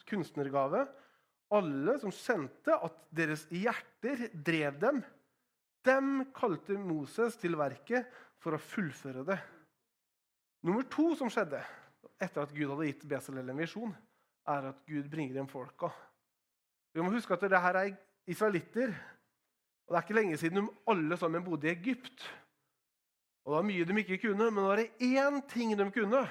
kunstnergave, 0.09 0.86
alle 1.53 1.96
som 2.01 2.12
kjente 2.12 2.76
at 2.76 2.96
deres 3.14 3.46
hjerter 3.53 4.28
drev 4.32 4.80
dem, 4.80 5.03
dem 5.84 6.24
kalte 6.36 6.76
Moses 6.80 7.36
til 7.40 7.57
verket 7.57 8.09
for 8.40 8.57
å 8.57 8.62
fullføre 8.62 9.24
det. 9.28 9.38
Nummer 10.64 10.84
to 10.90 11.12
som 11.16 11.30
skjedde 11.32 11.61
etter 12.18 12.42
at 12.42 12.53
Gud 12.55 12.72
hadde 12.72 12.88
gitt 12.88 13.07
Besalel 13.09 13.53
en 13.53 13.61
visjon, 13.61 13.94
er 14.49 14.70
at 14.72 14.80
Gud 14.88 15.09
bringer 15.12 15.38
inn 15.38 15.51
folka. 15.51 15.90
Vi 16.96 17.05
må 17.05 17.12
huske 17.12 17.36
at 17.36 17.44
det 17.44 17.61
her 17.61 17.76
er 17.78 17.92
israelitter. 18.28 18.94
Og 19.89 19.95
Det 19.95 19.97
er 19.97 20.05
ikke 20.05 20.18
lenge 20.20 20.36
siden 20.36 20.61
de 20.61 20.74
alle 20.93 21.16
sammen 21.16 21.45
bodde 21.45 21.68
i 21.68 21.72
Egypt. 21.72 22.28
Og 23.45 23.53
Det 23.53 23.57
var 23.57 23.64
mye 23.64 23.84
de 23.89 24.01
ikke 24.03 24.18
kunne, 24.28 24.51
men 24.51 24.61
det 24.61 24.68
var 24.68 24.76
det 24.76 24.91
én 25.01 25.41
ting 25.49 25.76
de 25.78 25.91
kunne. 25.91 26.26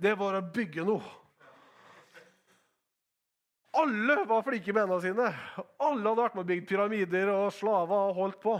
Det 0.00 0.14
var 0.16 0.38
å 0.38 0.46
bygge 0.54 0.86
noe. 0.88 1.04
Alle 3.76 4.16
var 4.26 4.42
flinke 4.42 4.72
med 4.72 4.82
hendene 4.82 5.04
sine. 5.04 5.28
Alle 5.78 6.08
hadde 6.08 6.22
vært 6.24 6.38
med 6.38 6.42
og 6.42 6.48
bygd 6.48 6.66
pyramider 6.72 7.28
og 7.34 7.52
slava 7.52 8.00
og 8.08 8.16
holdt 8.16 8.40
på. 8.42 8.56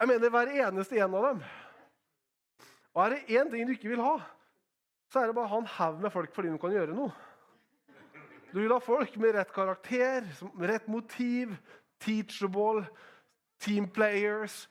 Jeg 0.00 0.10
mener 0.10 0.32
hver 0.32 0.50
eneste 0.64 0.98
en 0.98 1.14
av 1.14 1.28
dem. 1.28 1.44
Og 2.96 3.04
er 3.04 3.12
det 3.12 3.36
én 3.36 3.52
ting 3.52 3.68
du 3.68 3.76
ikke 3.76 3.92
vil 3.92 4.00
ha, 4.00 4.16
så 5.12 5.20
er 5.20 5.28
det 5.28 5.36
bare 5.36 5.50
å 5.50 5.52
ha 5.52 5.60
en 5.60 5.72
haug 5.76 6.02
med 6.02 6.12
folk 6.12 6.32
fordi 6.32 6.50
de 6.50 6.60
kan 6.60 6.72
gjøre 6.72 6.96
noe. 6.96 7.12
Du 8.50 8.62
vil 8.62 8.72
ha 8.72 8.80
folk 8.80 9.16
med 9.20 9.36
rett 9.36 9.52
karakter, 9.52 10.24
rett 10.64 10.88
motiv, 10.88 11.52
teachable, 12.02 12.86
team 13.62 13.88
players. 13.88 14.66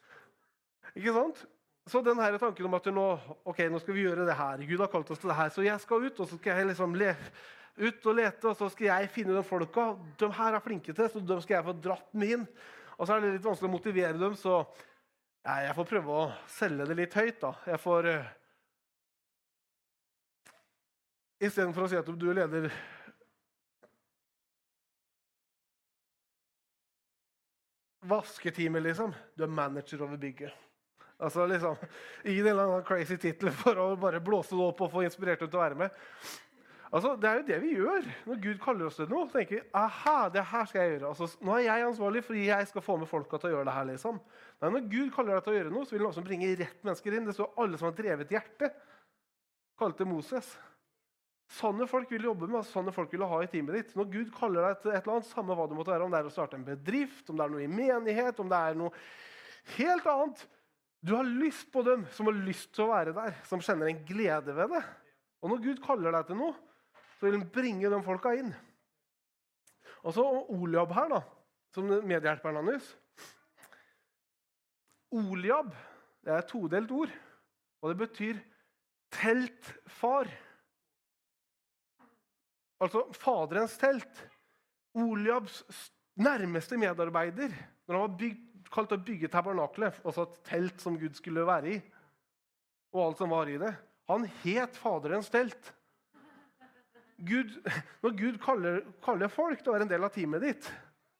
Ikke 0.96 1.14
sant? 1.16 1.44
Så 1.86 2.02
den 2.02 2.18
her 2.18 2.38
tanken 2.42 2.66
om 2.66 2.74
at 2.74 2.88
nå, 2.90 3.04
okay, 3.46 3.68
nå 3.70 3.80
skal 3.82 3.94
vi 3.94 4.08
gjøre 4.08 4.26
det 4.26 4.38
her. 4.38 4.64
Gud 4.66 4.82
har 4.82 4.90
kalt 4.90 5.12
oss 5.14 5.22
til 5.22 5.30
det 5.30 5.38
her. 5.38 5.52
Så 5.54 5.66
jeg 5.66 5.82
skal 5.84 6.08
ut 6.08 6.20
og 6.20 6.30
så 6.30 6.40
skal 6.40 6.58
jeg 6.58 6.72
liksom 6.72 6.96
le, 6.98 7.12
ut 7.78 8.08
og 8.10 8.18
lete, 8.18 8.48
og 8.50 8.58
så 8.58 8.70
skal 8.74 8.88
jeg 8.90 9.12
finne 9.14 9.36
de 9.36 9.44
folka. 9.46 9.92
De 10.18 10.32
her 10.34 10.58
er 10.58 10.64
flinke 10.66 10.96
til, 10.96 11.12
så 11.12 11.22
de 11.22 11.38
skal 11.44 11.60
jeg 11.60 11.68
få 11.68 11.76
dratt 11.86 12.10
med 12.18 12.34
inn. 12.38 12.48
Og 12.98 13.06
så 13.06 13.14
er 13.14 13.22
det 13.22 13.36
litt 13.36 13.46
vanskelig 13.46 13.70
å 13.70 13.76
motivere 13.76 14.18
dem, 14.18 14.34
så 14.40 14.64
ja, 15.46 15.60
jeg 15.68 15.76
får 15.78 15.88
prøve 15.92 16.18
å 16.24 16.26
selge 16.50 16.90
det 16.90 16.98
litt 16.98 17.14
høyt. 17.20 17.38
da. 17.44 17.54
Jeg 17.70 17.82
får... 17.84 18.10
Uh, 18.10 18.34
Istedenfor 21.46 21.84
å 21.86 21.90
si 21.92 21.98
at 22.00 22.08
du 22.08 22.30
er 22.32 22.38
leder 22.40 22.70
Vasketime, 28.10 28.80
liksom. 28.84 29.14
Du 29.36 29.44
er 29.44 29.52
manager 29.52 30.04
over 30.06 30.18
bygget. 30.22 30.54
Altså 31.16 31.46
liksom, 31.48 31.78
Gi 32.26 32.40
en 32.42 32.48
eller 32.52 32.66
annen 32.66 32.84
crazy 32.88 33.16
tittel 33.18 33.52
for 33.56 33.78
å 33.80 33.92
bare 34.00 34.20
blåse 34.24 34.52
det 34.56 34.66
opp 34.66 34.82
og 34.84 34.92
få 34.92 35.06
inspirert 35.06 35.40
dem 35.40 35.52
til 35.52 35.62
å 35.62 35.64
være 35.64 35.80
med. 35.80 36.02
Altså, 36.92 37.16
Det 37.20 37.30
er 37.30 37.40
jo 37.40 37.46
det 37.48 37.60
vi 37.64 37.72
gjør 37.76 38.10
når 38.28 38.42
Gud 38.44 38.60
kaller 38.64 38.90
oss 38.90 39.00
til 39.00 39.08
noe. 39.12 39.28
så 39.28 39.40
tenker 39.40 39.58
vi, 39.58 39.64
aha, 39.74 40.30
det 40.30 40.44
her 40.52 40.68
skal 40.70 40.82
jeg 40.82 40.92
gjøre. 40.96 41.14
Altså, 41.14 41.30
nå 41.42 41.56
er 41.56 41.64
jeg 41.66 41.88
ansvarlig 41.88 42.24
fordi 42.28 42.46
jeg 42.50 42.68
skal 42.68 42.86
få 42.86 42.98
med 43.02 43.10
folka 43.12 43.40
til 43.40 43.50
å 43.50 43.54
gjøre 43.56 43.70
det 43.70 43.78
her. 43.78 43.88
liksom. 43.90 44.20
Nei, 44.62 44.70
Når 44.76 44.86
Gud 44.92 45.10
kaller 45.16 45.36
deg 45.36 45.44
til 45.48 45.54
å 45.54 45.58
gjøre 45.58 45.74
noe, 45.74 45.86
så 45.86 45.96
vil 45.96 46.06
han 46.06 46.12
også 46.14 46.26
bringe 46.28 46.52
rett 46.60 46.86
mennesker 46.86 47.18
inn. 47.18 47.26
Det 47.26 47.36
står 47.36 47.52
alle 47.64 47.80
som 47.82 47.90
har 47.90 47.98
drevet 47.98 48.32
hjertet, 48.32 48.78
kalte 49.80 50.08
Moses. 50.08 50.54
Sånne 51.52 51.86
folk 51.88 52.10
vil 52.10 52.26
jobbe 52.26 52.48
med, 52.50 52.66
sånne 52.66 52.94
folk 52.94 53.12
vil 53.14 53.24
ha 53.30 53.40
i 53.44 53.50
teamet 53.52 53.78
ditt. 53.78 53.94
Når 53.98 54.10
Gud 54.12 54.34
kaller 54.34 54.66
deg 54.66 54.82
til 54.82 54.92
et 54.92 55.04
eller 55.04 55.20
annet, 55.20 55.30
samme 55.30 55.56
hva 55.58 55.68
det 55.70 55.78
måtte 55.78 55.94
være, 55.94 56.08
om 56.08 56.14
det 56.14 56.20
er 56.20 56.30
å 56.30 56.34
starte 56.34 56.58
en 56.58 56.66
bedrift, 56.66 57.30
om 57.30 57.38
det 57.38 57.46
er 57.46 57.54
noe 57.54 57.66
i 57.66 57.70
menighet, 57.70 58.42
om 58.42 58.50
det 58.50 58.60
er 58.60 58.78
noe 58.80 58.94
helt 59.78 60.08
annet 60.10 60.46
Du 61.06 61.14
har 61.14 61.28
lyst 61.28 61.70
på 61.74 61.84
dem 61.86 62.08
som 62.16 62.26
har 62.26 62.38
lyst 62.48 62.72
til 62.74 62.88
å 62.88 62.94
være 62.96 63.14
der, 63.14 63.36
som 63.46 63.62
kjenner 63.62 63.92
en 63.92 64.02
glede 64.08 64.56
ved 64.58 64.72
det. 64.74 64.82
Og 65.46 65.52
når 65.52 65.62
Gud 65.62 65.82
kaller 65.86 66.16
deg 66.16 66.32
til 66.32 66.40
noe, 66.40 66.56
så 67.20 67.28
vil 67.28 67.38
han 67.38 67.50
bringe 67.54 67.92
de 67.94 68.00
folka 68.08 68.34
inn. 68.34 68.50
Og 70.02 70.16
så 70.18 70.26
Oliab 70.54 70.94
her, 70.98 71.14
da, 71.14 71.22
som 71.78 71.92
medhjelperen 72.10 72.58
hans. 72.58 72.90
Oliab 75.14 75.70
det 76.26 76.34
er 76.34 76.42
et 76.42 76.50
todelt 76.50 76.90
ord, 76.90 77.12
og 77.82 77.92
det 77.92 77.98
betyr 78.02 78.42
teltfar. 79.14 80.30
Altså 82.84 83.06
Faderens 83.16 83.78
telt. 83.80 84.24
Oliabs 84.96 85.64
nærmeste 86.16 86.78
medarbeider 86.80 87.52
når 87.86 87.96
han 87.96 88.04
var 88.06 88.20
bygd, 88.20 88.44
kalt 88.74 88.94
å 88.96 89.02
bygge 89.08 89.30
tabernaklet, 89.32 90.00
altså 90.04 90.26
et 90.26 90.38
telt 90.48 90.82
som 90.82 90.96
Gud 91.00 91.14
skulle 91.16 91.44
være 91.48 91.76
i, 91.76 91.76
og 92.96 93.02
alt 93.04 93.20
som 93.22 93.32
var 93.32 93.52
i 93.52 93.60
det. 93.62 93.72
Han 94.10 94.26
het 94.42 94.80
Faderens 94.80 95.30
telt. 95.32 95.70
Gud, 97.16 97.54
når 98.04 98.16
Gud 98.20 98.40
kaller, 98.44 98.82
kaller, 99.06 99.32
folk 99.32 99.62
til 99.62 99.72
å 99.72 99.76
være 99.76 99.88
en 99.88 99.94
del 99.94 100.08
av 100.08 100.14
teamet 100.16 100.44
ditt, 100.44 100.70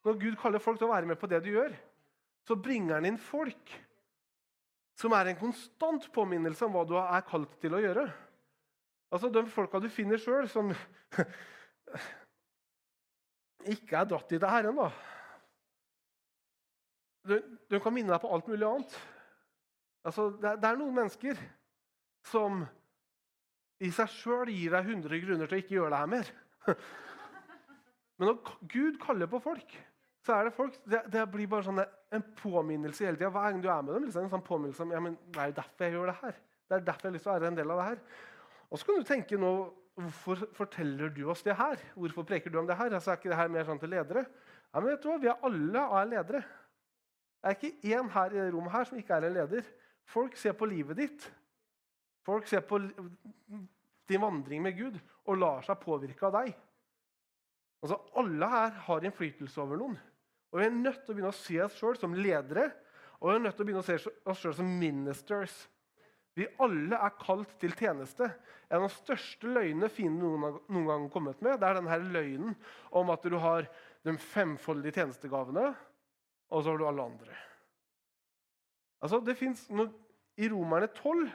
når 0.06 0.18
Gud 0.22 0.38
kaller 0.40 0.62
folk 0.62 0.80
til 0.80 0.88
å 0.88 0.92
være 0.92 1.08
med 1.08 1.20
på 1.20 1.30
det 1.30 1.40
du 1.44 1.52
gjør, 1.54 1.72
så 2.46 2.58
bringer 2.58 2.98
han 2.98 3.08
inn 3.08 3.20
folk 3.20 3.72
som 4.96 5.12
er 5.16 5.30
en 5.30 5.38
konstant 5.38 6.06
påminnelse 6.14 6.64
om 6.66 6.76
hva 6.76 6.84
du 6.88 6.94
er 7.00 7.24
kalt 7.26 7.56
til 7.60 7.74
å 7.76 7.82
gjøre. 7.82 8.06
Altså 9.14 9.30
De 9.32 9.44
folka 9.50 9.80
du 9.82 9.88
finner 9.92 10.20
sjøl, 10.20 10.48
som 10.50 10.72
ikke 13.76 14.00
er 14.00 14.08
dratt 14.10 14.32
i 14.34 14.40
det 14.42 14.50
her 14.50 14.70
da. 14.70 14.88
De, 17.26 17.40
de, 17.70 17.80
kan 17.82 17.94
minne 17.94 18.12
deg 18.12 18.22
på 18.22 18.30
alt 18.34 18.48
mulig 18.50 18.66
annet. 18.66 18.98
Altså, 20.06 20.28
det, 20.38 20.52
det 20.62 20.68
er 20.68 20.78
noen 20.78 20.94
mennesker 20.94 21.40
som 22.26 22.62
i 23.82 23.90
seg 23.92 24.12
sjøl 24.14 24.52
gir 24.52 24.76
deg 24.76 24.92
100 24.94 25.22
grunner 25.24 25.50
til 25.50 25.58
å 25.58 25.62
ikke 25.62 25.76
gjøre 25.76 25.92
det 25.92 26.02
her 26.02 26.12
mer. 26.12 26.30
Men 28.16 28.30
når 28.30 28.54
Gud 28.72 29.00
kaller 29.02 29.30
på 29.30 29.42
folk, 29.42 29.74
så 30.26 30.38
er 30.38 30.48
det 30.48 30.54
folk 30.56 30.78
Det, 30.88 31.02
det 31.12 31.24
blir 31.30 31.50
bare 31.50 31.66
sånn 31.66 31.82
en 31.82 32.24
påminnelse 32.38 33.04
hele 33.04 33.18
tida. 33.18 33.32
Hver 33.34 33.50
gang 33.50 33.60
du 33.62 33.68
er 33.70 33.82
med 33.82 33.92
dem, 33.94 34.06
liksom, 34.06 34.26
en 34.26 34.32
sånn 34.32 34.46
påminnelse 34.46 34.86
om 34.86 34.94
ja, 34.94 35.02
men 35.02 35.18
det 35.34 35.42
er 35.42 35.50
jo 35.50 35.58
derfor 35.58 35.86
jeg 35.86 35.96
gjør 35.96 36.10
det 36.10 36.16
her. 36.22 36.40
Det 36.66 36.76
er 36.76 36.86
derfor 36.86 37.06
jeg 37.06 37.10
har 37.10 37.16
lyst 37.16 37.26
til 37.26 37.32
å 37.32 37.36
være 37.36 37.50
en 37.50 37.58
del 37.58 37.74
av 37.74 37.82
det 37.82 37.88
her. 37.90 38.00
Og 38.70 38.78
så 38.78 38.86
kan 38.86 39.00
du 39.00 39.08
tenke 39.08 39.40
nå, 39.40 39.56
Hvorfor 39.96 40.42
forteller 40.52 41.08
du 41.08 41.22
oss 41.32 41.40
det 41.40 41.54
her? 41.56 41.80
Hvorfor 41.96 42.26
preker 42.28 42.52
du 42.52 42.58
om 42.60 42.66
det 42.68 42.74
her? 42.76 42.92
Altså, 42.92 43.14
er 43.14 43.16
ikke 43.16 43.30
det 43.30 43.38
her 43.38 43.48
mer 43.48 43.64
sånn 43.64 43.78
til 43.80 43.88
ledere? 43.88 44.26
Ja, 44.68 44.82
men 44.82 44.90
vet 44.90 45.00
du 45.00 45.08
hva? 45.08 45.14
Vi 45.22 45.30
er 45.32 45.46
alle 45.48 45.84
er 45.96 46.10
ledere. 46.10 46.42
Det 47.40 47.48
er 47.48 47.56
ikke 47.56 47.94
én 47.96 48.10
her 48.12 48.34
i 48.36 48.42
rommet 48.52 48.74
her 48.74 48.84
som 48.90 48.98
ikke 49.00 49.16
er 49.16 49.24
en 49.24 49.32
leder. 49.38 49.70
Folk 50.12 50.36
ser 50.36 50.52
på 50.52 50.68
livet 50.68 51.00
ditt. 51.00 51.24
Folk 52.28 52.44
ser 52.50 52.60
på 52.68 52.82
din 52.84 54.20
vandring 54.20 54.60
med 54.66 54.76
Gud 54.76 55.00
og 55.24 55.40
lar 55.40 55.64
seg 55.64 55.80
påvirke 55.80 56.28
av 56.28 56.36
deg. 56.42 56.52
Altså, 57.80 57.96
Alle 58.20 58.52
her 58.52 58.76
har 58.90 59.08
innflytelse 59.08 59.64
over 59.64 59.80
noen. 59.80 59.96
Og 60.52 60.60
Vi 60.60 60.68
er 60.68 60.76
nødt 60.76 61.06
til 61.06 61.14
å 61.14 61.16
begynne 61.16 61.32
å 61.32 61.40
se 61.40 61.56
oss 61.64 61.80
sjøl 61.80 61.96
som 61.96 62.20
ledere 62.20 62.68
og 63.20 63.30
vi 63.30 63.34
er 63.34 63.42
nødt 63.42 63.56
til 63.56 63.64
å 63.64 63.66
begynne 63.68 63.82
å 63.82 63.86
se 63.86 63.96
oss 64.28 64.42
sjøl 64.42 64.54
som 64.58 64.68
ministers. 64.80 65.54
Vi 66.36 66.46
alle 66.60 66.98
er 67.00 67.16
kalt 67.16 67.54
til 67.60 67.72
tjeneste. 67.76 68.28
En 68.68 68.82
av 68.82 68.90
de 68.90 68.96
største 68.96 69.48
løgnene 69.48 69.88
fienden 69.92 70.20
noen, 70.20 70.58
noen 70.68 70.88
gang 70.90 71.04
har 71.06 71.12
kommet 71.14 71.42
med, 71.44 71.60
det 71.60 71.68
er 71.68 71.78
denne 71.78 71.98
løgnen 72.12 72.56
om 72.98 73.12
at 73.14 73.24
du 73.24 73.38
har 73.40 73.68
de 74.06 74.14
femfoldige 74.20 74.98
tjenestegavene, 74.98 75.70
og 76.52 76.62
så 76.62 76.72
har 76.72 76.80
du 76.80 76.86
alle 76.88 77.06
andre. 77.06 77.38
Altså, 79.02 79.20
det 79.24 79.36
finnes, 79.38 79.64
I 80.36 80.50
Romerne 80.52 80.90
12 80.92 81.26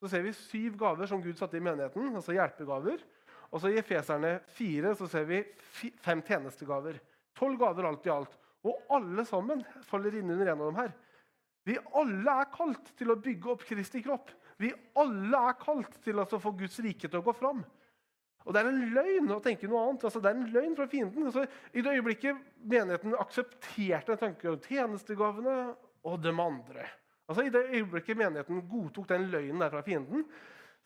så 0.00 0.10
ser 0.12 0.24
vi 0.26 0.32
syv 0.36 0.76
gaver 0.80 1.08
som 1.08 1.22
Gud 1.24 1.36
satte 1.38 1.58
i 1.58 1.64
menigheten, 1.64 2.10
altså 2.14 2.34
hjelpegaver. 2.36 3.02
Og 3.52 3.62
så 3.62 3.70
I 3.70 3.78
Efeserne 3.80 4.38
4 4.56 4.94
så 4.98 5.08
ser 5.10 5.28
vi 5.28 5.42
fem 6.04 6.22
tjenestegaver. 6.26 6.98
Tolv 7.36 7.60
gaver 7.60 7.88
alt 7.88 8.08
i 8.08 8.12
alt. 8.12 8.32
Og 8.66 8.88
alle 8.92 9.24
sammen 9.28 9.62
faller 9.86 10.16
inn 10.18 10.32
under 10.32 10.50
en 10.50 10.60
av 10.60 10.70
dem 10.70 10.80
her. 10.80 10.92
Vi 11.66 11.76
alle 11.98 12.34
er 12.42 12.50
kalt 12.52 12.92
til 12.98 13.10
å 13.10 13.18
bygge 13.18 13.52
opp 13.54 13.64
Kristi 13.66 14.02
kropp. 14.04 14.30
Vi 14.62 14.72
alle 14.96 15.40
er 15.50 15.58
kalt 15.60 15.98
til 16.04 16.20
å 16.22 16.26
få 16.26 16.52
Guds 16.56 16.78
rike 16.84 17.08
til 17.08 17.20
å 17.20 17.24
gå 17.26 17.34
fram. 17.36 17.64
Og 18.46 18.54
Det 18.54 18.62
er 18.62 18.68
en 18.70 18.84
løgn 18.94 19.32
å 19.34 19.40
tenke 19.42 19.66
noe 19.68 19.82
annet. 19.88 20.04
Altså, 20.06 20.22
det 20.22 20.30
er 20.30 20.38
en 20.38 20.52
løgn 20.54 20.76
fra 20.78 20.86
fienden. 20.90 21.26
Altså, 21.26 21.46
I 21.74 21.82
det 21.82 21.96
øyeblikket 21.98 22.44
menigheten 22.62 23.16
aksepterte 23.18 24.14
den 24.14 24.20
tanke 24.22 24.52
om 24.52 24.60
tjenestegavene 24.62 25.56
og 26.06 26.22
de 26.22 26.30
andre 26.30 26.86
Altså, 27.26 27.42
I 27.42 27.50
det 27.50 27.64
øyeblikket 27.74 28.16
menigheten 28.20 28.68
godtok 28.70 29.08
den 29.08 29.24
løgnen 29.32 29.60
der 29.60 29.70
fra 29.72 29.80
fienden, 29.82 30.20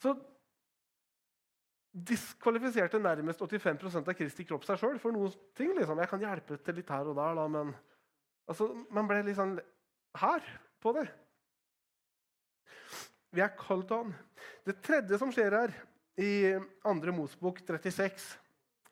så 0.01 0.15
diskvalifiserte 1.93 2.97
nærmest 3.03 3.43
85% 3.43 4.09
av 4.09 4.17
Kristi 4.17 4.47
kropp 4.49 4.65
seg 4.65 4.79
sjøl 4.81 4.97
for 5.03 5.13
noen 5.13 5.35
ting. 5.59 5.75
Liksom. 5.77 5.99
Jeg 6.01 6.09
kan 6.09 6.25
hjelpe 6.25 6.57
til 6.65 6.79
litt 6.79 6.93
her 6.95 7.11
og 7.11 7.19
der, 7.19 7.35
da, 7.37 7.45
men 7.59 7.75
altså, 8.49 8.71
man 8.89 9.11
ble 9.11 9.21
liksom 9.27 9.59
her 10.23 10.49
på 10.81 10.95
det. 10.97 11.05
Vi 13.31 13.43
er 13.45 13.53
kalt 13.59 13.93
av 13.95 14.05
han. 14.05 14.15
Det 14.67 14.81
tredje 14.83 15.19
som 15.21 15.31
skjer 15.35 15.55
her, 15.55 15.75
i 16.21 16.53
2. 16.85 17.13
Mosbok 17.17 17.63
36, 17.65 18.25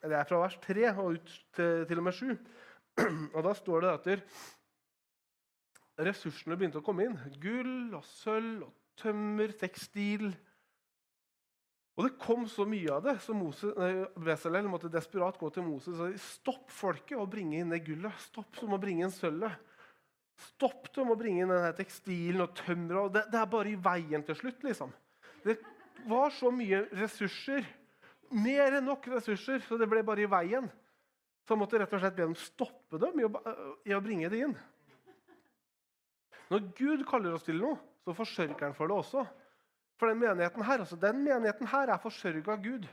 det 0.06 0.14
er 0.14 0.28
fra 0.28 0.38
vers 0.44 0.54
3 0.64 0.84
og 0.94 1.18
ut 1.18 1.32
til, 1.56 1.82
til 1.90 2.00
og 2.00 2.06
med 2.06 2.14
7. 2.16 2.30
Og 3.36 3.40
da 3.44 3.52
står 3.54 3.84
det 3.84 3.90
etter 3.94 4.22
ressursene 6.08 6.56
begynte 6.58 6.80
å 6.80 6.86
komme 6.86 7.08
inn. 7.08 7.16
Gull 7.42 7.94
og 7.98 8.04
sølv 8.06 8.64
og 8.68 8.72
tømmer, 8.98 9.52
tekstil. 9.58 10.30
Og 11.98 12.06
det 12.06 12.14
kom 12.22 12.46
så 12.50 12.66
mye 12.70 12.94
av 12.94 13.02
det, 13.08 13.16
så 13.24 13.34
Besalel 14.22 14.70
måtte 14.70 14.90
desperat 14.90 15.38
gå 15.38 15.50
til 15.54 15.66
Moses 15.66 15.98
og 15.98 16.14
si 16.14 16.22
stopp 16.38 16.70
folket 16.70 17.18
og 17.18 17.30
bringe 17.32 17.58
inn 17.58 17.74
det 17.74 17.82
gullet. 17.86 18.14
Stopp 18.28 18.58
som 18.60 18.74
å 18.74 18.80
bringe 18.82 19.06
inn 19.06 19.14
sølvet. 19.14 19.58
Stopp 20.38 20.92
dem 20.94 21.10
å 21.10 21.16
bringe 21.18 21.42
inn 21.42 21.50
denne 21.50 21.74
tekstilen 21.74 22.44
og 22.44 22.54
tømmeret. 22.60 23.14
Det, 23.16 23.24
det 23.32 23.40
er 23.40 23.50
bare 23.50 23.72
i 23.72 23.78
veien 23.88 24.22
til 24.26 24.38
slutt. 24.38 24.62
liksom. 24.66 24.92
Det 25.44 25.56
var 26.06 26.30
så 26.34 26.52
mye 26.54 26.84
ressurser. 26.94 27.66
Mer 28.30 28.76
enn 28.78 28.86
nok 28.86 29.08
ressurser, 29.10 29.62
så 29.64 29.78
det 29.80 29.88
ble 29.90 30.04
bare 30.06 30.22
i 30.26 30.30
veien. 30.30 30.68
Så 31.46 31.56
han 31.56 31.62
måtte 31.62 31.80
rett 31.80 31.92
og 31.96 32.02
slett 32.02 32.16
be 32.16 32.26
dem 32.26 32.36
stoppe 32.36 33.00
dem 33.00 33.22
i 33.22 33.26
å, 33.26 33.30
i 33.88 33.94
å 33.96 34.02
bringe 34.04 34.28
det 34.30 34.42
inn. 34.44 34.54
Når 36.52 36.70
Gud 36.76 37.04
kaller 37.08 37.34
oss 37.36 37.46
til 37.46 37.58
noe, 37.60 37.78
så 38.04 38.14
forsørger 38.16 38.68
han 38.68 38.76
for 38.76 38.88
det 38.88 38.98
også. 39.00 39.24
For 39.98 40.12
den 40.12 40.20
menigheten 40.22 40.64
her, 40.64 40.84
altså, 40.84 40.96
den 41.00 41.22
menigheten 41.24 41.68
her 41.68 41.90
er 41.90 42.00
forsørga 42.00 42.54
av 42.54 42.62
Gud. 42.64 42.86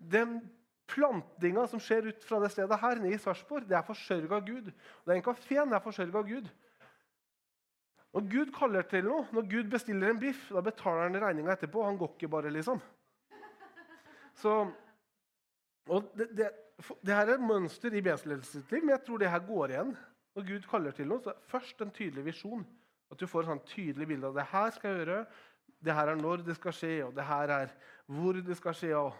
Den 0.00 0.38
Plantinga 0.90 1.64
som 1.70 1.80
skjer 1.80 2.10
ut 2.10 2.26
fra 2.26 2.38
det 2.42 2.50
stedet 2.52 2.76
her, 2.80 3.00
nede 3.00 3.16
i 3.16 3.20
Sarpsborg, 3.20 3.64
det 3.68 3.76
er 3.78 3.86
forsørga 3.86 4.36
av 4.36 4.46
Gud. 4.46 4.68
Og 4.68 5.10
det 5.10 5.16
er 5.16 5.84
forsørga 5.84 6.20
av 6.20 6.28
Gud. 6.28 6.50
Når 8.14 8.26
Gud 8.30 8.52
kaller 8.54 8.84
til 8.86 9.08
noe, 9.08 9.24
når 9.34 9.46
Gud 9.50 9.70
bestiller 9.72 10.12
en 10.12 10.20
biff, 10.22 10.46
da 10.54 10.62
betaler 10.62 11.08
han 11.08 11.18
regninga 11.18 11.56
etterpå. 11.56 11.82
Han 11.82 11.96
går 11.98 12.12
ikke 12.14 12.30
bare, 12.30 12.52
liksom. 12.54 12.78
Så, 14.38 14.52
det, 16.14 16.28
det, 16.38 16.50
det 17.02 17.14
her 17.14 17.26
er 17.26 17.34
et 17.34 17.48
mønster 17.48 17.94
i 17.94 18.02
BS-ledelsens 18.04 18.70
liv, 18.70 18.84
men 18.84 18.94
jeg 18.94 19.02
tror 19.06 19.18
det 19.18 19.32
her 19.32 19.42
går 19.48 19.74
igjen. 19.74 19.92
Når 20.34 20.46
Gud 20.46 20.70
kaller 20.70 20.94
til 20.94 21.10
noe, 21.10 21.22
så 21.22 21.32
er 21.32 21.40
det 21.40 21.50
først 21.50 21.82
en 21.82 21.92
tydelig 21.94 22.24
visjon. 22.28 22.62
At 23.10 23.18
du 23.18 23.26
får 23.30 23.44
et 23.44 23.50
sånn 23.50 23.66
tydelig 23.70 24.08
bilde 24.10 24.30
av 24.30 24.38
det 24.38 24.46
her 24.52 24.72
skal 24.74 24.90
jeg 24.90 25.02
gjøre, 25.02 25.20
det 25.84 25.94
her 25.94 26.10
er 26.10 26.18
når 26.18 26.42
det 26.46 26.56
skal 26.56 26.74
skje, 26.74 26.94
og 27.04 27.12
det 27.16 27.26
her 27.28 27.50
er 27.52 27.74
hvor 28.10 28.38
det 28.46 28.56
skal 28.58 28.76
skje. 28.78 28.94
og 28.96 29.12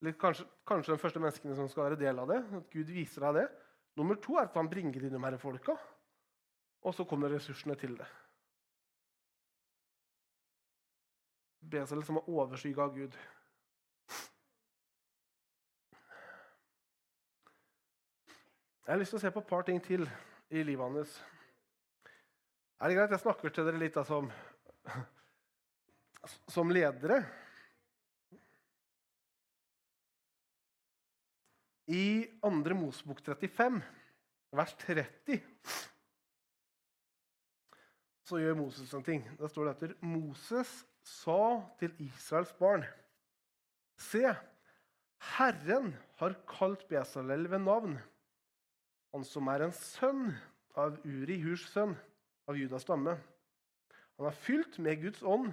eller 0.00 0.14
kanskje, 0.14 0.46
kanskje 0.66 0.92
den 0.94 1.00
første 1.02 1.20
menneskene 1.22 1.56
som 1.58 1.68
skal 1.70 1.88
være 1.88 1.98
del 1.98 2.20
av 2.22 2.30
det. 2.30 2.38
At 2.60 2.70
Gud 2.70 2.90
viser 2.94 3.24
deg 3.26 3.40
det. 3.40 3.46
Nummer 3.98 4.18
to 4.22 4.36
er 4.38 4.46
at 4.46 4.58
han 4.58 4.70
bringer 4.70 5.02
inn 5.02 5.16
de 5.16 5.22
her 5.24 5.38
folka. 5.42 5.74
Og 6.86 6.94
så 6.94 7.06
kommer 7.08 7.32
ressursene 7.34 7.74
til 7.78 7.96
det. 7.98 8.06
Besel 11.68 12.04
som 12.06 12.20
er 12.20 12.30
overskygga 12.30 12.86
av 12.86 12.94
Gud. 12.94 13.18
Jeg 18.86 18.94
har 18.94 19.02
lyst 19.02 19.12
til 19.12 19.18
å 19.18 19.24
se 19.26 19.34
på 19.34 19.42
et 19.42 19.50
par 19.50 19.66
ting 19.66 19.82
til 19.84 20.06
i 20.48 20.62
livet 20.64 20.86
hans. 20.86 21.18
Er 22.78 22.88
det 22.88 22.96
greit 22.96 23.10
jeg 23.12 23.20
snakker 23.20 23.52
til 23.52 23.66
dere 23.66 23.82
litt 23.82 23.98
da, 23.98 24.04
som, 24.06 24.30
som 26.48 26.70
ledere? 26.72 27.18
I 31.88 32.28
2. 32.44 32.74
Mosebok 32.76 33.22
35, 33.24 33.80
vers 34.52 34.74
30, 34.84 35.40
så 38.28 38.40
gjør 38.42 38.58
Moses 38.58 38.92
en 38.92 39.06
ting. 39.06 39.24
Da 39.40 39.48
står 39.48 39.70
det 39.70 39.72
etter 39.72 39.94
Moses 40.04 40.68
sa 41.08 41.40
til 41.80 41.94
Israels 42.04 42.52
barn 42.58 42.84
Se, 43.98 44.20
Herren 45.34 45.94
har 46.20 46.36
kalt 46.46 46.84
Besalel 46.90 47.48
ved 47.50 47.64
navn, 47.64 47.96
han 49.10 49.24
som 49.26 49.48
er 49.50 49.64
en 49.64 49.74
sønn 49.74 50.28
av 50.78 51.00
Uri, 51.08 51.40
Hurs 51.42 51.64
sønn, 51.72 51.96
av 52.46 52.60
Judas 52.60 52.84
stamme. 52.84 53.16
Han 54.20 54.28
er 54.28 54.38
fylt 54.44 54.78
med 54.84 55.00
Guds 55.02 55.24
ånd 55.24 55.50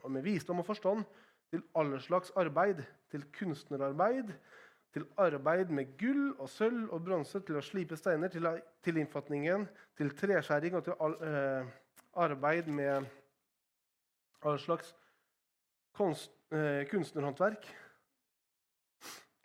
og 0.00 0.08
med 0.14 0.24
visdom 0.24 0.62
og 0.62 0.70
forstand 0.70 1.04
til 1.52 1.66
alle 1.76 1.98
slags 2.00 2.32
arbeid, 2.38 2.80
til 3.12 3.26
kunstnerarbeid, 3.36 4.30
til 4.92 5.06
arbeid 5.20 5.70
med 5.72 5.94
gull 6.00 6.32
og 6.38 6.50
sølv 6.52 6.90
og 6.92 7.04
bronse, 7.06 7.40
til 7.40 7.56
å 7.56 7.64
slipe 7.64 7.96
steiner, 7.96 8.32
til, 8.32 8.48
til 8.84 9.00
innfatningen, 9.00 9.66
til 9.96 10.12
treskjæring 10.16 10.76
og 10.76 10.84
til 10.86 10.98
all, 11.00 11.16
eh, 11.24 11.70
arbeid 12.22 12.68
med 12.68 13.08
all 14.42 14.58
slags 14.60 14.92
konst, 15.96 16.34
eh, 16.52 16.84
kunstnerhåndverk. 16.90 17.68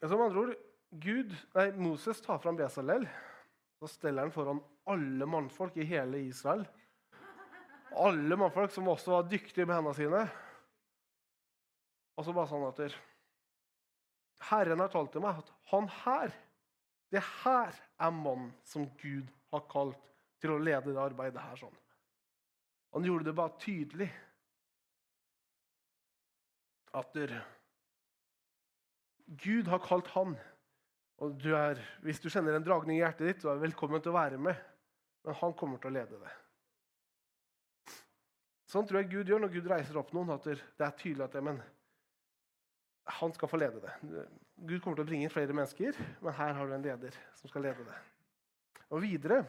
Som 0.04 0.22
andre 0.22 0.44
ord, 0.44 0.56
Gud, 0.92 1.34
nei, 1.56 1.72
Moses 1.76 2.22
tar 2.24 2.40
fram 2.40 2.58
Besalel. 2.60 3.08
Så 3.80 3.90
steller 3.92 4.26
han 4.26 4.34
foran 4.34 4.62
alle 4.90 5.26
mannfolk 5.30 5.78
i 5.78 5.86
hele 5.86 6.22
Israel. 6.26 6.64
Alle 7.98 8.38
mannfolk 8.40 8.72
som 8.74 8.88
også 8.88 9.16
var 9.16 9.30
dyktige 9.30 9.66
med 9.66 9.78
hendene 9.78 9.98
sine. 9.98 10.24
Og 12.18 12.26
så 12.26 12.34
bare 12.34 12.50
sånn 12.50 12.66
at 12.68 12.82
Herren 14.50 14.80
har 14.84 14.92
talt 14.94 15.12
til 15.14 15.24
meg 15.24 15.40
at 15.42 15.50
han 15.72 15.90
her, 16.04 16.34
det 17.12 17.24
her 17.44 17.74
er 17.74 18.14
mannen 18.14 18.52
som 18.68 18.86
Gud 19.02 19.30
har 19.54 19.64
kalt 19.72 20.00
til 20.42 20.54
å 20.54 20.62
lede 20.62 20.92
det 20.92 21.02
arbeidet 21.02 21.42
her. 21.42 21.56
sånn. 21.58 21.78
Han 22.94 23.06
gjorde 23.06 23.30
det 23.30 23.36
bare 23.38 23.60
tydelig 23.62 24.10
at 26.98 27.14
der, 27.14 27.34
Gud 29.28 29.68
har 29.68 29.82
kalt 29.84 30.08
han. 30.16 30.38
Og 31.18 31.34
du 31.42 31.50
er, 31.58 31.80
hvis 32.06 32.22
du 32.22 32.30
kjenner 32.30 32.56
en 32.56 32.66
dragning 32.66 33.00
i 33.00 33.02
hjertet 33.02 33.26
ditt, 33.28 33.40
så 33.42 33.52
er 33.52 33.58
du 33.58 33.66
velkommen 33.66 34.02
til 34.04 34.14
å 34.14 34.20
være 34.20 34.38
med. 34.42 34.60
Men 35.26 35.40
han 35.42 35.56
kommer 35.58 35.82
til 35.82 35.92
å 35.92 35.98
lede 35.98 36.20
det. 36.22 36.34
Sånn 38.68 38.86
tror 38.88 39.02
jeg 39.02 39.12
Gud 39.12 39.32
gjør 39.32 39.42
når 39.44 39.54
Gud 39.56 39.70
reiser 39.72 39.98
opp 40.00 40.14
noen. 40.16 40.34
at 40.36 40.46
Det 40.46 40.86
er 40.86 40.96
tydelig 41.00 41.26
at 41.26 41.36
det, 41.36 41.44
men 41.44 41.60
han 43.08 43.34
skal 43.34 43.50
få 43.50 43.58
lede 43.58 43.82
det. 43.82 43.94
Gud 44.58 44.82
kommer 44.82 44.98
til 44.98 45.06
å 45.06 45.08
bringe 45.08 45.28
inn 45.28 45.34
flere 45.34 45.56
mennesker, 45.56 45.98
men 46.24 46.36
her 46.36 46.56
har 46.58 46.68
du 46.68 46.76
en 46.76 46.84
leder 46.84 47.16
som 47.38 47.52
skal 47.52 47.64
lede 47.70 47.86
det. 47.88 47.98
Og 48.92 49.02
videre 49.04 49.42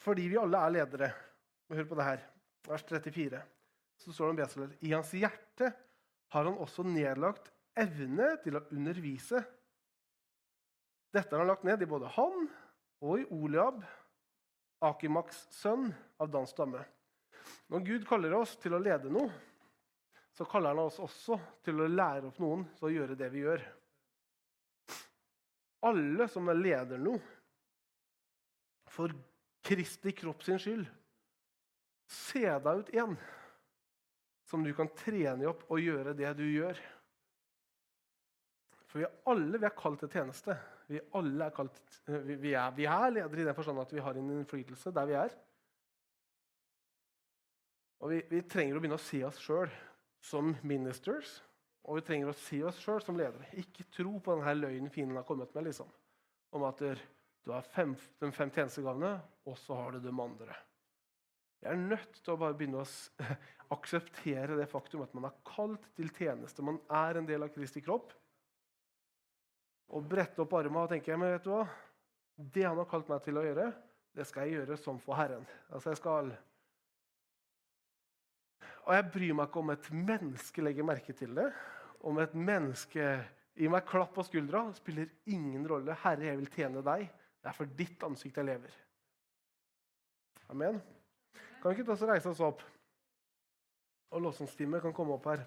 Fordi 0.00 0.24
vi 0.32 0.38
alle 0.40 0.58
er 0.58 0.72
ledere 0.72 1.10
Hør 1.70 1.86
på 1.86 1.96
det 1.98 2.04
her. 2.06 2.22
Vers 2.66 2.82
34. 2.88 3.40
Så 4.00 4.12
står 4.12 4.24
det 4.24 4.30
om 4.32 4.38
Besalel. 4.40 4.70
I 4.82 4.90
hans 4.90 5.12
hjerte 5.14 5.68
har 6.34 6.46
han 6.48 6.58
også 6.58 6.82
nedlagt 6.82 7.50
evne 7.78 8.32
til 8.42 8.58
å 8.58 8.64
undervise. 8.74 9.42
Dette 11.14 11.30
har 11.30 11.44
han 11.44 11.50
lagt 11.52 11.66
ned 11.68 11.84
i 11.84 11.88
både 11.90 12.10
han 12.16 12.48
og 13.06 13.22
i 13.22 13.28
Oliab, 13.30 13.84
Akimaks 14.82 15.44
sønn 15.52 15.90
av 16.18 16.30
dansk 16.32 16.56
stamme. 16.56 16.82
Når 17.70 17.86
Gud 17.86 18.06
kaller 18.08 18.34
oss 18.38 18.56
til 18.60 18.74
å 18.74 18.82
lede 18.82 19.12
noe, 19.12 19.30
så 20.36 20.46
kaller 20.48 20.74
han 20.74 20.84
oss 20.86 21.00
også 21.02 21.38
til 21.64 21.82
å 21.82 21.88
lære 21.90 22.30
opp 22.30 22.38
noen 22.42 22.64
til 22.78 22.88
å 22.88 22.92
gjøre 22.94 23.18
det 23.18 23.28
vi 23.32 23.42
gjør. 23.44 23.64
Alle 25.88 26.28
som 26.28 26.48
er 26.52 26.60
leder 26.60 27.00
nå, 27.00 27.16
for 28.90 29.12
Kristi 29.64 30.12
kropp 30.16 30.42
sin 30.44 30.60
skyld, 30.60 30.86
se 32.10 32.42
deg 32.42 32.80
ut 32.80 32.94
en 33.02 33.18
som 34.50 34.64
du 34.66 34.72
kan 34.74 34.90
trene 34.98 35.46
opp 35.50 35.62
og 35.70 35.82
gjøre 35.82 36.14
det 36.18 36.32
du 36.38 36.46
gjør. 36.48 36.78
For 38.90 38.98
vi 38.98 39.06
er 39.06 39.18
alle 39.30 39.60
vi 39.60 39.68
er 39.68 39.76
kalt 39.78 40.00
til 40.02 40.10
tjeneste. 40.10 40.56
Vi, 40.90 40.98
er, 40.98 41.52
kalt, 41.54 41.76
vi, 42.08 42.34
vi, 42.34 42.54
er, 42.58 42.72
vi 42.74 42.88
er 42.90 43.12
ledere 43.14 43.44
i 43.44 43.46
den 43.46 43.54
forstand 43.54 43.78
at 43.78 43.92
vi 43.94 44.02
har 44.02 44.18
en 44.18 44.32
innflytelse 44.34 44.90
der 44.96 45.06
vi 45.06 45.14
er. 45.20 45.36
Og 48.00 48.10
vi, 48.10 48.18
vi 48.32 48.42
trenger 48.48 48.74
å 48.74 48.82
begynne 48.82 48.98
å 48.98 49.04
se 49.04 49.20
oss 49.28 49.38
sjøl 49.44 49.70
som 50.20 50.52
ministers, 50.66 51.38
og 51.88 51.98
vi 51.98 52.04
trenger 52.06 52.30
å 52.30 52.36
se 52.36 52.60
oss 52.68 52.80
sjøl 52.82 53.00
som 53.02 53.18
ledere. 53.18 53.48
Ikke 53.60 53.86
tro 53.94 54.18
på 54.20 54.36
denne 54.36 54.56
løgnen 54.58 54.92
fienden 54.92 55.18
har 55.18 55.26
kommet 55.28 55.54
med, 55.56 55.70
liksom, 55.70 55.88
om 56.56 56.66
at 56.68 56.82
du 56.82 57.52
har 57.54 57.66
fem, 57.72 57.94
de 58.20 58.32
fem 58.36 58.52
tjenestegavene, 58.52 59.14
og 59.48 59.56
så 59.58 59.78
har 59.78 59.96
du 59.96 60.04
de 60.04 60.12
andre. 60.12 60.56
Vi 61.60 61.68
er 61.68 61.76
nødt 61.76 62.20
til 62.22 62.32
å 62.34 62.40
bare 62.40 62.56
begynne 62.56 62.80
å 62.80 63.26
akseptere 63.76 64.56
det 64.56 64.68
faktum 64.70 65.04
at 65.04 65.12
man 65.16 65.28
er 65.28 65.36
kalt 65.48 65.90
til 65.96 66.08
tjeneste. 66.16 66.64
Man 66.64 66.80
er 66.88 67.20
en 67.20 67.28
del 67.28 67.44
av 67.44 67.52
Kristi 67.52 67.82
kropp. 67.84 68.14
Og 69.90 70.06
brette 70.06 70.40
opp 70.44 70.54
armene 70.56 70.86
og 70.86 70.92
tenke 70.92 71.16
men 71.18 71.34
vet 71.34 71.44
du 71.44 71.52
hva? 71.52 71.64
Det 72.40 72.64
han 72.64 72.78
har 72.78 72.88
kalt 72.88 73.10
meg 73.10 73.20
til 73.24 73.36
å 73.36 73.44
gjøre, 73.44 73.66
det 74.16 74.24
skal 74.26 74.46
jeg 74.46 74.60
gjøre 74.60 74.78
som 74.80 75.00
for 75.02 75.18
Herren. 75.18 75.44
Altså 75.68 75.92
jeg 75.92 76.00
skal 76.00 76.30
og 78.86 78.94
jeg 78.96 79.08
bryr 79.12 79.36
meg 79.36 79.50
ikke 79.50 79.60
om 79.60 79.72
et 79.74 79.90
menneske 79.92 80.64
legger 80.64 80.86
merke 80.86 81.14
til 81.16 81.34
det. 81.36 81.50
Om 82.06 82.20
et 82.22 82.34
menneske 82.34 83.08
gir 83.56 83.72
meg 83.72 83.88
klapp 83.88 84.14
på 84.16 84.24
skuldra, 84.24 84.66
Det 84.68 84.80
spiller 84.80 85.08
ingen 85.26 85.66
rolle. 85.68 85.94
Herre, 85.94 86.24
jeg 86.24 86.38
vil 86.38 86.50
tjene 86.50 86.82
deg. 86.82 87.10
Det 87.40 87.48
er 87.48 87.56
for 87.56 87.76
ditt 87.76 88.02
ansikt 88.02 88.36
jeg 88.36 88.48
lever. 88.48 88.72
Amen. 90.50 90.80
Kan 91.60 91.70
vi 91.70 91.76
ikke 91.76 91.86
ta 91.86 91.92
oss 91.92 92.02
og 92.02 92.10
reise 92.10 92.30
oss 92.30 92.40
opp? 92.40 92.62
Og 94.10 94.22
lovsangsteamet 94.24 94.82
kan 94.82 94.94
komme 94.96 95.14
opp 95.14 95.26
her. 95.30 95.44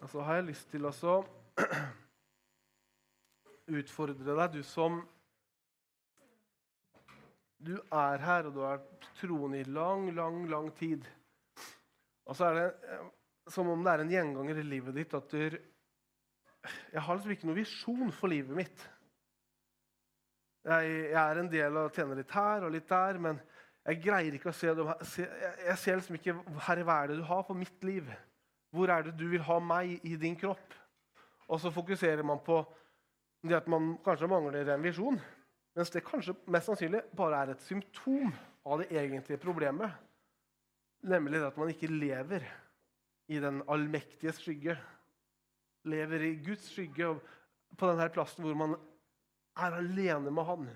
Og 0.00 0.08
så 0.08 0.22
har 0.24 0.38
jeg 0.38 0.48
lyst 0.48 0.70
til 0.72 0.86
å 0.86 0.90
utfordre 3.80 4.24
deg, 4.24 4.52
du 4.54 4.62
som 4.64 5.02
Du 7.60 7.76
er 7.76 8.18
her, 8.24 8.46
og 8.48 8.54
du 8.54 8.60
har 8.64 8.80
troende 9.18 9.60
i 9.60 9.68
lang, 9.68 10.08
lang, 10.16 10.48
lang 10.48 10.70
tid. 10.78 11.04
Og 12.30 12.38
så 12.38 12.46
er 12.46 12.56
det 12.56 12.66
eh, 12.86 13.04
som 13.50 13.68
om 13.72 13.82
det 13.82 13.92
er 13.92 14.04
en 14.04 14.14
gjenganger 14.14 14.62
i 14.62 14.66
livet 14.66 14.94
ditt 14.94 15.14
at 15.18 15.32
du 15.34 15.58
Jeg 16.92 17.02
har 17.02 17.16
liksom 17.16 17.32
ikke 17.34 17.48
noen 17.48 17.58
visjon 17.58 18.10
for 18.12 18.30
livet 18.30 18.54
mitt. 18.54 18.82
Jeg, 20.68 20.90
jeg 21.08 21.20
er 21.22 21.40
en 21.40 21.48
del 21.50 21.78
av 21.80 21.88
å 21.88 21.94
tjene 21.94 22.18
litt 22.18 22.34
her 22.36 22.66
og 22.66 22.74
litt 22.74 22.88
der, 22.90 23.16
men 23.16 23.38
jeg 23.88 24.02
greier 24.04 24.34
ikke 24.36 24.50
å 24.50 24.56
se 24.56 24.74
det. 24.76 24.84
Jeg 25.64 25.76
ser 25.80 25.96
liksom 25.96 26.18
ikke 26.18 26.34
Herre, 26.66 26.84
hva 26.84 26.98
er 27.00 27.10
det 27.10 27.16
du 27.22 27.24
har 27.30 27.46
for 27.48 27.56
mitt 27.56 27.86
liv? 27.86 28.10
Hvor 28.76 28.92
er 28.92 29.08
det 29.08 29.14
du 29.16 29.24
vil 29.32 29.42
ha 29.46 29.56
meg 29.64 30.04
i 30.04 30.18
din 30.20 30.36
kropp? 30.38 30.76
Og 31.48 31.62
så 31.62 31.72
fokuserer 31.74 32.22
man 32.22 32.44
på 32.44 32.60
det 33.48 33.56
at 33.56 33.72
man 33.72 33.94
kanskje 34.04 34.28
mangler 34.28 34.68
en 34.68 34.84
visjon, 34.84 35.16
mens 35.74 35.90
det 35.90 36.04
kanskje 36.04 36.36
mest 36.52 36.68
sannsynlig 36.68 37.00
bare 37.16 37.40
er 37.40 37.54
et 37.54 37.64
symptom 37.64 38.28
av 38.68 38.82
det 38.82 38.90
egentlige 38.92 39.40
problemet. 39.40 39.96
Nemlig 41.00 41.40
at 41.44 41.56
man 41.56 41.70
ikke 41.72 41.88
lever 41.88 42.44
i 43.30 43.38
den 43.40 43.62
allmektiges 43.70 44.40
skygge. 44.42 44.76
Lever 45.88 46.26
i 46.26 46.34
Guds 46.44 46.66
skygge 46.74 47.14
på 47.78 47.88
denne 47.88 48.08
plassen 48.12 48.44
hvor 48.44 48.58
man 48.58 48.76
er 49.60 49.78
alene 49.80 50.32
med 50.32 50.44
Han. 50.48 50.70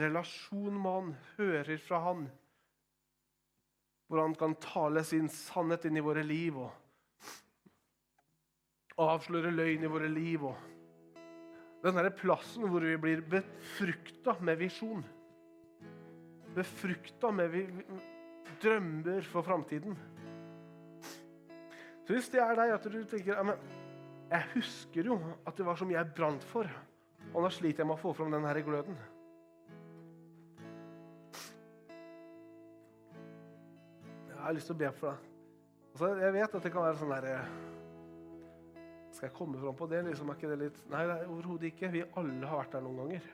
Relasjon 0.00 0.76
med 0.76 0.90
Han, 0.90 1.14
hører 1.36 1.76
fra 1.82 2.00
Han. 2.06 2.28
Hvor 4.08 4.22
Han 4.24 4.34
kan 4.38 4.56
tale 4.62 5.04
sin 5.04 5.28
sannhet 5.28 5.84
inn 5.86 6.00
i 6.00 6.04
våre 6.04 6.24
liv 6.26 6.56
og 6.60 6.70
avsløre 9.00 9.52
løgn 9.54 9.84
i 9.86 9.90
våre 9.90 10.08
liv. 10.12 10.44
og 10.44 10.56
Denne 11.84 12.10
plassen 12.12 12.66
hvor 12.68 12.84
vi 12.84 12.96
blir 13.00 13.22
befrukta 13.24 14.36
med 14.40 14.60
visjon. 14.60 15.04
befrukta 16.50 17.30
med 17.30 17.48
vi, 17.48 17.60
vi, 17.62 17.84
drømmer 18.62 19.26
for 19.30 19.46
framtiden. 19.46 19.96
Så 22.06 22.16
hvis 22.16 22.28
det 22.32 22.40
er 22.42 22.56
deg 22.58 22.72
at 22.74 22.86
du 22.90 22.98
tenker 23.06 23.36
ja, 23.36 23.42
men 23.46 23.54
Jeg 24.30 24.46
husker 24.54 25.06
jo 25.06 25.16
at 25.46 25.56
det 25.58 25.66
var 25.66 25.78
så 25.78 25.86
mye 25.86 25.98
jeg 25.98 26.14
brant 26.14 26.44
for, 26.46 26.68
og 27.32 27.42
nå 27.42 27.48
sliter 27.50 27.82
jeg 27.82 27.88
med 27.90 27.96
å 27.96 28.02
få 28.02 28.12
fram 28.14 28.30
den 28.30 28.46
her 28.46 28.60
gløden. 28.62 28.98
Jeg 34.30 34.38
har 34.38 34.54
lyst 34.54 34.70
til 34.70 34.76
å 34.76 34.80
be 34.80 34.92
for 34.98 35.10
deg. 35.10 35.26
Altså, 35.90 36.12
jeg 36.22 36.32
vet 36.38 36.54
at 36.54 36.62
det 36.64 36.72
kan 36.72 36.86
være 36.86 36.98
sånn 37.00 37.10
der 37.12 37.26
Skal 39.10 39.26
jeg 39.26 39.34
komme 39.36 39.58
fram 39.58 39.76
på 39.76 39.90
det? 39.90 40.04
Liksom, 40.06 40.30
er 40.30 40.38
ikke 40.38 40.52
det 40.52 40.60
litt 40.62 40.78
Nei, 40.90 41.02
det 41.10 41.16
er 41.16 41.32
overhodet 41.32 41.72
ikke. 41.72 41.90
Vi 41.92 42.04
alle 42.22 42.46
har 42.46 42.62
vært 42.62 42.76
der 42.76 42.86
noen 42.86 43.02
ganger. 43.02 43.26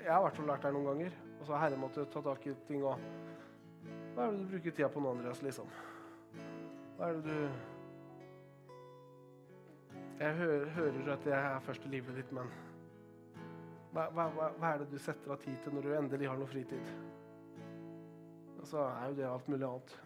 Jeg 0.00 0.08
har 0.08 0.18
i 0.18 0.24
hvert 0.24 0.40
fall 0.40 0.48
vært 0.48 0.66
der 0.66 0.74
noen 0.74 0.88
ganger. 0.90 1.20
Og 1.38 1.46
så 1.46 1.54
har 1.54 1.66
Herre 1.66 1.78
måttet 1.78 2.10
ta 2.12 2.24
tak 2.24 2.48
i 2.48 2.56
ting 2.66 2.82
og 2.82 2.98
Hva 4.14 4.28
er 4.28 4.34
det 4.34 4.44
du 4.44 4.50
bruker 4.52 4.70
tida 4.70 4.88
på 4.94 5.00
nå, 5.02 5.10
Andreas, 5.10 5.40
liksom? 5.42 5.70
Hva 6.94 7.08
er 7.08 7.16
det 7.18 7.24
du 7.26 7.38
Jeg 10.20 10.34
hører, 10.38 11.08
at 11.12 11.24
jeg 11.26 11.34
er 11.34 11.64
først 11.66 11.86
i 11.88 11.90
livet 11.90 12.14
ditt, 12.14 12.30
men 12.32 12.46
hva, 13.94 14.04
hva, 14.14 14.28
hva 14.30 14.68
er 14.68 14.82
det 14.82 14.92
du 14.92 14.98
setter 15.02 15.34
av 15.34 15.40
tid 15.42 15.56
til 15.62 15.74
når 15.74 15.86
du 15.86 15.94
endelig 15.98 16.28
har 16.30 16.38
noe 16.38 16.50
fritid? 16.50 16.92
Og 18.60 18.68
så 18.70 18.84
er 18.86 19.10
jo 19.10 19.16
det 19.18 19.26
alt 19.28 19.48
mulig 19.50 19.66
annet. 19.66 19.96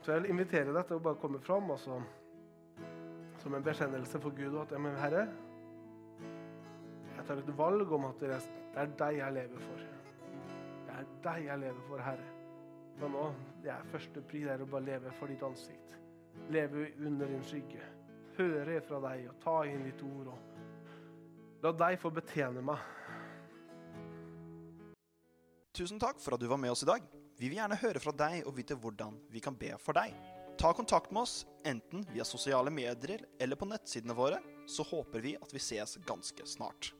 Så 0.00 0.12
jeg 0.14 0.22
vil 0.22 0.32
invitere 0.32 0.72
deg 0.72 0.88
til 0.88 0.96
å 0.96 1.04
bare 1.04 1.20
komme 1.20 1.42
fram 1.44 1.68
altså, 1.74 1.98
som 3.42 3.56
en 3.58 3.68
bekjennelse 3.68 4.20
for 4.24 4.36
Gud. 4.36 4.54
og 4.54 4.64
At 4.64 4.80
men 4.80 4.96
Herre, 5.00 5.26
jeg 7.12 7.28
tar 7.28 7.44
et 7.44 7.52
valg 7.58 7.92
om 7.92 8.08
at 8.08 8.24
det 8.24 8.32
er 8.36 8.96
deg 9.04 9.20
jeg 9.20 9.38
lever 9.40 9.68
for. 9.68 9.95
Er 10.96 11.04
deg 11.24 11.44
jeg 11.44 11.60
lever 11.60 11.84
for, 11.90 12.00
Herre. 12.00 12.32
Og 13.02 13.10
nå, 13.12 13.24
det 13.60 13.70
er 13.74 13.88
første 13.92 14.22
pri, 14.24 14.46
det 14.46 14.54
er 14.54 14.64
å 14.64 14.68
bare 14.70 14.86
leve 14.86 15.12
for 15.18 15.28
ditt 15.28 15.42
ansikt. 15.44 15.96
Leve 16.52 16.88
under 17.04 17.28
din 17.28 17.44
skygge. 17.44 17.84
Høre 18.36 18.78
fra 18.84 19.00
deg 19.04 19.26
og 19.28 19.36
ta 19.42 19.56
inn 19.68 19.84
ditt 19.84 20.00
ord. 20.06 20.32
og 20.32 21.64
La 21.64 21.72
deg 21.72 21.98
få 22.00 22.12
betjene 22.14 22.64
meg. 22.64 22.80
Tusen 25.76 26.00
takk 26.00 26.20
for 26.22 26.36
at 26.36 26.40
du 26.40 26.48
var 26.48 26.60
med 26.60 26.72
oss 26.72 26.86
i 26.86 26.88
dag. 26.88 27.04
Vi 27.36 27.50
vil 27.50 27.58
gjerne 27.58 27.76
høre 27.76 28.00
fra 28.00 28.14
deg 28.16 28.46
og 28.48 28.56
vite 28.56 28.76
hvordan 28.80 29.18
vi 29.32 29.42
kan 29.44 29.56
be 29.60 29.74
for 29.82 29.96
deg. 29.96 30.14
Ta 30.56 30.70
kontakt 30.72 31.10
med 31.12 31.26
oss 31.26 31.42
enten 31.68 32.06
via 32.14 32.24
sosiale 32.24 32.72
medier 32.72 33.26
eller 33.40 33.60
på 33.60 33.68
nettsidene 33.68 34.16
våre, 34.16 34.38
så 34.64 34.86
håper 34.88 35.20
vi 35.20 35.34
at 35.36 35.52
vi 35.52 35.60
ses 35.60 35.98
ganske 36.08 36.48
snart. 36.48 36.94